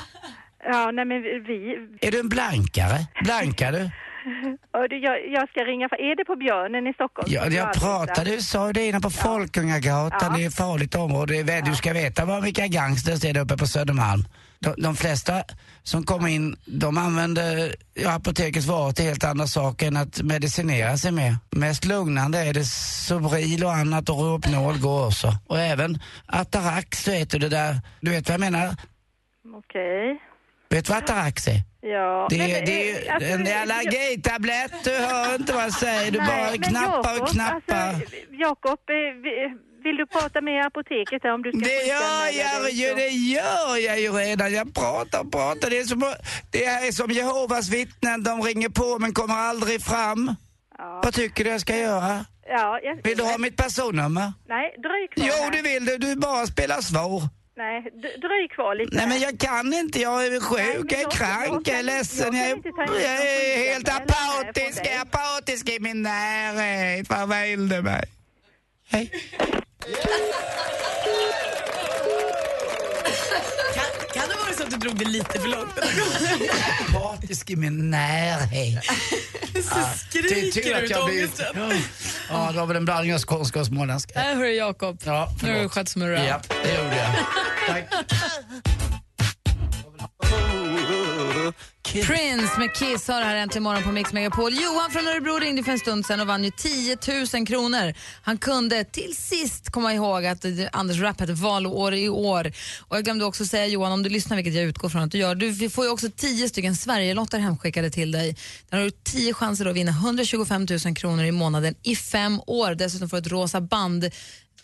Ja, 0.64 0.90
nej 0.94 1.04
men 1.04 1.22
vi... 1.22 1.76
Är 2.00 2.10
du 2.10 2.20
en 2.20 2.28
blankare? 2.28 3.06
Blankar 3.24 3.72
du? 3.72 3.90
Du, 4.90 4.98
jag, 4.98 5.16
jag 5.32 5.48
ska 5.48 5.60
ringa, 5.60 5.88
för, 5.88 6.00
är 6.00 6.16
det 6.16 6.24
på 6.24 6.36
Björnen 6.36 6.86
i 6.86 6.92
Stockholm? 6.92 7.26
Ja, 7.30 7.46
jag 7.46 7.72
pratade, 7.74 8.30
du 8.30 8.40
sa 8.40 8.66
ju 8.66 8.72
det 8.72 8.86
innan 8.86 9.02
på 9.02 9.10
Folkungagatan, 9.10 10.18
Ja. 10.22 10.36
det 10.36 10.44
är 10.44 10.48
ett 10.48 10.54
farligt 10.56 10.94
område. 10.94 11.42
Det 11.42 11.60
Du 11.60 11.74
ska 11.74 11.92
veta 11.92 12.24
vad, 12.24 12.42
vilka 12.44 12.66
gangsters 12.66 13.20
det 13.20 13.28
är 13.28 13.34
där 13.34 13.40
uppe 13.40 13.56
på 13.56 13.66
Södermalm. 13.66 14.22
De, 14.58 14.74
de 14.82 14.96
flesta 14.96 15.42
som 15.82 16.02
kommer 16.02 16.28
in, 16.28 16.56
de 16.64 16.98
använder 16.98 17.74
ja, 17.94 18.14
apotekets 18.16 18.66
varor 18.66 18.92
till 18.92 19.04
helt 19.04 19.24
andra 19.24 19.46
saker 19.46 19.86
än 19.86 19.96
att 19.96 20.22
medicinera 20.22 20.96
sig 20.96 21.12
med. 21.12 21.36
Mest 21.50 21.84
lugnande 21.84 22.38
är 22.38 22.54
det 22.54 22.64
Sobril 23.08 23.64
och 23.64 23.72
annat 23.72 24.08
och 24.08 24.16
Rohypnol 24.16 24.78
går 24.78 25.06
också. 25.06 25.28
Och 25.46 25.58
även 25.58 25.98
Atarax, 26.26 27.04
du 27.04 27.10
vet 27.10 27.30
du 27.30 27.38
det 27.38 27.48
där, 27.48 27.80
du 28.00 28.10
vet 28.10 28.28
vad 28.28 28.34
jag 28.34 28.40
menar? 28.40 28.74
Okej. 29.54 30.20
Vet 30.68 30.84
du 30.86 30.92
vad 30.92 31.02
Atarax 31.02 31.48
är? 31.48 31.60
Ja. 31.80 32.26
Det, 32.30 32.38
men, 32.38 32.48
det 32.48 32.84
ju 32.84 32.96
eh, 33.06 33.14
alltså, 33.14 33.28
en 33.30 33.46
jag- 33.46 33.62
allergitablett, 33.62 34.72
du 34.84 34.90
hör 34.90 35.34
inte 35.34 35.52
vad 35.52 35.64
jag 35.64 35.72
säger, 35.72 36.10
du 36.10 36.18
Nej, 36.18 36.58
bara 36.58 36.68
knappar 36.68 36.98
och 37.12 37.18
Jakob, 37.18 37.28
knappar. 37.28 37.76
Alltså, 37.88 38.02
Jakob, 38.30 38.78
eh, 38.90 38.94
vi- 39.22 39.58
vill 39.84 39.96
du 39.96 40.06
prata 40.06 40.40
med 40.40 40.66
apoteket 40.66 41.22
här 41.22 41.34
om 41.34 41.42
du 41.42 41.50
ska 41.52 41.60
Det 41.60 41.86
gör 41.86 42.44
jag 42.44 42.70
ju, 42.72 42.94
det 42.94 43.08
gör 43.08 43.76
jag 43.86 44.00
ju 44.00 44.12
redan. 44.12 44.52
Jag 44.52 44.74
pratar 44.74 45.20
och 45.20 45.32
pratar. 45.32 45.70
Det 45.70 45.78
är 45.78 45.84
som, 45.84 46.12
det 46.50 46.64
är 46.64 46.92
som 46.92 47.10
Jehovas 47.10 47.68
vittnen, 47.68 48.22
de 48.22 48.42
ringer 48.42 48.68
på 48.68 48.98
men 48.98 49.12
kommer 49.14 49.34
aldrig 49.34 49.82
fram. 49.82 50.34
Vad 51.02 51.14
tycker 51.14 51.44
du 51.44 51.50
jag 51.50 51.60
ska 51.60 51.76
göra? 51.76 52.24
Ja, 52.48 52.80
jag, 52.82 53.02
Vill 53.04 53.16
du 53.18 53.24
ha 53.24 53.38
mitt 53.38 53.56
personnummer? 53.56 54.32
Nej, 54.48 54.74
kvar 55.14 55.26
Jo, 55.28 55.50
det 55.52 55.62
vill 55.62 55.84
du. 55.84 55.98
Du 55.98 56.16
bara 56.16 56.46
spelar 56.46 56.80
svår. 56.80 57.22
Nej, 57.56 57.82
dröj 58.20 58.48
kvar 58.48 58.74
lite. 58.74 58.96
Nej, 58.96 59.06
men 59.08 59.18
jag 59.20 59.38
kan 59.38 59.74
inte. 59.74 60.00
Jag 60.00 60.26
är 60.26 60.40
sjuk, 60.40 60.92
jag 60.92 61.00
är 61.00 61.10
krank, 61.10 61.68
jag 61.68 61.78
är 61.78 61.82
ledsen. 61.82 62.34
Jag 62.34 62.50
är 63.02 63.70
helt 63.70 63.88
apatisk, 63.88 64.78
jag 64.84 64.92
är 64.94 65.00
apatisk 65.00 65.68
i 65.68 65.80
min 65.80 66.02
närhet. 66.02 67.10
Vad 67.10 67.28
vill 67.28 67.68
du 67.68 67.82
mig? 67.82 68.04
Hej. 68.88 69.10
Kan, 73.74 73.84
kan 74.14 74.28
det 74.28 74.36
vara 74.44 74.52
så 74.52 74.55
att 74.66 74.70
du 74.72 74.76
drog 74.76 74.98
det 74.98 75.04
lite 75.04 75.40
för 75.40 75.48
långt. 75.48 75.78
Empatisk 76.88 77.50
i 77.50 77.56
min 77.56 77.90
närhet. 77.90 78.84
Ja, 79.70 79.90
skriker 80.08 80.28
tur- 80.28 80.62
tur 80.62 80.74
att 80.76 80.82
ut 80.82 80.96
ångesten. 80.96 81.72
Ja. 82.28 82.48
Det 82.52 82.58
var 82.58 82.66
väl 82.66 82.76
en 82.76 82.84
blandning 82.84 83.14
av 83.14 83.18
skånska 83.18 83.60
och 83.60 83.66
småländska. 83.66 84.20
Här 84.20 84.34
hörru 84.34 84.48
Jakob. 84.50 85.00
Ja, 85.04 85.28
Nu 85.42 85.54
har 85.54 85.62
du 85.62 85.68
skött 85.68 85.88
som 85.88 86.02
en 86.02 86.08
röv. 86.08 86.24
Ja, 86.24 86.40
det 86.62 86.74
gjorde 86.82 86.96
jag. 86.96 87.84
Prince 91.92 92.58
med 92.58 92.74
Kiss 92.74 93.08
har 93.08 93.20
det 93.20 93.26
här 93.26 93.36
äntligen 93.36 93.62
morgon 93.62 93.82
på 93.82 93.92
Mix 93.92 94.12
Megapol. 94.12 94.52
Johan 94.54 94.90
från 94.90 95.08
Örebro 95.08 95.38
ringde 95.38 95.62
för 95.62 95.72
en 95.72 95.78
stund 95.78 96.06
sedan 96.06 96.20
och 96.20 96.26
vann 96.26 96.44
ju 96.44 96.50
10 96.50 96.96
000 97.34 97.46
kronor. 97.46 97.94
Han 98.22 98.38
kunde 98.38 98.84
till 98.84 99.16
sist 99.16 99.70
komma 99.70 99.94
ihåg 99.94 100.26
att 100.26 100.44
Anders 100.72 101.00
Rapp 101.00 101.20
hette 101.20 101.32
valår 101.32 101.94
i 101.94 102.08
år. 102.08 102.52
Och 102.80 102.96
jag 102.96 103.04
glömde 103.04 103.24
också 103.24 103.44
säga 103.44 103.66
Johan, 103.66 103.92
om 103.92 104.02
du 104.02 104.08
lyssnar, 104.08 104.36
vilket 104.36 104.54
jag 104.54 104.64
utgår 104.64 104.88
från 104.88 105.02
att 105.02 105.10
du 105.10 105.18
gör, 105.18 105.34
du 105.34 105.70
får 105.70 105.84
ju 105.84 105.90
också 105.90 106.10
10 106.16 106.48
stycken 106.48 106.76
Sverigelotter 106.76 107.38
hemskickade 107.38 107.90
till 107.90 108.12
dig. 108.12 108.36
Där 108.70 108.78
har 108.78 108.84
du 108.84 108.90
10 108.90 109.34
chanser 109.34 109.66
att 109.66 109.76
vinna 109.76 109.90
125 109.90 110.66
000 110.84 110.96
kronor 110.96 111.24
i 111.24 111.32
månaden 111.32 111.74
i 111.82 111.96
fem 111.96 112.40
år. 112.46 112.74
Dessutom 112.74 113.08
får 113.08 113.16
du 113.16 113.20
ett 113.20 113.32
rosa 113.32 113.60
band 113.60 114.10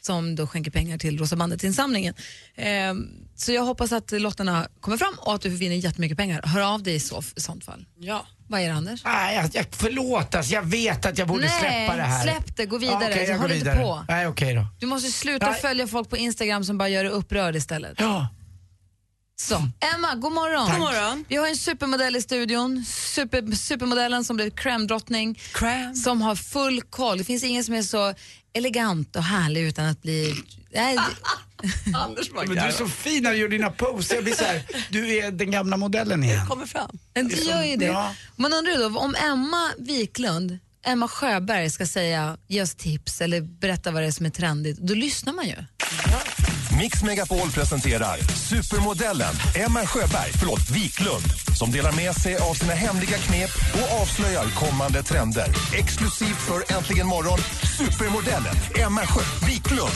som 0.00 0.36
då 0.36 0.46
skänker 0.46 0.70
pengar 0.70 0.98
till 0.98 1.18
Rosa 1.18 1.36
bandet-insamlingen. 1.36 2.14
Eh, 2.54 2.94
så 3.42 3.52
jag 3.52 3.62
hoppas 3.64 3.92
att 3.92 4.10
lotterna 4.12 4.68
kommer 4.80 4.96
fram 4.96 5.14
och 5.18 5.34
att 5.34 5.40
du 5.40 5.48
vinner 5.48 5.76
jättemycket 5.76 6.18
pengar. 6.18 6.42
Hör 6.44 6.60
av 6.60 6.82
dig 6.82 6.94
i, 6.94 7.00
så, 7.00 7.22
i 7.36 7.40
sånt 7.40 7.64
fall. 7.64 7.86
Ja. 7.98 8.26
Vad 8.48 8.60
är 8.60 8.68
det 8.68 8.74
Anders? 8.74 9.04
Nej, 9.04 9.36
jag, 9.36 9.50
jag, 9.52 9.66
förlåt 9.70 10.34
alltså, 10.34 10.52
jag 10.52 10.62
vet 10.62 11.06
att 11.06 11.18
jag 11.18 11.28
borde 11.28 11.44
Nej, 11.44 11.60
släppa 11.60 11.96
det 11.96 12.02
här. 12.02 12.22
släpp 12.22 12.56
det, 12.56 12.66
gå 12.66 12.78
vidare. 12.78 13.18
Ja, 13.20 13.26
Så 13.26 13.32
jag 13.32 13.38
håll 13.38 13.48
går 13.48 13.56
inte 13.56 13.70
vidare. 13.70 13.82
på. 13.82 14.04
Nej, 14.08 14.26
okej 14.26 14.54
då. 14.54 14.66
Du 14.80 14.86
måste 14.86 15.10
sluta 15.10 15.50
Nej. 15.50 15.60
följa 15.60 15.86
folk 15.86 16.10
på 16.10 16.16
Instagram 16.16 16.64
som 16.64 16.78
bara 16.78 16.88
gör 16.88 17.04
dig 17.04 17.12
upprörd 17.12 17.56
istället. 17.56 17.94
Ja. 18.00 18.28
Så, 19.36 19.54
Emma, 19.94 20.14
god 20.14 20.32
morgon. 20.32 20.66
Tack. 20.66 20.78
God 20.78 20.86
morgon. 20.86 21.24
Vi 21.28 21.36
har 21.36 21.48
en 21.48 21.56
supermodell 21.56 22.16
i 22.16 22.22
studion. 22.22 22.84
Super, 22.88 23.56
supermodellen 23.56 24.24
som 24.24 24.36
blev 24.36 24.50
crème-drottning. 24.50 25.40
Som 26.04 26.22
har 26.22 26.36
full 26.36 26.82
koll. 26.82 27.18
Det 27.18 27.24
finns 27.24 27.44
ingen 27.44 27.64
som 27.64 27.74
är 27.74 27.82
så 27.82 28.14
elegant 28.52 29.16
och 29.16 29.22
härlig 29.22 29.60
utan 29.62 29.86
att 29.86 30.02
bli... 30.02 30.34
Nej, 30.70 30.98
Anders 31.94 32.30
Men 32.32 32.48
du 32.48 32.58
är 32.58 32.70
så 32.70 32.88
fin 32.88 33.22
när 33.22 33.32
du 33.32 33.36
gör 33.36 33.48
dina 33.48 33.70
poser. 33.70 34.14
Jag 34.14 34.24
blir 34.24 34.34
så 34.34 34.44
här, 34.44 34.62
du 34.90 35.16
är 35.16 35.30
den 35.30 35.50
gamla 35.50 35.76
modellen 35.76 36.24
igen. 36.24 36.46
kommer 36.46 36.66
fram. 36.66 36.98
Men 37.14 37.28
det 37.28 37.36
gör 37.36 37.62
ju 37.62 37.76
det. 37.76 37.86
Ja. 37.86 38.14
Man 38.36 38.52
undrar 38.52 38.72
ju 38.72 38.78
då 38.78 38.98
om 38.98 39.14
Emma 39.14 39.70
Wiklund, 39.78 40.58
Emma 40.84 41.08
Sjöberg 41.08 41.70
ska 41.70 41.86
säga 41.86 42.36
ge 42.48 42.62
oss 42.62 42.74
tips 42.74 43.20
eller 43.20 43.40
berätta 43.40 43.90
vad 43.90 44.02
det 44.02 44.06
är 44.06 44.10
som 44.10 44.26
är 44.26 44.30
trendigt. 44.30 44.78
Då 44.78 44.94
lyssnar 44.94 45.32
man 45.32 45.46
ju. 45.46 45.56
Mix 46.78 47.02
Megapol 47.02 47.50
presenterar 47.50 48.18
supermodellen 48.18 49.34
Emma 49.54 49.86
Sjöberg, 49.86 50.32
förlåt, 50.38 50.70
Wiklund 50.70 51.24
som 51.56 51.70
delar 51.70 51.92
med 51.92 52.14
sig 52.14 52.36
av 52.36 52.54
sina 52.54 52.72
hemliga 52.72 53.18
knep 53.18 53.50
och 53.74 54.00
avslöjar 54.02 54.44
kommande 54.54 55.02
trender. 55.02 55.46
Exklusivt 55.74 56.40
för 56.40 56.76
Äntligen 56.76 57.06
morgon, 57.06 57.38
supermodellen 57.78 58.54
Emma 58.86 59.00
Sjö 59.06 59.46
Wiklund. 59.46 59.92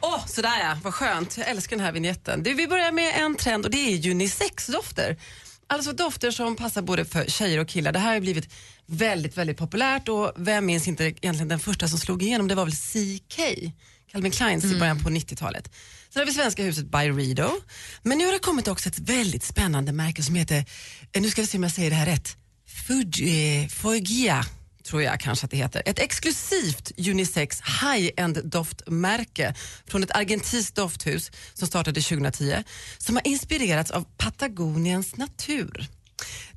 Åh, 0.00 0.26
sådär 0.26 0.58
ja, 0.60 0.76
vad 0.82 0.94
skönt. 0.94 1.36
Jag 1.38 1.48
älskar 1.48 1.76
den 1.76 1.84
här 1.84 1.92
vignetten. 1.92 2.42
Du, 2.42 2.54
vi 2.54 2.68
börjar 2.68 2.92
med 2.92 3.14
en 3.16 3.36
trend 3.36 3.64
och 3.64 3.70
det 3.70 3.76
är 3.76 4.10
unisex-dofter. 4.10 5.16
Alltså 5.66 5.92
dofter 5.92 6.30
som 6.30 6.56
passar 6.56 6.82
både 6.82 7.04
för 7.04 7.24
tjejer 7.24 7.58
och 7.58 7.68
killar. 7.68 7.92
Det 7.92 7.98
här 7.98 8.12
har 8.12 8.20
blivit 8.20 8.48
väldigt, 8.86 9.38
väldigt 9.38 9.56
populärt 9.56 10.08
och 10.08 10.32
vem 10.36 10.66
minns 10.66 10.88
inte 10.88 11.04
egentligen 11.04 11.48
den 11.48 11.60
första 11.60 11.88
som 11.88 11.98
slog 11.98 12.22
igenom, 12.22 12.48
det 12.48 12.54
var 12.54 12.64
väl 12.64 12.74
CK, 12.74 13.40
Calvin 14.12 14.32
Kleins 14.32 14.64
i 14.64 14.78
början 14.78 15.02
på 15.02 15.10
90-talet. 15.10 15.70
Sen 16.10 16.20
har 16.20 16.26
vi 16.26 16.32
svenska 16.32 16.62
huset 16.62 16.86
Byredo. 16.86 17.50
Men 18.02 18.18
nu 18.18 18.24
har 18.24 18.32
det 18.32 18.38
kommit 18.38 18.68
också 18.68 18.88
ett 18.88 18.98
väldigt 18.98 19.42
spännande 19.42 19.92
märke 19.92 20.22
som 20.22 20.34
heter, 20.34 20.64
eh, 21.12 21.22
nu 21.22 21.30
ska 21.30 21.40
vi 21.40 21.46
se 21.46 21.58
om 21.58 21.62
jag 21.62 21.72
säger 21.72 21.90
det 21.90 21.96
här 21.96 22.06
rätt, 22.06 22.36
Fuji, 22.66 23.68
Fugia 23.68 24.44
tror 24.84 25.02
jag 25.02 25.20
kanske 25.20 25.44
att 25.44 25.50
det 25.50 25.56
heter. 25.56 25.82
Ett 25.86 25.98
exklusivt 25.98 26.92
unisex 26.98 27.60
high-end 27.60 28.40
doftmärke 28.44 29.54
från 29.86 30.02
ett 30.02 30.10
argentinskt 30.10 30.76
dofthus 30.76 31.30
som 31.54 31.68
startade 31.68 32.00
2010 32.00 32.54
som 32.98 33.16
har 33.16 33.26
inspirerats 33.26 33.90
av 33.90 34.04
Patagoniens 34.16 35.16
natur. 35.16 35.88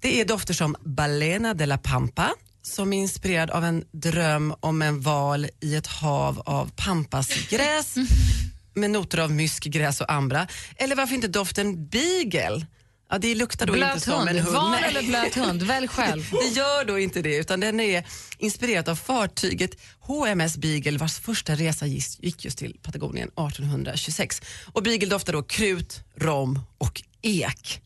Det 0.02 0.22
är 0.22 0.26
dofter 0.26 0.54
som 0.54 0.76
Balena 0.86 1.54
de 1.54 1.66
la 1.66 1.78
Pampa 1.78 2.34
som 2.62 2.94
är 2.94 2.98
inspirerad 2.98 3.50
av 3.50 3.66
en 3.66 3.84
dröm 3.92 4.56
om 4.60 4.82
en 4.82 5.02
val 5.02 5.48
i 5.62 5.76
ett 5.76 5.88
hav 5.88 6.40
av 6.46 6.72
pampasgräs 6.76 7.96
med 8.74 8.92
noter 8.92 9.18
av 9.18 9.32
mysk, 9.32 9.64
gräs 9.64 10.02
och 10.02 10.12
ambra. 10.12 10.48
Eller 10.76 10.96
varför 10.96 11.16
inte 11.16 11.28
doften 11.28 11.88
Beagle? 11.88 12.66
Ja, 13.10 13.18
det 13.18 13.36
luktar 13.36 13.66
då 13.66 13.74
Blöt 13.74 13.94
inte 13.94 14.06
som 14.06 14.14
hund. 14.28 14.30
en 14.30 14.40
hund. 14.40 14.72
Nej. 14.72 14.84
eller 14.84 15.02
blöt 15.04 15.36
hund? 15.36 15.64
Välj 15.64 15.88
själv. 15.98 16.30
Det 16.32 16.48
gör 16.48 16.86
då 16.86 17.00
inte 17.00 17.22
det, 17.22 17.36
utan 17.38 17.60
den 17.60 17.80
är 17.80 18.04
inspirerad 18.38 18.90
av 18.90 18.96
fartyget 18.96 19.72
HMS 20.00 20.58
Beagle 20.58 20.98
vars 20.98 21.20
första 21.20 21.56
resa 21.56 21.86
gick 21.86 22.46
just 22.46 22.58
till 22.58 22.78
Patagonien 22.82 23.28
1826. 23.28 24.42
Och 24.74 24.84
Beagle 24.84 25.08
doftar 25.10 25.34
då 25.34 25.44
krut, 25.44 26.00
rom 26.16 26.60
och 26.78 27.04
ek. 27.28 27.82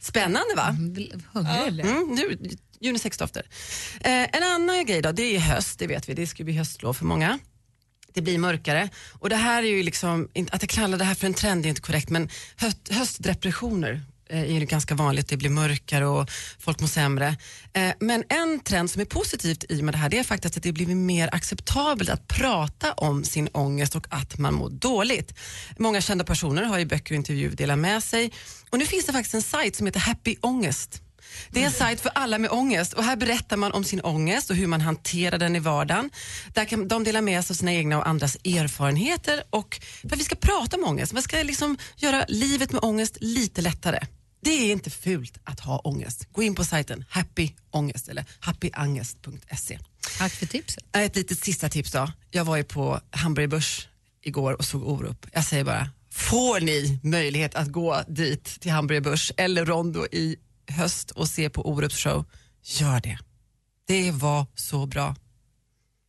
Spännande 0.00 0.54
va? 0.56 0.76
Hungrig 1.32 1.78
jag. 1.78 1.86
Mm, 1.86 2.14
nu, 2.14 2.38
unisexdofter. 2.80 3.46
Eh, 4.00 4.36
en 4.36 4.42
annan 4.42 4.86
grej 4.86 5.02
då, 5.02 5.12
det 5.12 5.36
är 5.36 5.38
höst, 5.38 5.78
det 5.78 5.86
vet 5.86 6.08
vi, 6.08 6.14
det 6.14 6.26
ska 6.26 6.44
bli 6.44 6.54
höstlov 6.54 6.94
för 6.94 7.04
många. 7.04 7.38
Det 8.14 8.22
blir 8.22 8.38
mörkare 8.38 8.88
och 9.12 9.28
det 9.28 9.36
här 9.36 9.62
är 9.62 9.66
ju 9.66 9.82
liksom, 9.82 10.28
att 10.50 10.62
jag 10.62 10.70
kallar 10.70 10.98
det 10.98 11.04
här 11.04 11.14
för 11.14 11.26
en 11.26 11.34
trend 11.34 11.64
är 11.64 11.68
inte 11.68 11.80
korrekt 11.80 12.10
men 12.10 12.28
höst, 12.56 12.88
höstdepressioner 12.90 14.02
Eh, 14.30 14.56
är 14.56 14.60
det 14.60 14.66
ganska 14.66 14.94
vanligt, 14.94 15.28
det 15.28 15.36
blir 15.36 15.50
mörkare 15.50 16.06
och 16.06 16.30
folk 16.58 16.80
mår 16.80 16.88
sämre. 16.88 17.36
Eh, 17.72 17.92
men 18.00 18.24
en 18.28 18.60
trend 18.60 18.90
som 18.90 19.00
är 19.00 19.04
positivt 19.04 19.64
i 19.68 19.82
med 19.82 19.94
det 19.94 19.98
här 19.98 20.08
det 20.08 20.18
är 20.18 20.24
faktiskt 20.24 20.56
att 20.56 20.62
det 20.62 20.72
blivit 20.72 20.96
mer 20.96 21.28
acceptabelt 21.32 22.10
att 22.10 22.28
prata 22.28 22.92
om 22.92 23.24
sin 23.24 23.48
ångest 23.52 23.96
och 23.96 24.06
att 24.10 24.38
man 24.38 24.54
mår 24.54 24.70
dåligt. 24.70 25.34
Många 25.78 26.00
kända 26.00 26.24
personer 26.24 26.62
har 26.62 26.78
i 26.78 26.86
böcker 26.86 27.14
och 27.14 27.16
intervjuer 27.16 27.56
delat 27.56 27.78
med 27.78 28.02
sig 28.02 28.32
och 28.70 28.78
nu 28.78 28.86
finns 28.86 29.06
det 29.06 29.12
faktiskt 29.12 29.34
en 29.34 29.42
sajt 29.42 29.76
som 29.76 29.86
heter 29.86 30.00
Happy 30.00 30.36
Ångest. 30.40 31.02
Det 31.50 31.62
är 31.62 31.66
en 31.66 31.72
sajt 31.72 32.00
för 32.00 32.12
alla 32.14 32.38
med 32.38 32.50
ångest 32.50 32.92
och 32.92 33.04
här 33.04 33.16
berättar 33.16 33.56
man 33.56 33.72
om 33.72 33.84
sin 33.84 34.00
ångest 34.00 34.50
och 34.50 34.56
hur 34.56 34.66
man 34.66 34.80
hanterar 34.80 35.38
den 35.38 35.56
i 35.56 35.58
vardagen. 35.58 36.10
Där 36.54 36.64
kan 36.64 36.88
de 36.88 37.04
dela 37.04 37.20
med 37.20 37.44
sig 37.44 37.54
av 37.54 37.56
sina 37.56 37.72
egna 37.72 37.98
och 37.98 38.08
andras 38.08 38.36
erfarenheter 38.44 39.42
och 39.50 39.80
för 40.02 40.08
att 40.08 40.20
vi 40.20 40.24
ska 40.24 40.36
prata 40.36 40.76
om 40.76 40.84
ångest. 40.84 41.12
Man 41.12 41.22
ska 41.22 41.36
liksom 41.42 41.78
göra 41.96 42.24
livet 42.28 42.72
med 42.72 42.84
ångest 42.84 43.16
lite 43.20 43.62
lättare. 43.62 43.98
Det 44.46 44.52
är 44.52 44.72
inte 44.72 44.90
fult 44.90 45.38
att 45.44 45.60
ha 45.60 45.78
ångest. 45.78 46.28
Gå 46.32 46.42
in 46.42 46.54
på 46.54 46.64
sajten 46.64 47.04
Happy 47.08 47.50
Ångest 47.70 48.08
eller 48.08 48.24
happyangest.se. 48.40 49.78
Tack 50.18 50.32
för 50.32 50.46
tipset. 50.46 50.84
Ett 50.92 51.16
litet 51.16 51.38
sista 51.44 51.68
tips 51.68 51.92
då. 51.92 52.12
Jag 52.30 52.44
var 52.44 52.56
ju 52.56 52.64
på 52.64 53.00
Hamburger 53.10 53.48
Börs 53.48 53.88
igår 54.22 54.52
och 54.52 54.64
såg 54.64 54.88
Orup. 54.88 55.26
Jag 55.32 55.44
säger 55.44 55.64
bara, 55.64 55.90
får 56.10 56.60
ni 56.60 57.00
möjlighet 57.02 57.54
att 57.54 57.68
gå 57.68 58.02
dit 58.08 58.44
till 58.44 58.70
Hamburger 58.70 59.00
Börs 59.00 59.32
eller 59.36 59.64
Rondo 59.64 60.06
i 60.12 60.36
höst 60.68 61.10
och 61.10 61.28
se 61.28 61.50
på 61.50 61.68
Orups 61.70 61.96
show, 61.96 62.24
gör 62.62 63.00
det. 63.00 63.18
Det 63.86 64.10
var 64.10 64.46
så 64.54 64.86
bra. 64.86 65.16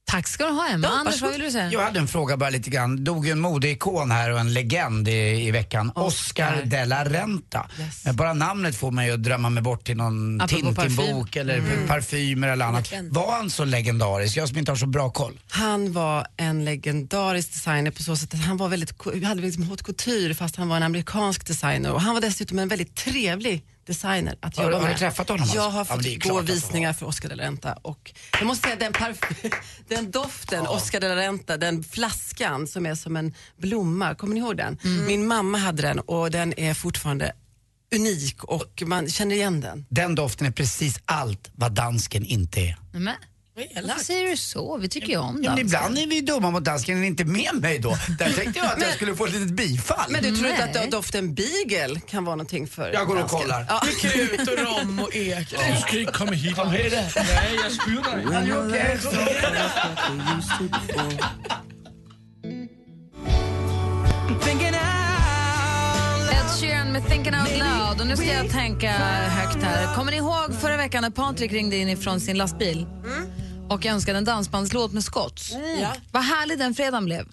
Tack 0.09 0.27
ska 0.27 0.45
du 0.45 0.51
ha 0.51 0.67
Emma. 0.67 0.87
Ja, 0.87 0.93
Anders, 0.99 1.21
vad 1.21 1.31
vill 1.31 1.41
du 1.41 1.51
säga? 1.51 1.71
Jag 1.71 1.81
hade 1.81 1.99
en 1.99 2.07
fråga 2.07 2.37
bara 2.37 2.49
lite 2.49 2.69
grann. 2.69 3.03
Dog 3.03 3.27
en 3.29 3.39
modeikon 3.39 4.11
här 4.11 4.31
och 4.33 4.39
en 4.39 4.53
legend 4.53 5.07
i, 5.07 5.11
i 5.47 5.51
veckan. 5.51 5.91
Oscar 5.95 6.61
de 6.65 6.85
la 6.85 7.05
Renta. 7.05 7.67
Men 8.05 8.15
Bara 8.15 8.33
namnet 8.33 8.75
får 8.75 8.91
mig 8.91 9.11
att 9.11 9.23
drömma 9.23 9.49
mig 9.49 9.63
bort 9.63 9.83
till 9.83 9.97
någon 9.97 10.39
Tintin-bok 10.47 11.35
eller 11.35 11.57
Mm. 11.57 11.87
parfymer 11.87 12.47
eller 12.47 12.65
annat. 12.65 12.93
Var 13.11 13.31
han 13.31 13.49
så 13.49 13.65
legendarisk? 13.65 14.37
Jag 14.37 14.49
som 14.49 14.57
inte 14.57 14.71
har 14.71 14.75
så 14.77 14.85
bra 14.87 15.09
koll. 15.09 15.39
Han 15.49 15.93
var 15.93 16.27
en 16.37 16.65
legendarisk 16.65 17.53
designer 17.53 17.91
på 17.91 18.03
så 18.03 18.15
sätt 18.15 18.33
att 18.33 18.39
han 18.39 18.57
var 18.57 18.67
väldigt, 18.69 18.93
vi 19.13 19.25
hade 19.25 19.41
liksom 19.41 19.63
haute 19.63 19.83
couture 19.83 20.35
fast 20.35 20.55
han 20.55 20.69
var 20.69 20.77
en 20.77 20.83
amerikansk 20.83 21.47
designer 21.47 21.91
och 21.91 22.01
han 22.01 22.13
var 22.13 22.21
dessutom 22.21 22.59
en 22.59 22.67
väldigt 22.67 22.95
trevlig 22.95 23.63
designer 23.87 24.35
att 24.39 24.57
Har 24.57 24.63
jobba 24.63 24.75
har 24.77 24.83
med. 24.83 24.95
du 24.95 24.99
träffat 24.99 25.29
honom 25.29 25.47
Jag 25.53 25.63
alltså? 25.65 25.77
har 25.77 25.79
Ja, 25.79 25.85
fått 25.85 26.05
är 26.05 26.29
gå 26.29 26.41
visningar 26.41 26.93
för 26.93 27.05
Oscar 27.05 27.29
de 27.29 27.35
la 27.35 27.43
Renta 27.43 27.73
och 27.73 28.13
jag 28.39 28.47
måste 28.47 28.63
säga 28.67 28.75
den, 28.79 28.93
parf- 28.93 29.53
den 29.87 30.11
doften, 30.11 30.67
Oscar 30.67 30.99
de 30.99 31.07
la 31.07 31.15
Renta, 31.15 31.57
den 31.57 31.83
flaskan 31.83 32.67
som 32.67 32.85
är 32.85 32.95
som 32.95 33.15
en 33.17 33.33
blomma, 33.57 34.15
kommer 34.15 34.33
ni 34.33 34.39
ihåg 34.39 34.57
den? 34.57 34.77
Mm. 34.83 35.05
Min 35.05 35.27
mamma 35.27 35.57
hade 35.57 35.81
den 35.81 35.99
och 35.99 36.31
den 36.31 36.59
är 36.59 36.73
fortfarande 36.73 37.33
unik 37.95 38.43
och 38.43 38.83
man 38.85 39.09
känner 39.09 39.35
igen 39.35 39.61
den. 39.61 39.85
Den 39.89 40.15
doften 40.15 40.47
är 40.47 40.51
precis 40.51 40.99
allt 41.05 41.49
vad 41.55 41.71
dansken 41.71 42.25
inte 42.25 42.59
är. 42.61 42.77
Men, 42.93 43.13
varför 43.83 44.03
säger 44.05 44.29
du 44.29 44.37
så? 44.37 44.77
Vi 44.77 44.87
tycker 44.89 45.07
ju 45.07 45.17
om 45.17 45.25
Ja, 45.25 45.31
men 45.33 45.43
dansken. 45.43 45.65
ibland 45.67 45.97
är 45.97 46.07
vi 46.07 46.21
dumma 46.21 46.51
mot 46.51 46.65
dansken, 46.65 46.97
är 46.97 47.01
ni 47.01 47.07
inte 47.07 47.25
med 47.25 47.55
mig 47.61 47.79
då? 47.79 47.97
Där 48.19 48.29
tänkte 48.33 48.59
jag 48.59 48.65
att 48.71 48.81
jag 48.81 48.93
skulle 48.93 49.15
få 49.15 49.25
ett 49.25 49.33
litet 49.33 49.49
bifall. 49.51 50.05
Men 50.11 50.23
du 50.23 50.37
tror 50.37 50.49
inte 50.51 50.63
att 50.81 50.91
doften 50.91 51.35
beagle 51.35 51.99
kan 51.99 52.25
vara 52.25 52.35
någonting 52.35 52.67
för 52.67 52.91
Jag 52.93 53.07
går 53.07 53.13
och 53.13 53.19
dansken? 53.19 53.39
kollar. 53.41 53.65
Ja. 53.69 53.81
Med 53.85 53.97
krut 53.97 54.47
och 54.47 54.57
rom 54.59 54.99
och 54.99 55.15
ek. 55.15 55.49
Du 55.49 55.81
ska 55.81 55.99
inte 55.99 56.11
komma 56.11 56.31
hit. 56.31 56.55
Kom 56.55 56.71
hit. 56.71 56.93
Nej, 57.15 57.59
jag 57.63 57.71
spyr 57.71 58.25
dig. 58.25 58.35
Are 58.37 58.45
you 58.47 58.67
okay? 58.67 58.97
Ed 66.31 66.49
Sheeran 66.59 66.91
med 66.91 67.07
Thinking 67.07 67.33
Out 67.33 67.49
Loud 67.59 68.01
och 68.01 68.07
nu 68.07 68.15
ska 68.17 68.25
jag 68.25 68.49
tänka 68.51 68.91
högt 68.91 69.63
här. 69.63 69.95
Kommer 69.95 70.11
ni 70.11 70.17
ihåg 70.17 70.55
förra 70.61 70.77
veckan 70.77 71.01
när 71.01 71.09
Patrik 71.09 71.51
ringde 71.51 71.75
in 71.77 71.89
ifrån 71.89 72.19
sin 72.19 72.37
lastbil 72.37 72.85
och 73.69 73.85
önskade 73.85 74.17
en 74.17 74.25
dansbandslåt 74.25 74.93
med 74.93 75.03
Scotts? 75.03 75.51
Ja. 75.81 75.95
Vad 76.11 76.23
härlig 76.23 76.59
den 76.59 76.75
fredagen 76.75 77.05
blev. 77.05 77.27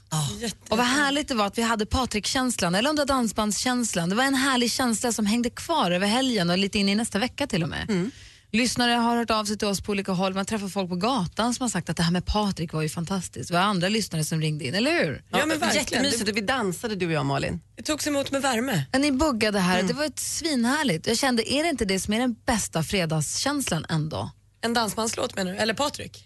Och 0.69 0.77
vad 0.79 0.87
härligt 0.87 1.29
det 1.29 1.35
var 1.35 1.47
att 1.47 1.59
vi 1.59 1.63
hade 1.63 1.87
Patrik-känslan, 1.87 2.75
eller 2.75 2.91
om 2.91 2.97
det 2.97 3.01
var 3.01 3.07
dansbandskänslan. 3.07 4.09
Det 4.09 4.15
var 4.17 4.25
en 4.25 4.35
härlig 4.35 4.73
känsla 4.73 5.13
som 5.13 5.27
hängde 5.27 5.51
kvar 5.51 5.91
över 5.91 6.07
helgen 6.07 6.51
och 6.51 6.59
lite 6.59 6.79
in 6.79 6.89
i 6.89 6.95
nästa 6.95 7.19
vecka 7.19 7.47
till 7.47 7.63
och 7.63 7.69
med. 7.69 8.11
Lyssnare 8.53 8.93
har 8.93 9.17
hört 9.17 9.31
av 9.31 9.45
sig 9.45 9.59
till 9.59 9.69
oss 9.69 9.81
på 9.81 9.93
olika 9.93 10.13
håll. 10.13 10.35
Man 10.35 10.47
träffar 10.47 10.69
folk 10.69 10.91
på 10.91 10.97
gatan 10.97 11.55
som 11.55 11.65
har 11.65 11.69
sagt 11.69 11.91
att 11.91 11.97
det 11.97 12.03
här 12.03 12.13
med 12.13 12.27
Patrik 12.27 12.73
var 12.73 12.83
ju 12.83 12.89
fantastiskt. 12.89 13.49
Det 13.49 13.55
var 13.55 13.61
andra 13.61 13.89
lyssnare 13.89 14.25
som 14.25 14.41
ringde 14.41 14.65
in, 14.65 14.75
eller 14.75 15.05
hur? 15.05 15.25
Ja, 15.31 15.47
men 15.47 15.59
verkligen. 15.59 15.85
Jättemysigt 16.05 16.37
vi 16.37 16.41
dansade 16.41 16.95
du 16.97 17.07
och 17.07 17.13
jag 17.13 17.27
Malin. 17.27 17.61
Det 17.77 17.83
togs 17.83 18.07
emot 18.07 18.31
med 18.31 18.43
värme. 18.43 18.85
Ja, 18.93 18.99
Ni 18.99 19.13
buggade 19.13 19.59
här, 19.59 19.83
det 19.83 19.95
var 19.95 20.05
ett 20.05 20.19
svinhärligt. 20.19 21.07
Jag 21.07 21.19
kände, 21.19 21.53
är 21.53 21.63
det 21.63 21.69
inte 21.69 21.85
det 21.85 22.01
som 22.01 22.15
är 22.15 22.19
den 22.21 22.37
bästa 22.47 22.83
fredagskänslan 22.83 23.87
ändå? 23.89 24.31
En 24.65 24.75
dansbandslåt 24.75 25.37
menar 25.37 25.53
du? 25.53 25.59
Eller 25.59 25.75
Patrik? 25.75 26.25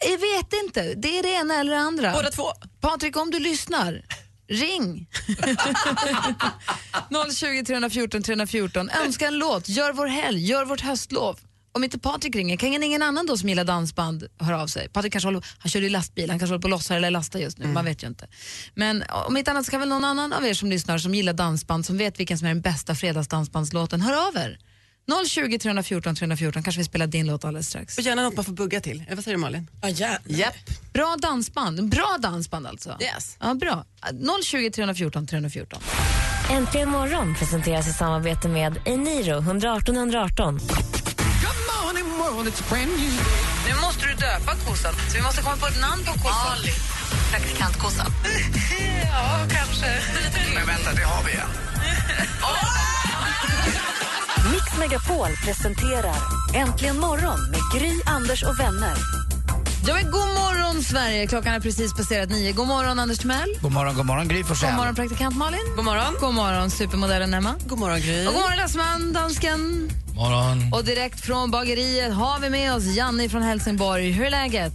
Jag 0.00 0.18
vet 0.18 0.52
inte, 0.64 0.94
det 0.94 1.18
är 1.18 1.22
det 1.22 1.28
ena 1.28 1.54
eller 1.54 1.72
det 1.72 1.78
andra. 1.78 2.12
Båda 2.12 2.30
två. 2.30 2.52
Patrik, 2.80 3.16
om 3.16 3.30
du 3.30 3.38
lyssnar, 3.38 4.02
ring! 4.48 5.06
020 7.34 7.64
314 7.64 8.22
314. 8.22 8.90
Önska 9.04 9.26
en 9.26 9.38
låt, 9.38 9.68
gör 9.68 9.92
vår 9.92 10.06
helg, 10.06 10.46
gör 10.46 10.64
vårt 10.64 10.80
höstlov. 10.80 11.40
Om 11.72 11.84
inte 11.84 11.98
Patrik 11.98 12.36
ringer, 12.36 12.56
kan 12.56 12.82
ingen 12.82 13.02
annan 13.02 13.26
då 13.26 13.36
som 13.36 13.48
gillar 13.48 13.64
dansband 13.64 14.26
höra 14.38 14.62
av 14.62 14.66
sig? 14.66 14.88
Patrik 14.88 15.12
kanske 15.12 15.26
håller, 15.26 15.44
han 15.58 15.70
kör 15.70 15.82
i 15.82 15.88
lastbil, 15.88 16.30
han 16.30 16.38
kanske 16.38 16.52
håller 16.52 16.62
på 16.62 16.68
att 16.68 16.70
lossa 16.70 16.96
eller 16.96 17.10
lasta 17.10 17.38
just 17.40 17.58
nu, 17.58 17.66
man 17.66 17.84
vet 17.84 18.02
ju 18.02 18.06
inte. 18.06 18.28
Men 18.74 19.04
om 19.26 19.36
inte 19.36 19.50
annat 19.50 19.64
så 19.64 19.70
kan 19.70 19.80
väl 19.80 19.88
någon 19.88 20.04
annan 20.04 20.32
av 20.32 20.46
er 20.46 20.54
som 20.54 20.70
lyssnar 20.70 20.98
som 20.98 21.14
gillar 21.14 21.32
dansband, 21.32 21.86
som 21.86 21.98
vet 21.98 22.20
vilken 22.20 22.38
som 22.38 22.46
är 22.46 22.50
den 22.50 22.60
bästa 22.60 22.94
fredagsdansbandslåten, 22.94 24.00
hör 24.00 24.28
av 24.28 24.36
er. 24.36 24.58
020 25.28 25.58
314 25.58 26.14
314, 26.14 26.62
kanske 26.62 26.80
vi 26.80 26.84
spelar 26.84 27.06
din 27.06 27.26
låt 27.26 27.44
alldeles 27.44 27.68
strax. 27.68 27.98
Och 27.98 28.04
gärna 28.04 28.22
något 28.22 28.36
man 28.36 28.44
får 28.44 28.52
bugga 28.52 28.80
till. 28.80 29.04
Vad 29.14 29.24
säger 29.24 29.36
du 29.36 29.40
Malin? 29.40 29.70
Ja, 29.82 29.88
gärna. 29.88 30.18
Japp. 30.26 30.54
Bra 30.92 31.16
dansband, 31.18 31.88
bra 31.88 32.16
dansband 32.18 32.66
alltså. 32.66 32.96
Yes. 33.00 33.36
Ja, 33.40 33.54
bra. 33.54 33.84
020 34.44 34.70
314 34.70 35.26
314. 35.26 35.82
Äntligen 36.50 36.88
morgon 36.88 37.34
presenteras 37.34 37.88
i 37.88 37.92
samarbete 37.92 38.48
med 38.48 38.80
Eniro 38.84 39.38
118 39.38 39.96
118. 39.96 40.60
Nu 43.66 43.74
måste 43.80 44.06
du 44.06 44.14
döpa 44.14 44.54
kossan, 44.66 44.94
så 45.08 45.16
vi 45.16 45.22
måste 45.22 45.42
komma 45.42 45.56
på 45.56 45.66
ett 45.66 45.80
namn 45.80 46.04
på 46.04 46.12
kossan. 46.12 46.52
Ali. 46.52 46.72
Praktikantkossan. 47.30 48.06
ja, 49.12 49.46
kanske. 49.50 49.86
Men 50.54 50.66
vänta, 50.66 50.92
det 50.94 51.02
har 51.02 51.24
vi 51.24 51.32
ja. 51.32 51.44
Mix 54.60 54.78
Megapol 54.78 55.28
presenterar 55.44 56.14
Äntligen 56.54 56.98
morgon 57.00 57.50
med 57.50 57.60
Gry, 57.80 58.00
Anders 58.06 58.42
och 58.42 58.60
vänner. 58.60 58.94
Ja, 59.86 59.94
men 59.94 60.04
god 60.04 60.28
morgon, 60.28 60.82
Sverige. 60.82 61.26
Klockan 61.26 61.54
är 61.54 61.60
precis 61.60 61.94
passerat 61.94 62.30
nio. 62.30 62.52
God 62.52 62.66
morgon, 62.68 62.98
Anders 62.98 63.18
Timell. 63.18 63.56
God 63.62 63.72
morgon, 63.72 63.94
god 63.96 64.06
morgon 64.06 64.28
Gry 64.28 64.44
Forssell. 64.44 64.68
God 64.70 64.76
morgon, 64.78 64.94
praktikant 64.94 65.36
Malin. 65.36 65.60
God 65.76 65.84
morgon. 65.84 66.14
God 66.20 66.34
morgon, 66.34 66.70
supermodellen 66.70 67.34
Emma. 67.34 67.54
God 67.66 67.78
morgon 67.78 68.00
Gry. 68.00 68.26
Och 68.26 68.32
god 68.32 68.42
morgon, 68.42 68.56
Lassman, 68.56 69.12
dansken. 69.12 69.90
Morgon. 70.16 70.72
Och 70.72 70.84
direkt 70.84 71.20
från 71.20 71.50
bageriet 71.50 72.12
har 72.14 72.40
vi 72.40 72.50
med 72.50 72.74
oss 72.74 72.84
Janne 72.84 73.28
från 73.28 73.42
Helsingborg. 73.42 74.10
Hur 74.10 74.26
är 74.26 74.30
läget? 74.30 74.72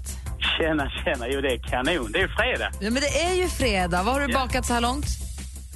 Tjena, 0.58 0.90
tjena. 0.90 1.28
Jo, 1.28 1.42
det 1.42 1.48
är 1.54 1.58
kanon. 1.70 2.12
Det 2.12 2.18
är 2.20 2.22
ju 2.22 2.30
fredag. 2.30 2.72
Ja, 2.80 2.90
men 2.92 3.02
det 3.02 3.24
är 3.24 3.34
ju 3.34 3.48
fredag. 3.50 4.04
Vad 4.04 4.14
har 4.14 4.22
du 4.28 4.34
Ja. 4.34 4.40
bakat 4.40 4.66
så 4.66 4.74
här 4.74 4.82
långt? 4.82 5.06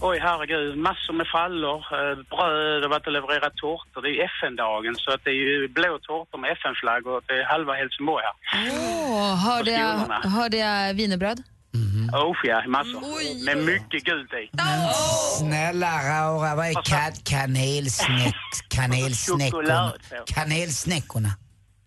Oj, 0.02 0.20
herregud. 0.22 0.78
Massor 0.78 1.14
med 1.14 1.28
frallor, 1.28 1.78
eh, 1.78 2.16
bröd, 2.34 2.82
det 2.82 2.86
har 2.88 2.90
varit 2.90 3.08
och 3.08 3.14
levererat 3.14 3.56
tårtor. 3.56 4.02
Det 4.02 4.08
är 4.10 4.12
ju 4.12 4.22
FN-dagen, 4.22 4.96
så 4.96 5.12
att 5.14 5.24
det 5.24 5.30
är 5.30 5.34
ju 5.50 5.68
blå 5.68 6.00
tårtor 6.02 6.38
med 6.38 6.52
FN-flagg 6.52 7.08
och 7.08 7.22
det 7.28 7.34
är 7.34 7.44
halva 7.46 7.74
Helsingborg 7.74 8.24
här. 8.26 8.36
Åh, 8.72 9.36
hörde, 9.48 9.72
jag, 9.72 9.98
hörde 10.30 10.58
jag 10.58 10.94
wienerbröd? 10.94 11.40
Oh, 12.14 12.36
ja, 12.44 12.64
massor. 12.68 13.46
Med 13.46 13.58
mycket 13.66 14.04
gult 14.04 14.34
i. 14.34 14.50
Snälla 15.40 15.92
rara, 16.10 16.56
vad 16.56 16.66
är 16.66 16.74
ka- 16.74 17.22
kanelsnäck, 17.26 18.36
kanelsnäckorna? 18.70 19.94
Kanelsnäckorna. 20.26 21.30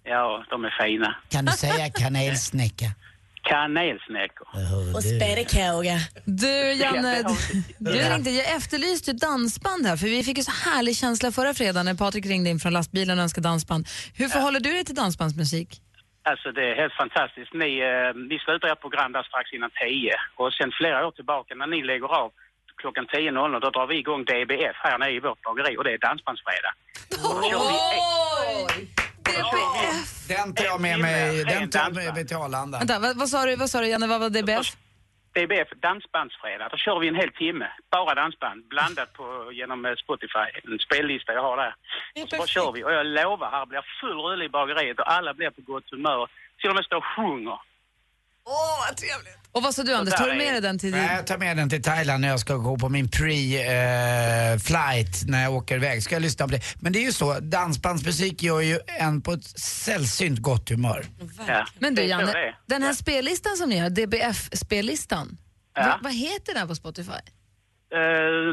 Ja, 0.05 0.45
de 0.51 0.65
är 0.65 0.85
fina. 0.85 1.15
Kan 1.29 1.45
du 1.45 1.53
säga 1.53 1.91
kanelsnäcka? 1.91 2.85
Kanelsnäckor. 3.43 4.49
Och 4.97 5.03
spädekåga. 5.03 5.97
Du, 6.25 6.73
Janne, 6.73 7.23
Ja, 7.25 7.37
du 7.79 7.91
ringde. 7.91 8.31
Jag 8.31 8.57
efterlyste 8.57 9.13
dansband 9.13 9.87
här, 9.87 9.97
för 9.97 10.07
vi 10.07 10.25
fick 10.25 10.39
ju 10.39 10.45
så 10.45 10.53
härlig 10.71 10.97
känsla 10.97 11.33
förra 11.33 11.55
fredagen 11.55 11.85
när 11.87 11.95
Patrik 11.95 12.27
ringde 12.27 12.51
in 12.51 12.59
från 12.59 12.73
lastbilen 12.73 13.19
och 13.19 13.23
önskade 13.23 13.49
dansband. 13.49 13.87
Hur 14.15 14.29
förhåller 14.29 14.61
du 14.61 14.71
dig 14.71 14.85
till 14.85 14.95
dansbandsmusik? 14.95 15.81
Alltså 16.25 16.53
det 16.53 16.65
är 16.71 16.75
helt 16.83 16.93
fantastiskt. 17.03 17.53
Ni, 17.63 17.71
eh, 17.91 18.11
ni 18.31 18.39
slutar 18.39 18.69
ert 18.69 18.81
program 18.81 19.13
där 19.13 19.23
strax 19.23 19.53
innan 19.53 19.71
10 19.71 20.15
och 20.37 20.53
sen 20.53 20.71
flera 20.81 21.07
år 21.07 21.11
tillbaka 21.11 21.55
när 21.55 21.67
ni 21.67 21.83
lägger 21.83 22.11
av 22.23 22.29
klockan 22.83 23.07
10.00 23.07 23.61
då 23.61 23.71
drar 23.71 23.87
vi 23.87 23.97
igång 23.99 24.23
DBF 24.25 24.77
här 24.87 24.99
nere 24.99 25.11
i 25.13 25.21
vårt 25.21 25.43
bageri 25.43 25.77
och 25.79 25.85
det 25.85 25.93
är 25.93 25.99
dansbandsfredag. 25.99 26.73
Kör 27.51 27.69
vi 27.71 27.79
Den 30.37 30.55
tar 30.55 30.65
jag 30.65 30.81
med 30.81 30.99
mig, 31.01 31.45
den 31.45 31.71
tar 31.71 31.81
jag 31.81 31.95
med 31.95 32.15
mig 32.15 32.27
till 32.27 32.37
Arlanda. 32.37 32.79
Vänta, 32.79 32.99
vad, 32.99 33.17
vad, 33.17 33.29
sa 33.29 33.45
du, 33.47 33.57
vad 33.57 33.71
sa 33.71 33.81
du, 33.81 33.87
Janne? 33.87 34.07
Vad 34.07 34.21
var 34.21 34.31
DBF? 34.31 34.67
DBF 35.37 35.71
dansbandsfredag. 35.89 36.69
Då 36.71 36.77
kör 36.77 36.99
vi 37.01 37.09
en 37.09 37.15
hel 37.23 37.33
timme, 37.33 37.69
bara 37.91 38.15
dansband, 38.15 38.69
blandat 38.69 39.13
på, 39.13 39.25
genom 39.53 39.85
eh, 39.87 39.95
Spotify, 40.05 40.47
en 40.65 40.79
spellista 40.79 41.33
jag 41.33 41.43
har 41.43 41.57
där. 41.57 41.75
Så 42.31 42.37
bara 42.37 42.47
kör 42.47 42.73
vi 42.73 42.85
och 42.85 42.93
jag 42.93 43.07
lovar, 43.07 43.51
här 43.51 43.67
blir 43.67 43.85
full 44.01 44.19
rulle 44.27 44.45
i 44.45 44.49
bageriet 44.49 44.99
och 45.01 45.13
alla 45.13 45.35
blir 45.35 45.51
på 45.51 45.63
gott 45.73 45.91
humör. 45.91 46.31
Till 46.61 46.71
och 46.71 46.77
med 46.77 46.85
står 46.85 46.97
och 46.97 47.11
sjunger. 47.17 47.59
Åh, 48.45 48.87
vad 48.89 48.97
trevligt. 48.97 49.39
Och 49.53 49.63
vad 49.63 49.75
sa 49.75 49.83
du, 49.83 49.95
Anders? 49.95 50.15
Tar 50.15 50.27
du 50.31 50.37
med 50.37 50.55
dig 50.55 50.61
den 50.61 50.79
till 50.79 50.91
Nej, 50.91 51.17
jag 51.17 51.27
tar 51.27 51.39
med 51.39 51.57
den 51.57 51.71
till 51.71 51.83
Thailand 51.83 52.21
när 52.21 52.29
jag 52.29 52.41
ska 52.41 52.55
gå 52.57 52.79
på 52.79 52.89
min 52.89 53.09
pre-flight 53.09 55.25
när 55.27 55.43
jag 55.43 55.55
åker 55.55 55.77
iväg. 55.77 56.03
Ska 56.03 56.15
jag 56.15 56.23
lyssna 56.23 56.47
på 56.47 56.53
det. 56.53 56.61
Men 56.83 56.93
det 56.93 56.99
är 56.99 57.03
ju 57.05 57.13
så, 57.13 57.41
dansbandsmusik 57.41 58.43
gör 58.43 58.61
ju 58.61 58.79
en 58.87 59.23
på 59.23 59.33
ett 59.33 59.45
sällsynt 59.61 60.39
gott 60.39 60.69
humör. 60.71 61.05
Ja, 61.49 61.67
Men 61.79 61.95
du, 61.95 62.03
Janne, 62.03 62.55
den 62.67 62.83
här 62.83 62.93
spellistan 62.93 63.57
som 63.57 63.69
ni 63.69 63.79
har, 63.79 63.91
DBF-spellistan, 63.91 65.39
Ja. 65.75 65.83
vad, 65.87 66.03
vad 66.03 66.13
heter 66.15 66.55
den 66.55 66.69
på 66.69 66.75
Spotify? 66.75 67.13
Eh, 67.13 67.19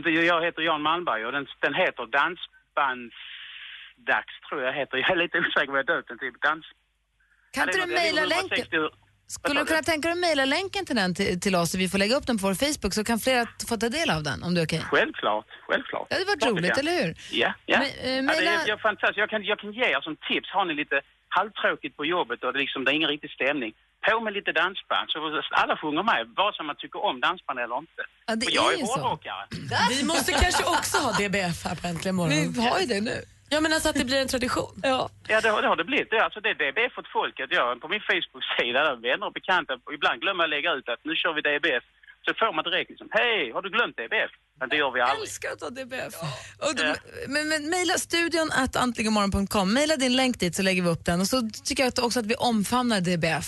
det- 0.04 0.26
jag 0.34 0.46
heter 0.46 0.62
Jan 0.62 0.82
Malmberg 0.82 1.26
och 1.26 1.32
den, 1.32 1.46
den 1.66 1.74
heter 1.74 2.04
Dansbandsdags, 2.18 4.34
tror 4.50 4.60
jag 4.66 4.74
heter. 4.80 4.98
Jag 4.98 5.12
är 5.12 5.16
lite 5.24 5.38
osäker 5.44 5.72
vad 5.72 5.80
jag 5.80 5.86
döpt 5.94 6.08
den 6.12 6.20
till. 6.24 6.34
Dans... 6.48 6.66
Kan 7.56 7.64
inte 7.70 7.80
du 7.86 7.94
mejla 8.02 8.22
160 8.22 8.56
länken? 8.56 8.90
Skulle 9.36 9.60
du 9.60 9.66
kunna 9.66 9.84
tänka 9.92 10.08
dig 10.08 10.14
att 10.14 10.18
mejla 10.28 10.46
länken 10.46 10.86
till 10.86 10.96
den 10.96 11.16
till, 11.16 11.40
till 11.40 11.56
oss 11.56 11.72
så 11.72 11.78
vi 11.78 11.90
får 11.90 11.98
lägga 11.98 12.16
upp 12.16 12.28
den 12.28 12.38
på 12.38 12.48
vår 12.48 12.54
Facebook 12.66 12.94
så 12.94 13.04
kan 13.04 13.20
flera 13.20 13.48
få 13.70 13.78
ta 13.78 13.90
del 13.90 14.10
av 14.10 14.24
den 14.24 14.44
om 14.44 14.54
du 14.56 14.62
är 14.62 14.66
okej? 14.66 14.84
Självklart, 14.94 15.46
självklart. 15.68 16.06
Det 16.10 16.16
hade 16.16 16.26
varit 16.26 16.40
Klart 16.42 16.52
roligt, 16.52 16.78
eller 16.78 16.92
hur? 17.04 17.10
Ja, 17.32 17.54
ja. 17.66 17.80
Men, 17.80 17.88
eh, 17.88 18.10
ja 18.10 18.16
det 18.16 18.22
mejla- 18.22 18.52
är, 18.52 18.74
är 18.74 18.78
fantastiskt. 18.78 19.18
Jag, 19.18 19.30
kan, 19.30 19.44
jag 19.44 19.60
kan 19.60 19.72
ge 19.74 19.86
er 19.96 20.02
som 20.02 20.16
tips, 20.30 20.50
har 20.58 20.66
ni 20.66 20.74
lite 20.74 20.98
halvtråkigt 21.38 21.98
på 21.98 22.06
jobbet 22.06 22.44
och 22.44 22.54
det, 22.54 22.60
liksom, 22.60 22.80
det 22.86 22.92
är 22.92 22.96
ingen 23.00 23.10
riktig 23.16 23.32
stämning, 23.32 23.72
på 24.08 24.20
med 24.26 24.34
lite 24.34 24.52
dansband 24.52 25.06
så 25.14 25.18
alla 25.62 25.78
sjunger 25.82 26.04
med, 26.12 26.22
vare 26.40 26.54
sig 26.56 26.66
man 26.66 26.76
tycker 26.84 27.00
om 27.10 27.16
dansband 27.28 27.60
eller 27.60 27.78
inte. 27.78 28.02
Ja, 28.28 28.36
det 28.36 28.46
och 28.46 28.54
jag 28.60 28.74
är 28.74 28.82
hårdrockare. 28.90 29.44
Vi 29.90 30.04
måste 30.12 30.32
kanske 30.44 30.64
också 30.78 30.98
ha 31.06 31.12
DBF 31.20 31.60
här 31.68 31.76
på 31.82 31.88
Äntligen 31.88 32.16
morgon. 32.16 32.54
Vi 32.54 32.62
har 32.70 32.80
ju 32.80 32.86
det 32.86 33.02
nu. 33.02 33.18
Ja, 33.50 33.58
men 33.62 33.74
alltså 33.74 33.90
att 33.90 33.96
det 33.96 34.06
blir 34.06 34.22
en 34.22 34.28
tradition. 34.28 34.74
Ja. 34.84 35.10
Ja, 35.28 35.42
det, 35.42 35.50
har- 35.50 35.62
det 35.62 35.68
har 35.68 35.76
det 35.76 35.84
blivit. 35.92 36.10
Det, 36.12 36.20
alltså, 36.28 36.40
det 36.42 36.50
är 36.50 36.56
DBF 36.64 36.98
åt 36.98 37.08
folket. 37.18 37.48
Jag, 37.50 37.82
på 37.82 37.88
min 37.88 38.02
Facebook-sida, 38.10 38.80
där 38.88 38.96
vänner 39.08 39.26
och 39.30 39.34
bekanta, 39.34 39.74
och 39.86 39.94
ibland 39.94 40.22
glömmer 40.22 40.44
jag 40.44 40.48
att 40.50 40.56
lägga 40.58 40.72
ut 40.74 40.90
att 40.90 41.02
nu 41.08 41.14
kör 41.16 41.34
vi 41.38 41.42
DBF. 41.42 41.84
Så 42.26 42.34
får 42.42 42.54
man 42.56 42.64
direkt 42.64 42.90
liksom, 42.90 43.08
hej, 43.12 43.52
har 43.56 43.62
du 43.62 43.70
glömt 43.70 43.96
DBF? 43.98 44.32
Men 44.60 44.70
det 44.70 44.76
gör 44.82 44.92
vi 44.92 45.00
Jag 45.00 45.10
aldrig. 45.10 45.24
älskar 45.28 45.50
att 45.56 45.62
ha 45.62 45.70
DBF. 45.70 46.14
Och 46.66 46.74
du, 46.80 46.86
men, 47.34 47.48
men 47.52 47.70
mejla 47.70 47.94
studion 47.94 48.50
att 48.64 48.76
antligenmorgon.com. 48.76 49.74
Mejla 49.74 49.96
din 49.96 50.16
länk 50.16 50.40
dit 50.40 50.56
så 50.56 50.62
lägger 50.64 50.82
vi 50.84 50.90
upp 50.90 51.06
den. 51.06 51.22
Och 51.22 51.28
så 51.28 51.38
tycker 51.66 51.84
jag 51.84 51.88
att 51.88 52.00
också 52.00 52.20
att 52.20 52.26
vi 52.26 52.36
omfamnar 52.36 53.02
DBF. 53.02 53.48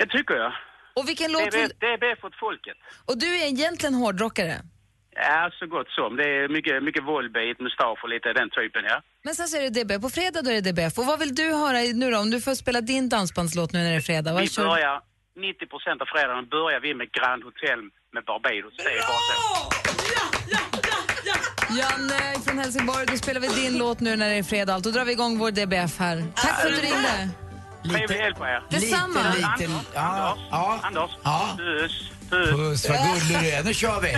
Det 0.00 0.06
tycker 0.06 0.34
jag. 0.34 0.52
Och 0.96 1.08
vilken 1.08 1.32
låt. 1.32 1.42
DBF 1.84 2.24
åt 2.24 2.34
folket. 2.40 2.76
Och 3.08 3.18
du 3.18 3.26
är 3.40 3.46
egentligen 3.46 3.94
hårdrockare. 3.94 4.56
Ja, 5.16 5.50
så 5.58 5.66
gott 5.66 5.88
som. 5.88 6.16
Det 6.16 6.24
är 6.24 6.48
mycket, 6.48 6.82
mycket 6.82 7.04
Volbeat, 7.04 7.60
mustasch 7.60 8.00
och 8.04 8.08
lite 8.08 8.32
den 8.32 8.50
typen, 8.50 8.82
ja. 8.84 9.02
Men 9.24 9.34
sen 9.34 9.48
så 9.48 9.56
är 9.56 9.62
det 9.70 9.70
DBF. 9.84 10.00
På 10.02 10.10
fredag 10.10 10.42
då 10.42 10.50
är 10.50 10.54
det 10.60 10.72
DBF. 10.72 10.98
Och 10.98 11.06
vad 11.06 11.18
vill 11.18 11.34
du 11.34 11.46
höra 11.54 11.78
nu 11.94 12.10
då? 12.10 12.18
Om 12.18 12.30
du 12.30 12.40
får 12.40 12.54
spela 12.54 12.80
din 12.80 13.08
dansbandslåt 13.08 13.72
nu 13.72 13.78
när 13.78 13.90
det 13.90 13.96
är 13.96 14.00
fredag. 14.00 14.32
Vad 14.32 14.42
Vi 14.42 14.48
kör 14.48 14.64
börjar, 14.64 15.00
90 15.36 15.66
procent 15.66 16.02
av 16.02 16.06
fredagen 16.14 16.48
börjar 16.48 16.80
vi 16.80 16.94
med 16.94 17.08
Grand 17.12 17.44
Hotel 17.44 17.80
med 18.14 18.22
Barbados. 18.24 18.74
Det 18.76 18.82
är 18.82 19.02
bara 19.10 19.22
så. 19.28 19.40
Janne 21.78 22.40
från 22.46 22.58
Helsingborg, 22.58 23.06
då 23.06 23.16
spelar 23.16 23.40
vi 23.40 23.48
din 23.48 23.78
låt 23.78 24.00
nu 24.00 24.16
när 24.16 24.28
det 24.28 24.34
är 24.34 24.42
fredag. 24.42 24.78
Då 24.78 24.90
drar 24.90 25.04
vi 25.04 25.12
igång 25.12 25.38
vår 25.38 25.50
DBF 25.50 25.98
här. 25.98 26.24
Tack 26.36 26.60
för 26.60 26.68
att 26.68 26.74
du 26.74 26.80
ringde. 26.80 27.28
Trevlig 27.90 28.16
helg 28.16 28.34
på 28.34 28.44
er. 28.46 28.62
Detsamma. 28.70 29.20
Lite, 29.34 29.46
lite, 29.58 29.72
ja, 29.94 30.36
ja. 30.50 30.80
Anders. 30.82 31.10
Ja. 31.22 31.56
Puss. 31.58 32.12
Puss. 32.30 32.88
Vad 32.88 32.98
gullig 32.98 33.42
du 33.42 33.48
är. 33.50 33.62
Nu 33.64 33.74
kör 33.74 34.00
vi. 34.00 34.08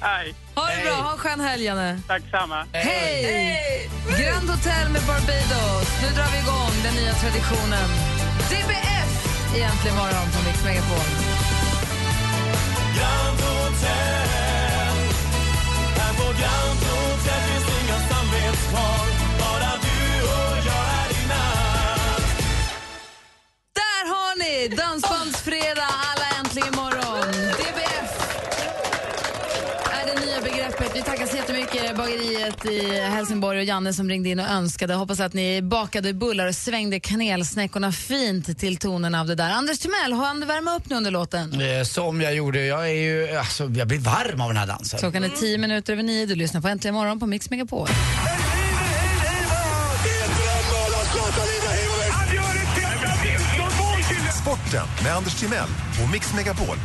Hej. 0.00 0.34
Ha 0.54 0.66
det 0.66 0.82
bra, 0.84 0.94
ha 0.94 1.12
en 1.12 1.18
skön 1.18 1.40
helg 1.40 1.64
Janne. 1.64 2.00
Tack 2.06 2.22
samma. 2.30 2.66
Hej! 2.72 3.90
Grand 4.08 4.50
Hotel 4.50 4.88
med 4.88 5.02
Barbados. 5.02 5.88
Nu 6.02 6.08
drar 6.16 6.28
vi 6.32 6.38
igång 6.38 6.74
den 6.84 6.94
nya 6.94 7.12
traditionen. 7.14 7.88
DBF 8.50 9.10
egentligen 9.56 9.96
morgon 9.96 10.26
på 10.34 10.38
Mix 10.46 10.64
Megapol. 10.64 11.06
Grand 12.98 13.40
Hotel 13.40 14.28
Här 15.98 16.12
på 16.14 16.24
Grand 16.40 16.80
Hotel 16.90 17.40
finns 17.46 17.68
inga 17.82 17.98
samvetskval 18.08 19.06
Bara 19.40 19.72
du 19.86 20.22
och 20.22 20.56
jag 20.66 20.82
här 20.92 21.10
i 21.10 21.28
natt 21.28 22.26
Där 23.80 24.02
har 24.14 24.38
ni 24.38 24.76
Dansbandsfredag, 24.76 25.92
alla 26.10 26.26
äntligen 26.40 26.74
morgon. 26.76 27.32
DBF 27.58 28.12
är 29.92 30.06
det 30.06 30.26
nya 30.26 30.40
begreppet. 30.40 30.90
Vi 30.96 31.02
tackar 31.02 31.26
så 31.26 31.36
jättemycket 31.36 31.96
bageriet 31.96 32.55
i 32.72 33.00
Helsingborg 33.00 33.58
och 33.58 33.64
Janne 33.64 33.92
som 33.92 34.08
ringde 34.08 34.28
in 34.28 34.40
och 34.40 34.48
önskade. 34.48 34.94
Hoppas 34.94 35.20
att 35.20 35.32
ni 35.32 35.62
bakade 35.62 36.12
bullar 36.14 36.46
och 36.46 36.54
svängde 36.54 37.00
kanelsnäckorna 37.00 37.92
fint 37.92 38.58
till 38.58 38.76
tonen 38.76 39.14
av 39.14 39.26
det 39.26 39.34
där. 39.34 39.50
Anders 39.50 39.78
Timell, 39.78 40.12
hann 40.12 40.40
du 40.40 40.46
värma 40.46 40.76
upp 40.76 40.90
nu 40.90 40.96
under 40.96 41.10
låten? 41.10 41.60
Eh, 41.60 41.82
Som 41.84 42.20
jag 42.20 42.34
gjorde. 42.34 42.64
Jag 42.66 42.88
är 42.90 42.94
ju, 42.94 43.36
alltså, 43.36 43.64
jag 43.64 43.88
blir 43.88 43.98
varm 43.98 44.40
av 44.40 44.48
den 44.48 44.56
här 44.56 44.66
dansen. 44.66 44.98
Klockan 44.98 45.24
är 45.24 45.28
tio 45.28 45.58
minuter 45.58 45.92
över 45.92 46.02
nio. 46.02 46.26
Du 46.26 46.34
lyssnar 46.34 46.60
på 46.60 46.68
Äntligen 46.68 46.94
morgon 46.94 47.20
på 47.20 47.26
Mix 47.26 47.50
Megapol. 47.50 47.88
Sporten 54.42 54.86
med 55.04 55.12
Anders 55.16 55.34
Timell 55.40 55.68
och 56.04 56.10
Mix 56.12 56.34
Megapol. 56.34 56.76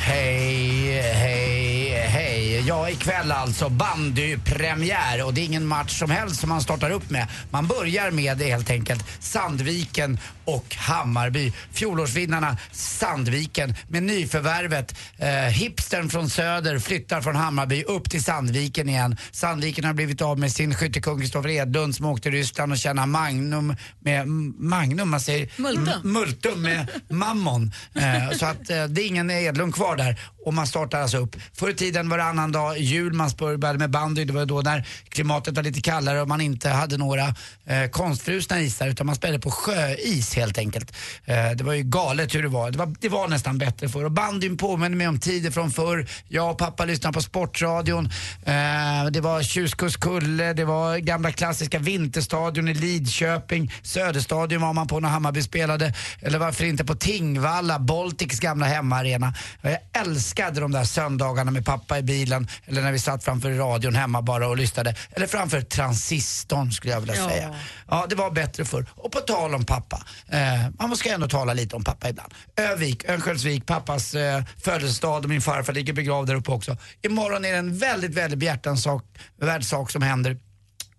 Hej, 0.00 1.00
hej, 1.02 1.90
hej. 2.08 2.31
Ja, 2.66 2.90
ikväll 2.90 3.32
alltså 3.32 3.68
bandypremiär 3.68 5.26
och 5.26 5.34
det 5.34 5.40
är 5.40 5.44
ingen 5.44 5.66
match 5.66 5.98
som 5.98 6.10
helst 6.10 6.40
som 6.40 6.48
man 6.48 6.62
startar 6.62 6.90
upp 6.90 7.10
med. 7.10 7.26
Man 7.50 7.66
börjar 7.66 8.10
med 8.10 8.40
helt 8.40 8.70
enkelt 8.70 9.04
Sandviken 9.20 10.18
och 10.44 10.74
Hammarby. 10.74 11.52
Fjolårsvinnarna 11.72 12.56
Sandviken 12.72 13.74
med 13.88 14.02
nyförvärvet 14.02 14.94
eh, 15.18 15.28
hipstern 15.28 16.08
från 16.08 16.30
Söder 16.30 16.78
flyttar 16.78 17.20
från 17.20 17.36
Hammarby 17.36 17.82
upp 17.82 18.10
till 18.10 18.24
Sandviken 18.24 18.88
igen. 18.88 19.16
Sandviken 19.32 19.84
har 19.84 19.94
blivit 19.94 20.22
av 20.22 20.38
med 20.38 20.52
sin 20.52 20.74
skyttekung 20.74 21.20
Kristoffer 21.20 21.48
Edlund 21.48 21.96
som 21.96 22.06
åkte 22.06 22.22
till 22.22 22.32
Ryssland 22.32 22.72
och 22.72 22.78
tjänar 22.78 23.06
Magnum 23.06 23.76
med 24.00 24.28
Magnum, 24.58 25.10
man 25.10 25.20
säger 25.20 25.48
Multum. 25.56 26.12
Multum 26.12 26.62
med 26.62 26.86
Mammon. 27.10 27.72
Eh, 27.94 28.36
så 28.38 28.46
att 28.46 28.70
eh, 28.70 28.84
det 28.84 29.02
är 29.02 29.06
ingen 29.06 29.30
Edlund 29.30 29.74
kvar 29.74 29.96
där 29.96 30.20
och 30.44 30.54
man 30.54 30.66
startar 30.66 31.00
alltså 31.00 31.18
upp. 31.18 31.36
Förr 31.54 31.70
i 31.70 31.74
tiden 31.74 32.08
var 32.08 32.18
det 32.18 32.24
annan 32.24 32.51
dag 32.52 32.78
jul, 32.78 33.12
man 33.12 33.30
började 33.38 33.78
med 33.78 33.90
bandy. 33.90 34.24
Det 34.24 34.32
var 34.32 34.46
då 34.46 34.60
när 34.60 34.86
klimatet 35.08 35.56
var 35.56 35.62
lite 35.62 35.80
kallare 35.80 36.20
och 36.20 36.28
man 36.28 36.40
inte 36.40 36.68
hade 36.68 36.96
några 36.96 37.34
eh, 37.66 37.90
konstfrusna 37.90 38.60
isar 38.60 38.88
utan 38.88 39.06
man 39.06 39.16
spelade 39.16 39.38
på 39.38 39.50
sjöis 39.50 40.34
helt 40.34 40.58
enkelt. 40.58 40.92
Eh, 41.24 41.50
det 41.50 41.64
var 41.64 41.72
ju 41.72 41.82
galet 41.82 42.34
hur 42.34 42.42
det 42.42 42.48
var. 42.48 42.70
Det 42.70 42.78
var, 42.78 42.94
det 43.00 43.08
var 43.08 43.28
nästan 43.28 43.58
bättre 43.58 43.88
förr 43.88 44.04
och 44.04 44.12
bandyn 44.12 44.56
påminner 44.56 44.96
mig 44.96 45.08
om 45.08 45.18
tider 45.18 45.50
från 45.50 45.70
förr. 45.70 46.06
Jag 46.28 46.50
och 46.50 46.58
pappa 46.58 46.84
lyssnade 46.84 47.14
på 47.14 47.22
Sportradion. 47.22 48.04
Eh, 48.44 49.10
det 49.10 49.20
var 49.20 49.42
Tjuskullskulle, 49.42 50.52
det 50.52 50.64
var 50.64 50.96
gamla 50.98 51.32
klassiska 51.32 51.78
Vinterstadion 51.78 52.68
i 52.68 52.74
Lidköping. 52.74 53.72
Söderstadion 53.82 54.62
var 54.62 54.72
man 54.72 54.86
på 54.86 55.00
när 55.00 55.08
Hammarby 55.08 55.42
spelade. 55.42 55.94
Eller 56.20 56.38
varför 56.38 56.64
inte 56.64 56.84
på 56.84 56.94
Tingvalla, 56.94 57.78
Baltics 57.78 58.40
gamla 58.40 58.66
hemmaarena. 58.66 59.34
Jag 59.62 59.78
älskade 59.92 60.60
de 60.60 60.72
där 60.72 60.84
söndagarna 60.84 61.50
med 61.50 61.64
pappa 61.64 61.98
i 61.98 62.02
bilen 62.02 62.41
eller 62.66 62.82
när 62.82 62.92
vi 62.92 62.98
satt 62.98 63.24
framför 63.24 63.50
radion 63.50 63.94
hemma 63.94 64.22
bara 64.22 64.48
och 64.48 64.56
lyssnade. 64.56 64.94
Eller 65.10 65.26
framför 65.26 65.60
transistorn 65.60 66.72
skulle 66.72 66.92
jag 66.92 67.00
vilja 67.00 67.16
Ja. 67.16 67.28
säga. 67.28 67.54
Ja, 67.88 68.06
det 68.08 68.14
var 68.14 68.30
bättre 68.30 68.64
förr. 68.64 68.86
Och 68.94 69.12
på 69.12 69.20
tal 69.20 69.54
om 69.54 69.64
pappa, 69.64 70.02
eh, 70.28 70.40
man 70.80 70.96
ska 70.96 71.10
ändå 71.12 71.28
tala 71.28 71.54
lite 71.54 71.76
om 71.76 71.84
pappa 71.84 72.08
ibland. 72.08 72.34
Övik, 72.56 73.04
Örnsköldsvik, 73.08 73.66
pappas 73.66 74.14
eh, 74.14 74.42
födelsestad 74.64 75.08
och 75.24 75.28
min 75.28 75.42
farfar 75.42 75.72
ligger 75.72 75.92
begravd 75.92 76.28
där 76.28 76.34
uppe 76.34 76.50
också. 76.50 76.76
Imorgon 77.02 77.44
är 77.44 77.52
det 77.52 77.58
en 77.58 77.78
väldigt, 77.78 78.14
väldigt 78.14 78.38
behjärtansvärd 78.38 79.64
sak 79.64 79.90
som 79.90 80.02
händer 80.02 80.36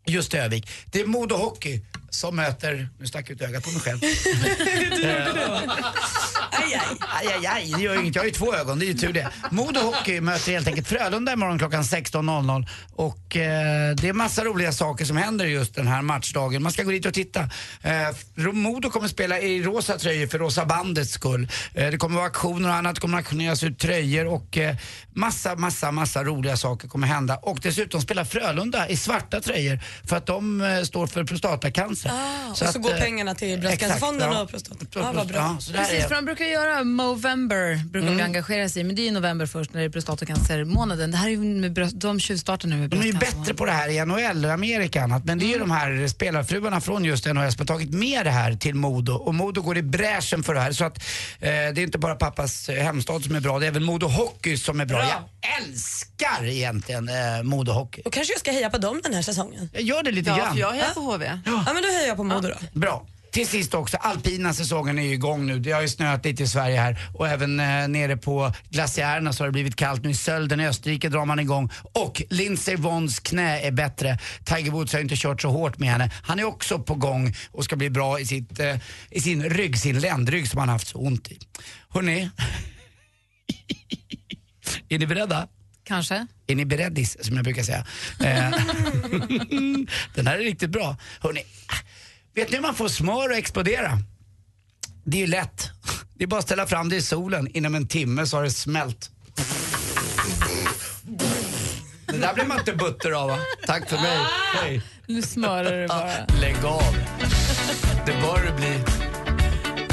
just 0.06 0.34
i 0.34 0.38
Övik. 0.38 0.69
Det 0.86 1.01
är 1.01 1.06
Modo 1.06 1.36
Hockey 1.36 1.82
som 2.10 2.36
möter, 2.36 2.89
nu 2.99 3.08
stack 3.08 3.29
jag 3.29 3.36
ut 3.36 3.41
ögat 3.41 3.63
på 3.63 3.69
mig 3.71 3.79
själv. 3.82 3.99
Aj, 6.99 7.27
aj, 7.27 7.45
aj, 7.47 7.73
det 7.75 7.83
gör 7.83 8.01
inget. 8.01 8.15
Jag 8.15 8.21
har 8.21 8.27
ju 8.27 8.31
två 8.31 8.55
ögon, 8.55 8.79
det 8.79 8.86
är 8.86 8.88
ju 8.88 8.93
tur 8.93 9.13
det. 9.13 9.29
Modo 9.51 9.79
Hockey 9.79 10.21
möter 10.21 10.51
helt 10.51 10.67
enkelt 10.67 10.88
Frölunda 10.88 11.33
imorgon 11.33 11.59
klockan 11.59 11.83
16.00 11.83 12.67
och 12.95 13.38
eh, 13.38 13.95
det 13.95 14.09
är 14.09 14.13
massa 14.13 14.43
roliga 14.43 14.71
saker 14.71 15.05
som 15.05 15.17
händer 15.17 15.45
just 15.45 15.75
den 15.75 15.88
här 15.88 16.01
matchdagen. 16.01 16.63
Man 16.63 16.71
ska 16.71 16.83
gå 16.83 16.91
dit 16.91 17.05
och 17.05 17.13
titta. 17.13 17.39
Eh, 17.81 18.51
Modo 18.53 18.89
kommer 18.89 19.07
spela 19.07 19.39
i 19.39 19.63
rosa 19.63 19.97
tröjor 19.97 20.27
för 20.27 20.39
Rosa 20.39 20.65
bandets 20.65 21.12
skull. 21.12 21.47
Eh, 21.73 21.91
det 21.91 21.97
kommer 21.97 22.15
vara 22.15 22.27
aktioner 22.27 22.69
och 22.69 22.75
annat, 22.75 22.95
det 22.95 23.01
kommer 23.01 23.17
auktioneras 23.17 23.63
ut 23.63 23.79
tröjor 23.79 24.25
och 24.27 24.57
eh, 24.57 24.75
massa, 25.13 25.55
massa, 25.55 25.91
massa 25.91 26.23
roliga 26.23 26.57
saker 26.57 26.88
kommer 26.88 27.07
hända. 27.07 27.38
Och 27.38 27.59
dessutom 27.62 28.01
spelar 28.01 28.25
Frölunda 28.25 28.89
i 28.89 28.97
svarta 28.97 29.41
tröjor 29.41 29.79
för 30.07 30.15
att 30.15 30.25
de 30.25 30.62
eh, 30.62 30.81
står 30.83 31.07
för 31.07 31.23
prostatacancer. 31.23 32.12
Ah, 32.13 32.51
och 32.51 32.57
så 32.57 32.79
går 32.79 32.93
eh, 32.93 32.99
pengarna 32.99 33.36
till 33.36 33.59
Bröstcancerfonden 33.59 34.31
ja. 34.31 34.41
och 34.41 34.49
prostata. 34.49 34.86
Ah, 34.95 35.12
vad 35.12 35.27
bra. 35.27 35.38
Ja, 35.38 35.57
så 35.59 35.73
Precis, 35.73 36.07
för 36.07 36.15
de 36.15 36.25
brukar 36.25 36.45
göra 36.45 36.62
Movember, 36.84 37.76
brukar 37.86 38.08
Mm. 38.08 38.26
engagera 38.26 38.69
sig 38.69 38.82
i, 38.82 38.84
men 38.84 38.95
det 38.95 39.02
är 39.02 39.04
ju 39.06 39.12
november 39.12 39.45
först 39.45 39.73
när 39.73 39.80
det 39.82 39.86
är 39.88 39.89
prostatacancermånaden. 39.89 41.12
Det 41.12 41.17
här 41.17 41.26
är 41.28 41.32
ju 41.32 41.38
med 41.38 41.73
bröst, 41.73 41.99
de 41.99 42.19
tjuvstartar 42.19 42.67
nu 42.67 42.76
med 42.76 42.89
De 42.89 42.99
är 42.99 43.04
ju 43.06 43.13
bättre 43.13 43.54
på 43.54 43.65
det 43.65 43.71
här 43.71 43.89
i 43.89 44.06
NHL 44.06 44.45
Amerika 44.45 44.99
och 44.99 45.04
annat. 45.04 45.26
Men 45.26 45.39
det 45.39 45.45
är 45.45 45.47
ju 45.47 45.60
de 45.60 45.71
här 45.71 46.08
spelarfruarna 46.08 46.82
från 46.82 47.06
just 47.06 47.26
NHL 47.26 47.52
som 47.52 47.60
har 47.60 47.65
tagit 47.65 47.91
med 47.93 48.26
det 48.26 48.32
här 48.32 48.54
till 48.56 48.76
Modo. 48.76 49.13
Och 49.13 49.34
Modo 49.36 49.62
går 49.62 49.78
i 49.78 49.82
bräschen 49.84 50.43
för 50.43 50.54
det 50.54 50.60
här. 50.60 50.71
Så 50.71 50.86
att 50.86 50.97
eh, 50.97 51.04
det 51.39 51.49
är 51.49 51.80
inte 51.80 51.97
bara 51.97 52.15
pappas 52.15 52.69
eh, 52.69 52.84
hemstad 52.84 53.23
som 53.23 53.36
är 53.36 53.39
bra, 53.39 53.60
det 53.60 53.65
är 53.65 53.67
även 53.67 53.84
Modo 53.84 54.08
Hockey 54.08 54.58
som 54.58 54.80
är 54.80 54.86
bra. 54.86 54.97
Bra. 54.97 55.08
Jag 55.41 55.58
älskar 55.67 56.45
egentligen 56.45 57.10
eh, 57.10 57.43
Modo 57.43 57.71
Hockey. 57.71 58.02
Då 58.06 58.10
kanske 58.10 58.34
jag 58.34 58.39
ska 58.39 58.52
heja 58.52 58.69
på 58.69 58.78
dem 58.78 58.99
den 59.04 59.13
här 59.13 59.21
säsongen. 59.21 59.69
Jag 59.73 59.82
gör 59.82 60.04
det 60.04 60.12
lite 60.12 60.30
Ja, 60.30 60.38
grann. 60.38 60.54
för 60.54 60.60
jag 60.60 60.71
hejar 60.71 60.93
på 60.93 60.99
HV. 61.02 61.26
Ja, 61.45 61.63
men 61.73 61.84
då 61.84 61.89
hejar 61.89 62.08
jag 62.08 62.17
på 62.17 62.23
Modo 62.23 62.47
då. 62.47 62.80
Bra. 62.80 63.06
Till 63.34 63.48
sist 63.48 63.74
också, 63.74 63.98
alpina 63.98 64.54
säsongen 64.54 65.00
är 65.00 65.04
ju 65.04 65.13
igång 65.13 65.46
nu. 65.46 65.60
Det 65.60 65.72
har 65.72 65.82
ju 65.82 65.88
snöat 65.88 66.26
lite 66.26 66.43
i 66.43 66.48
Sverige 66.48 66.80
här 66.80 67.00
och 67.13 67.28
även 67.28 67.60
eh, 67.60 67.88
nere 67.88 68.17
på 68.17 68.54
glaciärerna 68.69 69.34
så 69.34 69.43
har 69.43 69.48
det 69.48 69.52
blivit 69.52 69.76
kallt. 69.76 70.04
Nu 70.04 70.10
i 70.10 70.13
Sölden 70.13 70.60
i 70.60 70.67
Österrike 70.67 71.10
drar 71.10 71.26
man 71.26 71.39
igång 71.39 71.69
och 71.82 72.22
Lindsey 72.30 72.76
Vonns 72.76 73.19
knä 73.19 73.60
är 73.60 73.72
bättre. 73.72 74.19
Tiger 74.46 74.72
Woods 74.72 74.93
har 74.93 75.00
ju 75.00 75.04
inte 75.04 75.15
kört 75.17 75.41
så 75.41 75.50
hårt 75.50 75.80
med 75.80 75.89
henne. 75.89 76.12
Han 76.24 76.39
är 76.39 76.43
också 76.43 76.80
på 76.80 76.96
gång 76.96 77.36
och 77.52 77.63
ska 77.63 77.76
bli 77.76 77.89
bra 77.89 78.19
i, 78.19 78.26
sitt, 78.26 78.60
eh, 78.60 78.76
i 79.10 79.22
sin 79.22 79.43
rygg, 79.43 79.78
sin 79.78 80.00
ländrygg 80.00 80.50
som 80.50 80.60
han 80.60 80.69
haft 80.69 80.88
så 80.88 80.98
ont 80.98 81.32
i. 81.32 81.39
Hörrni, 81.89 82.30
är 84.89 85.00
ni 85.00 85.08
beredda? 85.08 85.48
Kanske. 85.84 86.28
Är 86.48 86.56
ni 86.56 86.65
bereddis, 86.65 87.17
som 87.26 87.36
jag 87.36 87.43
brukar 87.43 87.63
säga? 87.63 87.86
Eh, 88.19 88.50
Den 90.15 90.28
här 90.28 90.39
är 90.39 90.43
riktigt 90.43 90.69
bra. 90.69 90.98
Hörrni, 91.19 91.43
vet 92.36 92.50
ni 92.50 92.56
hur 92.56 92.62
man 92.62 92.76
får 92.76 92.88
smör 92.88 93.30
att 93.30 93.38
explodera? 93.38 93.98
Det 95.04 95.17
är 95.17 95.22
ju 95.22 95.28
lätt. 95.28 95.69
Det 96.15 96.24
är 96.24 96.28
bara 96.28 96.39
att 96.39 96.46
ställa 96.46 96.65
fram 96.67 96.89
det 96.89 96.96
i 96.96 97.02
solen. 97.02 97.48
Inom 97.58 97.76
en 97.76 97.88
timme 97.88 98.26
så 98.28 98.38
har 98.38 98.43
det 98.43 98.52
smält. 98.52 99.10
Det 102.06 102.17
där 102.17 102.34
blir 102.34 102.46
man 102.46 102.60
inte 102.60 102.74
butter 102.74 103.12
av 103.12 103.28
va? 103.30 103.38
Tack 103.67 103.89
för 103.89 103.98
mig. 103.98 104.17
Hej. 104.62 104.82
Nu 105.08 105.22
smörar 105.22 105.82
du 105.82 105.88
bara. 105.88 106.12
Lägg 106.41 106.65
av. 106.65 106.96
Det 108.06 108.13
bör 108.22 108.46
det 108.46 108.54
bli. 108.58 108.80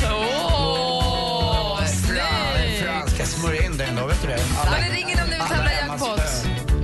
Åh, 0.04 1.80
Fran- 1.80 2.82
Franska 2.82 3.26
smörja 3.26 3.64
in 3.64 3.76
den 3.76 3.96
då, 3.96 4.06
vet 4.06 4.22
du 4.22 4.28
det? 4.28 4.40
Ja, 4.64 4.70
men 4.80 4.90
ring 4.90 5.08
in 5.10 5.18
om 5.18 5.24
du 5.24 5.30
vill 5.30 5.40
alla 5.40 5.48
tävla 5.54 5.72
jackpot. 5.72 6.20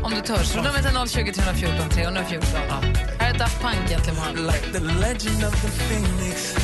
Om 0.04 0.10
du 0.14 0.20
törs. 0.20 0.54
Numret 0.54 0.84
är 0.84 1.06
020 1.06 1.32
314 1.32 1.88
314. 1.90 2.48
Här 2.70 3.15
Daft 3.38 3.60
Punk 3.60 3.90
egentligen 3.90 4.18
morgon. 4.18 4.46
Like 4.46 4.66
the 4.72 4.80
legend 4.80 5.44
of 5.44 5.62
the 5.62 5.68
phoenix 5.68 6.56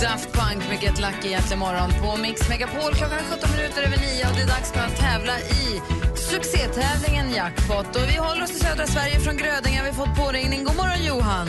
Daft 0.00 0.32
Punk 0.32 0.68
med 0.68 0.82
Get 0.82 1.00
Lucky 1.00 1.28
egentligen 1.28 1.58
morgon 1.58 1.90
på 2.02 2.16
Mix 2.16 2.48
Megapol. 2.48 2.94
Klockan 2.94 3.18
är 3.18 3.24
17 3.36 3.50
minuter 3.56 3.82
över 3.82 3.96
9 3.96 4.26
och 4.28 4.34
det 4.36 4.42
är 4.42 4.46
dags 4.46 4.72
för 4.72 4.80
att 4.80 4.96
tävla 4.96 5.38
i 5.40 5.80
succétävlingen 6.16 7.30
Jackpot. 7.34 7.96
Och 7.96 8.08
vi 8.08 8.16
håller 8.16 8.42
oss 8.42 8.50
i 8.50 8.54
södra 8.54 8.86
Sverige. 8.86 9.20
Från 9.20 9.36
Grödinge 9.36 9.78
har 9.78 9.86
vi 9.86 9.92
fått 9.92 10.16
påringning. 10.16 10.64
God 10.64 10.76
morgon 10.76 11.04
Johan. 11.04 11.48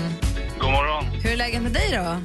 God 0.60 0.72
morgon. 0.72 1.06
Hur 1.06 1.32
är 1.32 1.38
läget 1.38 1.62
med 1.62 1.72
dig 1.72 1.90
då? 1.92 2.18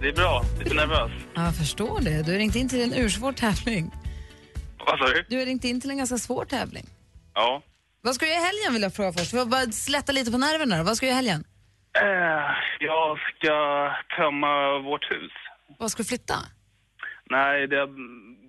Det 0.00 0.08
är 0.08 0.12
bra. 0.12 0.44
Lite 0.58 0.74
nervös. 0.74 1.12
Ja, 1.34 1.44
jag 1.44 1.56
förstår 1.56 2.00
det. 2.00 2.22
Du 2.22 2.32
har 2.32 2.38
ringt 2.38 2.56
in 2.56 2.68
till 2.68 2.82
en 2.82 2.94
ursvår 2.94 3.32
tävling. 3.32 3.90
Vad 4.86 4.98
sa 4.98 5.04
du? 5.06 5.24
Du 5.28 5.38
har 5.38 5.46
ringt 5.46 5.64
in 5.64 5.80
till 5.80 5.90
en 5.90 5.98
ganska 5.98 6.18
svår 6.18 6.44
tävling. 6.44 6.86
Ja. 7.34 7.62
Vad 8.04 8.14
ska 8.14 8.24
du 8.26 8.30
göra 8.32 8.40
i 8.40 8.44
helgen 8.44 8.72
vill 8.72 8.82
jag 8.82 8.94
fråga 8.94 9.12
först. 9.12 9.32
Vi 9.34 9.38
får 9.38 9.46
bara 9.46 9.72
slätta 9.72 10.12
lite 10.12 10.30
på 10.30 10.38
nerverna 10.38 10.76
då. 10.78 10.82
Vad 10.84 10.96
ska 10.96 11.06
du 11.06 11.10
göra 11.10 11.22
i 11.22 11.24
helgen? 11.24 11.44
Eh, 12.02 12.50
jag 12.80 13.18
ska 13.18 13.54
tömma 14.16 14.78
vårt 14.78 15.04
hus. 15.10 15.32
Vad 15.78 15.90
ska 15.90 16.02
du 16.02 16.08
flytta? 16.08 16.34
Nej, 17.30 17.66
det 17.66 17.76
har 17.76 17.86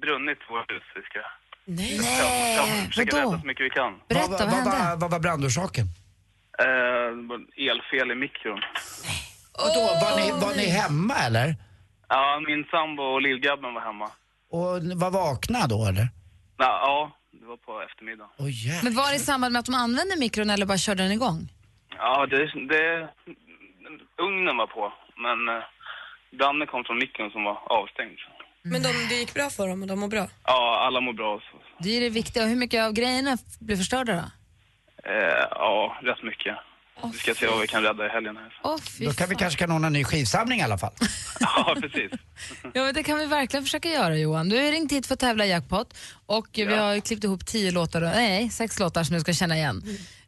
brunnit 0.01 0.37
vårt 0.49 0.71
hus. 0.71 0.83
Vi 0.95 1.01
ska 1.01 1.19
Nej. 1.65 1.95
ja, 2.57 2.65
försöka 2.87 3.15
vadå? 3.15 3.29
rädda 3.29 3.41
så 3.41 3.47
mycket 3.47 3.65
vi 3.65 3.69
kan. 3.69 3.93
Berätta, 4.09 4.29
vad, 4.29 4.39
vad 4.39 4.47
vad, 4.49 4.55
hände? 4.55 4.69
var- 4.89 4.97
vad 4.97 5.11
var 5.11 5.19
brandorsaken? 5.19 5.85
Eh, 6.59 7.09
elfel 7.69 8.11
i 8.11 8.15
mikron. 8.15 8.59
Vadå, 9.59 9.81
var, 10.03 10.13
ni, 10.19 10.31
var 10.45 10.55
ni 10.55 10.65
hemma 10.69 11.15
eller? 11.27 11.55
Ja, 12.09 12.39
min 12.47 12.63
sambo 12.71 13.03
och 13.03 13.21
lillgrabben 13.21 13.73
var 13.73 13.81
hemma. 13.81 14.09
Och 14.49 14.99
var 15.03 15.11
vakna 15.11 15.67
då 15.67 15.85
eller? 15.85 16.07
Ja, 16.57 16.65
ja 16.87 17.11
det 17.43 17.49
var 17.49 17.57
på 17.57 17.81
eftermiddagen. 17.81 18.31
Oh, 18.37 18.83
Men 18.83 18.93
var 18.95 19.09
det 19.09 19.15
i 19.15 19.19
samband 19.19 19.53
med 19.53 19.59
att 19.59 19.65
de 19.65 19.75
använde 19.75 20.15
mikron 20.19 20.49
eller 20.49 20.65
bara 20.65 20.77
körde 20.77 21.03
den 21.03 21.11
igång? 21.11 21.39
Ja, 21.97 22.25
det, 22.25 22.37
det... 22.71 23.09
Ugnen 24.25 24.57
var 24.57 24.67
på, 24.67 24.93
men 25.25 25.39
eh, 25.55 25.63
branden 26.39 26.67
kom 26.67 26.83
från 26.83 26.97
mikron 26.97 27.31
som 27.31 27.43
var 27.43 27.57
avstängd. 27.79 28.19
Men 28.61 28.81
de, 28.81 28.89
det 29.09 29.15
gick 29.15 29.33
bra 29.33 29.49
för 29.49 29.67
dem 29.67 29.81
och 29.81 29.87
de 29.87 29.99
mår 29.99 30.07
bra? 30.07 30.27
Ja, 30.45 30.79
alla 30.85 31.01
mår 31.01 31.13
bra. 31.13 31.39
Så. 31.51 31.57
Det 31.83 31.97
är 31.97 32.01
det 32.01 32.09
viktiga. 32.09 32.43
Och 32.43 32.49
hur 32.49 32.55
mycket 32.55 32.83
av 32.83 32.93
grejerna 32.93 33.37
blev 33.59 33.77
förstörda 33.77 34.13
då? 34.13 34.25
Eh, 35.11 35.45
ja, 35.51 35.97
rätt 36.01 36.23
mycket. 36.23 36.57
Vi 37.11 37.17
ska 37.19 37.35
se 37.35 37.47
vad 37.47 37.61
vi 37.61 37.67
kan 37.67 37.83
rädda 37.83 38.05
i 38.05 38.09
helgen 38.09 38.37
här. 38.37 38.53
Åh, 38.63 38.77
fy 38.81 39.05
Då 39.05 39.13
kan 39.13 39.29
vi 39.29 39.35
kanske 39.35 39.59
kan 39.59 39.71
ordna 39.71 39.87
en 39.87 39.93
ny 39.93 40.03
skivsamling 40.03 40.59
i 40.59 40.63
alla 40.63 40.77
fall. 40.77 40.93
Ja, 41.39 41.75
precis. 41.81 42.11
Ja, 42.73 42.83
men 42.83 42.93
det 42.93 43.03
kan 43.03 43.17
vi 43.19 43.25
verkligen 43.25 43.63
försöka 43.63 43.89
göra 43.89 44.17
Johan. 44.17 44.49
Du 44.49 44.55
har 44.55 44.71
ringt 44.71 44.91
hit 44.91 45.05
för 45.07 45.13
att 45.13 45.19
tävla 45.19 45.45
i 45.45 45.49
jackpot 45.49 45.93
och 46.25 46.47
vi 46.53 46.75
har 46.75 46.99
klippt 46.99 47.23
ihop 47.23 47.45
tio 47.45 47.71
låtar, 47.71 48.01
nej, 48.01 48.49
sex 48.49 48.79
låtar 48.79 49.03
som 49.03 49.13
du 49.15 49.21
ska 49.21 49.33
känna 49.33 49.57
igen. 49.57 49.83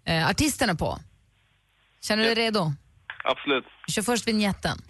Eh, 0.05 0.29
artisten 0.29 0.69
är 0.69 0.73
på. 0.73 0.99
Känner 2.01 2.23
du 2.23 2.35
dig 2.35 2.45
redo? 2.45 2.73
Absolut. 3.23 3.63
Vi 3.87 3.93
kör 3.93 4.01
först 4.01 4.27
vignetten. 4.27 4.81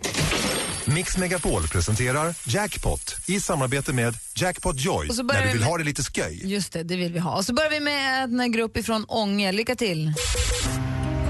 Mix 0.85 1.17
Megapol 1.17 1.67
presenterar 1.67 2.35
Jackpot 2.47 3.15
i 3.27 3.39
samarbete 3.39 3.93
med 3.93 4.13
Jackpot 4.35 4.79
Joy 4.79 5.09
Och 5.09 5.15
så 5.15 5.23
börjar 5.23 5.41
när 5.41 5.47
du 5.47 5.51
vi 5.51 5.57
vill 5.57 5.61
med- 5.61 5.69
ha 5.69 5.77
det 5.77 5.83
lite 5.83 6.03
sköj. 6.03 6.47
Just 6.53 6.73
det, 6.73 6.83
det 6.83 6.95
vill 6.95 7.13
vi 7.13 7.19
ha. 7.19 7.35
Och 7.35 7.45
så 7.45 7.53
börjar 7.53 7.69
vi 7.69 7.79
med 7.79 8.23
en 8.41 8.51
grupp 8.51 8.77
ifrån 8.77 9.05
Ånge. 9.07 9.51
Lycka 9.51 9.75
till. 9.75 10.13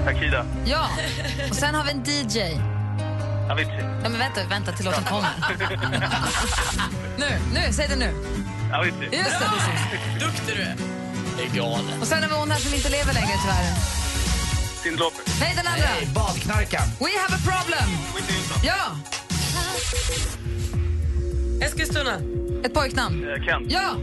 Akida. 0.07 0.45
Ja, 0.65 0.89
och 1.49 1.55
sen 1.55 1.75
har 1.75 1.83
vi 1.83 1.91
en 1.91 2.03
DJ. 2.03 2.39
Avicii. 3.51 3.79
Ja, 4.03 4.09
men 4.09 4.17
vänta, 4.19 4.41
vänta 4.49 4.71
till 4.71 4.85
låten 4.85 5.03
kommer. 5.03 5.29
nu, 7.17 7.39
nu, 7.53 7.73
säg 7.73 7.87
det 7.87 7.95
nu. 7.95 8.13
Avicii. 8.73 9.09
Just 9.11 9.39
det, 9.39 9.45
precis. 9.53 10.23
Duktig 10.25 10.55
du 10.55 10.61
är. 10.61 10.75
Det 11.37 11.59
är. 11.59 12.01
Och 12.01 12.07
sen 12.07 12.23
har 12.23 12.29
vi 12.29 12.35
hon 12.35 12.51
här 12.51 12.59
som 12.59 12.73
inte 12.73 12.89
lever 12.89 13.13
längre 13.13 13.33
tyvärr. 13.41 13.75
Cyndi 14.83 14.99
Lauper. 14.99 15.23
Nej, 15.39 15.53
den 15.57 15.67
andra. 15.67 15.87
Nej, 15.95 16.07
badknarkan. 16.15 16.87
We 16.99 17.09
have 17.21 17.35
a 17.35 17.39
problem. 17.43 17.89
Ja, 18.63 18.97
Eskilstuna. 21.65 22.15
ett 22.65 22.73
pojknamn. 22.73 23.23
Eh, 23.29 23.43
Kent. 23.45 23.71
Ja. 23.71 23.95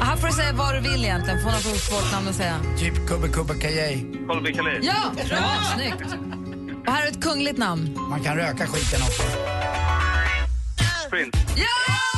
Här 0.00 0.16
får 0.16 0.26
du 0.26 0.32
säga 0.32 0.52
vad 0.52 0.74
du 0.74 0.80
vill 0.80 1.04
egentligen, 1.04 1.38
har 1.44 1.52
så 1.52 1.68
svårt 1.68 2.12
namn 2.12 2.28
att 2.28 2.34
säga. 2.34 2.60
Typ 2.78 3.08
Kubbe 3.08 3.28
Kubbe 3.28 3.54
Kajej. 3.54 4.06
Colby 4.28 4.52
Calais. 4.52 4.78
Ja, 4.82 5.24
bra, 5.28 5.38
snyggt. 5.74 6.14
Och 6.86 6.92
här 6.92 7.06
är 7.06 7.10
ett 7.10 7.22
kungligt 7.22 7.58
namn. 7.58 7.98
Man 8.10 8.20
kan 8.22 8.36
röka 8.36 8.66
skiten 8.66 9.00
också. 9.02 9.22
Prince. 11.10 11.38
Ja! 11.56 12.13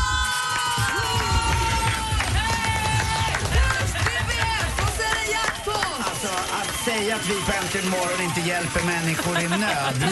Säga 6.87 7.17
att 7.17 7.31
vi 7.31 7.35
på 7.35 7.53
Äntligen 7.63 7.91
morgon 7.91 8.21
inte 8.29 8.41
hjälper 8.41 8.83
människor 8.85 9.39
i 9.39 9.49
nöd. 9.49 9.95
Ni, 10.01 10.07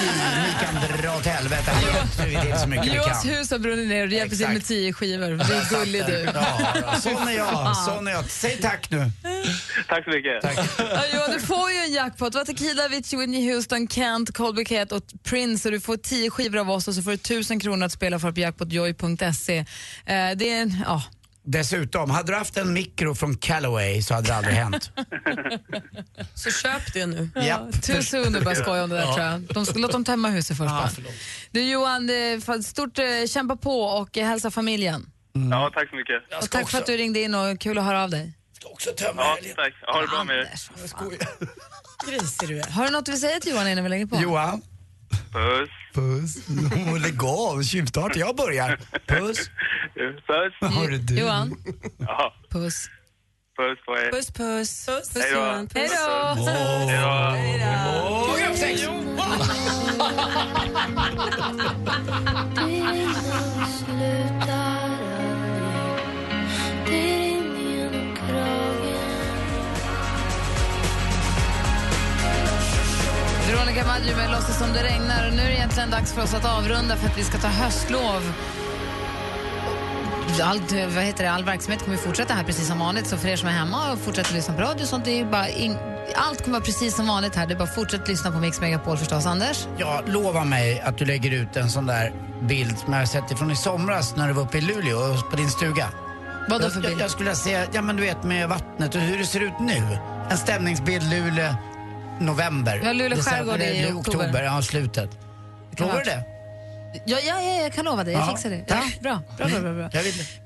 ni 0.44 0.50
kan 0.62 1.02
dra 1.02 1.16
åt 1.16 1.26
helvete. 1.26 1.70
Här 1.70 1.94
hjälper 1.94 2.26
vi 2.26 2.50
till 2.50 2.60
så 2.60 2.68
mycket 2.68 2.92
vi 2.94 2.98
kan. 2.98 3.28
hus 3.28 3.50
har 3.50 3.58
brunnit 3.58 3.88
ner 3.88 4.02
och 4.02 4.08
du 4.08 4.16
hjälper 4.16 4.36
till 4.36 4.48
med 4.48 4.64
tio 4.64 4.92
skivor. 4.92 5.28
Du 5.28 5.54
är 5.54 5.70
gullig 5.70 6.06
du. 6.06 6.30
Ja, 6.34 6.96
sån 7.00 7.28
är 7.28 7.32
jag. 7.32 7.76
Sån 7.76 8.06
är 8.08 8.12
jag. 8.12 8.30
Säg 8.30 8.56
tack 8.56 8.90
nu. 8.90 9.10
Tack 9.88 10.04
så 10.04 10.10
mycket. 10.10 10.44
Ja, 10.78 11.02
Johan, 11.14 11.30
du 11.32 11.40
får 11.40 11.70
ju 11.70 11.78
en 11.78 11.92
jackpot. 11.92 12.34
Har 12.34 12.44
Tequila, 12.44 12.84
Avicii, 12.84 13.18
Whitney 13.18 13.52
Houston, 13.52 13.88
Kent, 13.88 14.36
Colby 14.36 14.64
Kate 14.64 14.94
och 14.94 15.02
Prince. 15.22 15.68
Och 15.68 15.72
du 15.72 15.80
får 15.80 15.96
tio 15.96 16.30
skivor 16.30 16.58
av 16.58 16.70
oss 16.70 16.88
och 16.88 16.94
så 16.94 17.02
får 17.02 17.10
du 17.10 17.16
tusen 17.16 17.60
kronor 17.60 17.86
att 17.86 17.92
spela 17.92 18.18
för 18.18 18.32
på 18.32 18.40
jackpotjoy.se. 18.40 19.58
Eh, 19.58 19.64
det 20.36 20.50
är 20.50 20.62
en, 20.62 20.84
ja. 20.86 21.02
Dessutom, 21.46 22.10
hade 22.10 22.32
du 22.32 22.36
haft 22.38 22.56
en 22.56 22.72
mikro 22.72 23.14
från 23.14 23.36
Callaway 23.36 24.02
så 24.02 24.14
hade 24.14 24.26
det 24.26 24.34
aldrig 24.36 24.54
hänt. 24.54 24.90
Så 26.34 26.50
köp 26.50 26.92
det 26.92 27.06
nu. 27.06 27.28
Japp. 27.36 27.82
Too 27.82 28.02
soon 28.02 28.44
bara 28.44 28.54
skoja 28.54 28.84
om 28.84 28.90
det 28.90 28.96
där 28.96 29.02
Ja. 29.02 29.14
tror 29.14 29.26
jag. 29.26 29.40
De 29.42 29.66
ska 29.66 29.78
låta 29.78 29.92
dem 29.92 30.04
tömma 30.04 30.28
huset 30.28 30.56
först 30.56 30.70
Ja, 30.70 30.88
bara. 30.96 31.12
Du 31.50 31.62
Johan, 31.70 32.10
fa- 32.10 32.62
stort 32.62 32.98
eh, 32.98 33.04
kämpa 33.28 33.56
på 33.56 33.80
och 33.80 34.18
eh, 34.18 34.26
hälsa 34.26 34.50
familjen. 34.50 35.10
Ja, 35.50 35.70
tack 35.74 35.90
så 35.90 35.96
mycket. 35.96 36.42
Och 36.42 36.50
tack 36.50 36.70
för 36.70 36.78
att 36.78 36.86
du 36.86 36.96
ringde 36.96 37.20
in 37.20 37.34
och 37.34 37.60
kul 37.60 37.78
att 37.78 37.84
höra 37.84 38.02
av 38.02 38.10
dig. 38.10 38.32
också 38.64 38.90
tömma 38.90 39.22
Ja, 39.22 39.36
tack. 39.56 39.74
Ha 39.94 40.00
det 40.00 40.06
bra 40.08 40.24
med 40.24 40.36
er. 40.36 40.48
Grisig 42.10 42.48
du 42.48 42.58
är. 42.60 42.70
Har 42.70 42.84
du 42.84 42.90
något 42.90 43.06
du 43.06 43.12
vill 43.12 43.20
säga 43.20 43.40
till 43.40 43.52
Johan 43.52 43.68
innan 43.68 43.84
vi 43.84 43.90
lägger 43.90 44.06
på? 44.06 44.16
Johan. 44.20 44.62
Puss. 45.32 45.70
Puss. 45.94 46.36
Oh, 46.48 46.98
lägg 47.00 47.24
av, 47.24 47.62
tjuvstart. 47.62 48.16
Jag 48.16 48.36
börjar. 48.36 48.78
Puss. 49.06 49.50
Puss. 50.20 51.00
Du? 51.00 51.14
Johan, 51.20 51.56
Ja, 51.98 52.34
puss. 52.50 52.88
puss 53.56 53.78
på 53.86 53.98
er. 53.98 54.10
Puss 54.10 54.30
puss. 54.30 54.86
Puss 54.86 55.12
Hej 55.14 55.30
då. 55.32 55.38
Johan. 55.38 55.68
Hej 55.74 55.88
då! 55.88 55.96
Hej 57.36 57.58
då. 57.58 58.24
Program 58.26 58.54
sex. 58.56 58.82
Maggio 73.82 74.16
med 74.16 74.30
Låtsas 74.30 74.58
som 74.58 74.72
det 74.72 74.82
regnar. 74.82 75.30
Nu 75.30 75.42
är 75.42 75.46
det 75.46 75.54
egentligen 75.54 75.90
dags 75.90 76.12
för 76.12 76.22
oss 76.22 76.34
att 76.34 76.44
avrunda 76.44 76.96
för 76.96 77.08
att 77.08 77.18
vi 77.18 77.24
ska 77.24 77.38
ta 77.38 77.48
höstlov. 77.48 78.32
Allt, 80.42 80.72
vad 80.72 81.04
heter 81.04 81.24
det, 81.24 81.30
all 81.30 81.44
verksamhet 81.44 81.84
kommer 81.84 81.96
fortsätta 81.96 82.34
här 82.34 82.44
precis 82.44 82.68
som 82.68 82.78
vanligt. 82.78 83.06
Så 83.06 83.16
för 83.16 83.28
er 83.28 83.36
som 83.36 83.48
är 83.48 83.52
hemma 83.52 83.92
och 83.92 83.98
fortsätter 83.98 84.32
lyssna 84.34 84.54
på 84.54 84.60
radio 84.60 84.82
och 84.82 84.88
sånt, 84.88 85.04
det 85.04 85.20
är 85.20 85.24
bara 85.24 85.48
in, 85.48 85.76
allt 86.14 86.44
kommer 86.44 86.58
vara 86.58 86.64
precis 86.64 86.96
som 86.96 87.06
vanligt 87.06 87.34
här. 87.34 87.46
Det 87.46 87.54
är 87.54 87.58
bara 87.58 87.64
att 87.64 87.74
fortsätta 87.74 88.04
lyssna 88.04 88.32
på 88.32 88.38
Mix 88.38 88.60
Megapol 88.60 88.96
förstås. 88.96 89.26
Anders? 89.26 89.66
Ja, 89.76 90.02
lova 90.06 90.44
mig 90.44 90.80
att 90.80 90.98
du 90.98 91.04
lägger 91.04 91.30
ut 91.30 91.56
en 91.56 91.70
sån 91.70 91.86
där 91.86 92.12
bild 92.42 92.78
som 92.78 92.92
jag 92.92 93.00
har 93.00 93.06
sett 93.06 93.30
ifrån 93.30 93.50
i 93.50 93.56
somras 93.56 94.16
när 94.16 94.28
du 94.28 94.34
var 94.34 94.42
uppe 94.42 94.58
i 94.58 94.60
Luleå 94.60 94.98
och 94.98 95.30
på 95.30 95.36
din 95.36 95.50
stuga. 95.50 95.88
Vad 96.48 96.60
då 96.60 96.70
för 96.70 96.80
bild? 96.80 96.92
jag, 96.92 97.00
jag 97.00 97.10
skulle 97.10 97.34
se, 97.34 97.66
ja 97.72 97.82
men 97.82 97.96
du 97.96 98.02
vet 98.02 98.24
med 98.24 98.48
vattnet 98.48 98.94
och 98.94 99.00
hur 99.00 99.18
det 99.18 99.26
ser 99.26 99.40
ut 99.40 99.60
nu. 99.60 99.98
En 100.30 100.38
stämningsbild 100.38 101.10
Luleå, 101.10 101.54
november. 102.20 102.80
Ja, 102.84 102.92
Luleå 102.92 103.22
skärgård 103.22 103.60
i 103.60 103.92
oktober. 103.92 104.18
oktober. 104.24 104.42
Ja, 104.42 104.62
slutet. 104.62 105.10
Lovar 105.78 105.98
du 105.98 106.04
det? 106.04 106.24
Ja, 107.06 107.18
ja, 107.26 107.42
ja, 107.42 107.62
jag 107.62 107.72
kan 107.72 107.84
lova 107.84 108.04
det. 108.04 108.12
Jag 108.12 108.20
Ja, 108.20 108.36
fixar 108.36 108.50
det. 108.50 108.64
Ja, 108.68 108.82
bra. 109.02 109.22
Bra, 109.36 109.48
bra, 109.48 109.60
bra, 109.60 109.72
bra. 109.74 109.90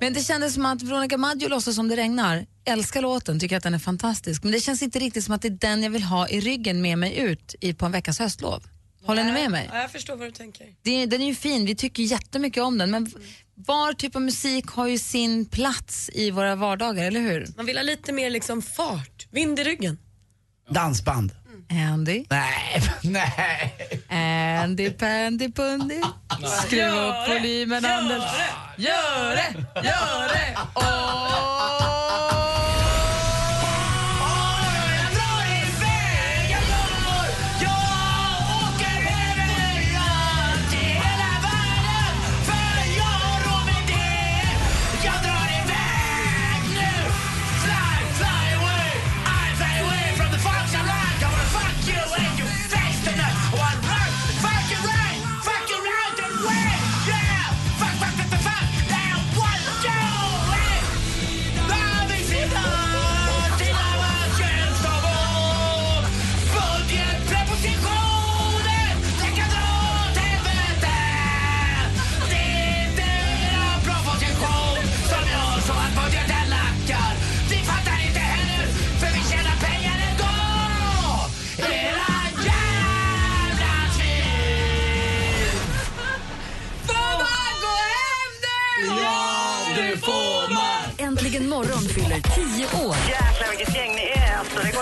Men 0.00 0.12
det 0.14 0.20
kändes 0.20 0.54
som 0.54 0.66
att 0.66 0.82
Veronica 0.82 1.16
Maggio 1.16 1.48
låtsas 1.48 1.74
som 1.74 1.88
det 1.88 1.96
regnar. 1.96 2.46
Älskar 2.64 3.02
låten, 3.02 3.40
tycker 3.40 3.56
att 3.56 3.62
den 3.62 3.74
är 3.74 3.78
fantastisk. 3.78 4.42
Men 4.42 4.52
det 4.52 4.60
känns 4.60 4.82
inte 4.82 4.98
riktigt 4.98 5.24
som 5.24 5.34
att 5.34 5.42
det 5.42 5.48
är 5.48 5.52
den 5.52 5.82
jag 5.82 5.90
vill 5.90 6.02
ha 6.02 6.28
i 6.28 6.40
ryggen 6.40 6.82
med 6.82 6.98
mig 6.98 7.18
ut 7.18 7.54
i, 7.60 7.74
på 7.74 7.86
en 7.86 7.92
veckas 7.92 8.18
höstlov. 8.18 8.62
Håller 9.04 9.24
ni 9.24 9.32
med 9.32 9.50
mig? 9.50 9.68
Ja, 9.72 9.80
jag 9.80 9.90
förstår 9.90 10.16
vad 10.16 10.28
du 10.28 10.32
tänker. 10.32 10.66
Det, 10.82 11.06
den 11.06 11.22
är 11.22 11.26
ju 11.26 11.34
fin, 11.34 11.66
vi 11.66 11.74
tycker 11.74 12.02
jättemycket 12.02 12.62
om 12.62 12.78
den. 12.78 12.90
Men 12.90 13.10
var 13.54 13.92
typ 13.92 14.16
av 14.16 14.22
musik 14.22 14.66
har 14.66 14.86
ju 14.86 14.98
sin 14.98 15.46
plats 15.46 16.10
i 16.12 16.30
våra 16.30 16.54
vardagar, 16.56 17.04
eller 17.04 17.20
hur? 17.20 17.46
Man 17.56 17.66
vill 17.66 17.76
ha 17.76 17.82
lite 17.82 18.12
mer 18.12 18.30
liksom 18.30 18.62
fart, 18.62 19.26
vind 19.30 19.58
i 19.58 19.64
ryggen. 19.64 19.98
Dansband. 20.70 21.32
Andy? 21.70 22.24
Nej, 22.30 22.82
nej. 23.02 23.74
Andy 24.62 24.90
Pandy 24.90 25.52
Pundy. 25.52 26.00
Skruva 26.62 26.82
Gör 26.86 27.08
upp 27.08 27.28
volymen, 27.28 27.82
gör 27.82 27.90
Anders. 27.98 28.22
det, 28.76 28.82
Gör 28.82 29.30
det, 29.30 29.54
gör 29.88 30.28
det! 30.28 30.56
får 30.74 31.87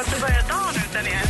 inte 0.01 0.17
att 0.17 0.21
börja 0.21 0.43
dagen 0.43 0.75
utan 0.91 1.07
er. 1.07 1.23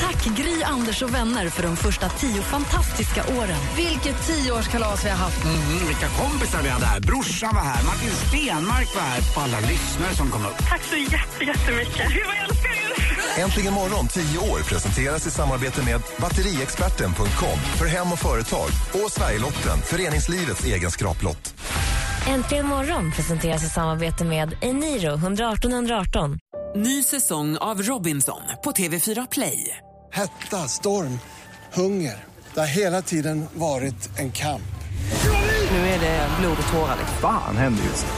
Tack 0.00 0.24
Gry, 0.36 0.62
Anders 0.62 1.02
och 1.02 1.14
vänner 1.14 1.48
för 1.48 1.62
de 1.62 1.76
första 1.76 2.08
10 2.08 2.42
fantastiska 2.42 3.24
åren. 3.38 3.56
Vilket 3.76 4.26
tioårskalas 4.26 5.04
vi 5.04 5.08
har 5.08 5.16
haft. 5.16 5.44
Mhm, 5.44 5.86
vilka 5.86 6.08
kompisar 6.08 6.62
vi 6.62 6.68
hade 6.68 6.86
här. 6.86 7.00
Brorsan 7.00 7.54
var 7.54 7.62
här, 7.62 7.82
Martin 7.84 8.10
Stenmark 8.28 8.94
var 8.94 9.02
här. 9.02 9.20
Och 9.36 9.42
alla 9.42 9.60
lyssnare 9.60 10.14
som 10.16 10.30
kom 10.30 10.46
upp. 10.46 10.58
Tack 10.68 10.80
så 10.90 10.96
jätte- 10.96 11.44
jättemycket. 11.44 12.08
Gud, 12.12 12.26
vad 12.26 12.36
jag 12.36 12.44
älskar 12.50 12.70
er. 12.70 13.42
Äntligen 13.44 13.72
morgon 13.72 14.08
10 14.08 14.38
år 14.38 14.58
presenteras 14.62 15.26
i 15.26 15.30
samarbete 15.30 15.82
med 15.82 16.00
batteriexperten.com 16.18 17.58
för 17.78 17.86
hem 17.86 18.12
och 18.12 18.18
företag 18.18 18.68
och 19.04 19.12
Sverigelotten, 19.12 19.78
föreningslivets 19.84 20.64
egen 20.64 20.90
skraplott. 20.90 21.54
Äntligen 22.28 22.66
morgon 22.66 23.12
presenteras 23.12 23.64
i 23.64 23.68
samarbete 23.68 24.24
med 24.24 24.56
Eniro 24.60 25.14
118 25.14 25.72
118. 25.72 26.38
Ny 26.76 27.02
säsong 27.02 27.56
av 27.56 27.82
Robinson 27.82 28.40
på 28.64 28.70
TV4 28.70 29.28
Play. 29.30 29.76
Hetta, 30.12 30.56
storm, 30.56 31.18
hunger. 31.72 32.24
Det 32.54 32.60
har 32.60 32.66
hela 32.66 33.02
tiden 33.02 33.46
varit 33.54 34.18
en 34.18 34.32
kamp. 34.32 34.62
Nu 35.70 35.76
är 35.76 36.00
det 36.00 36.28
blod 36.40 36.56
och 36.66 36.72
tårar. 36.72 36.96
Fan 37.20 37.56
händer 37.56 37.84
just 37.84 38.06
det. 38.06 38.12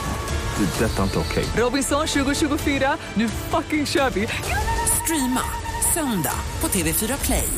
Det 0.64 0.84
är 0.84 0.88
detta 0.88 1.02
inte 1.02 1.18
okej. 1.18 1.44
Robinson 1.56 2.06
2024, 2.06 2.96
nu 3.14 3.28
fucking 3.28 3.86
kör 3.86 4.11
vi! 4.11 4.28
Streama 5.02 5.44
söndag 5.94 6.36
på 6.61 6.68
TV4 6.68 7.24
Play. 7.24 7.48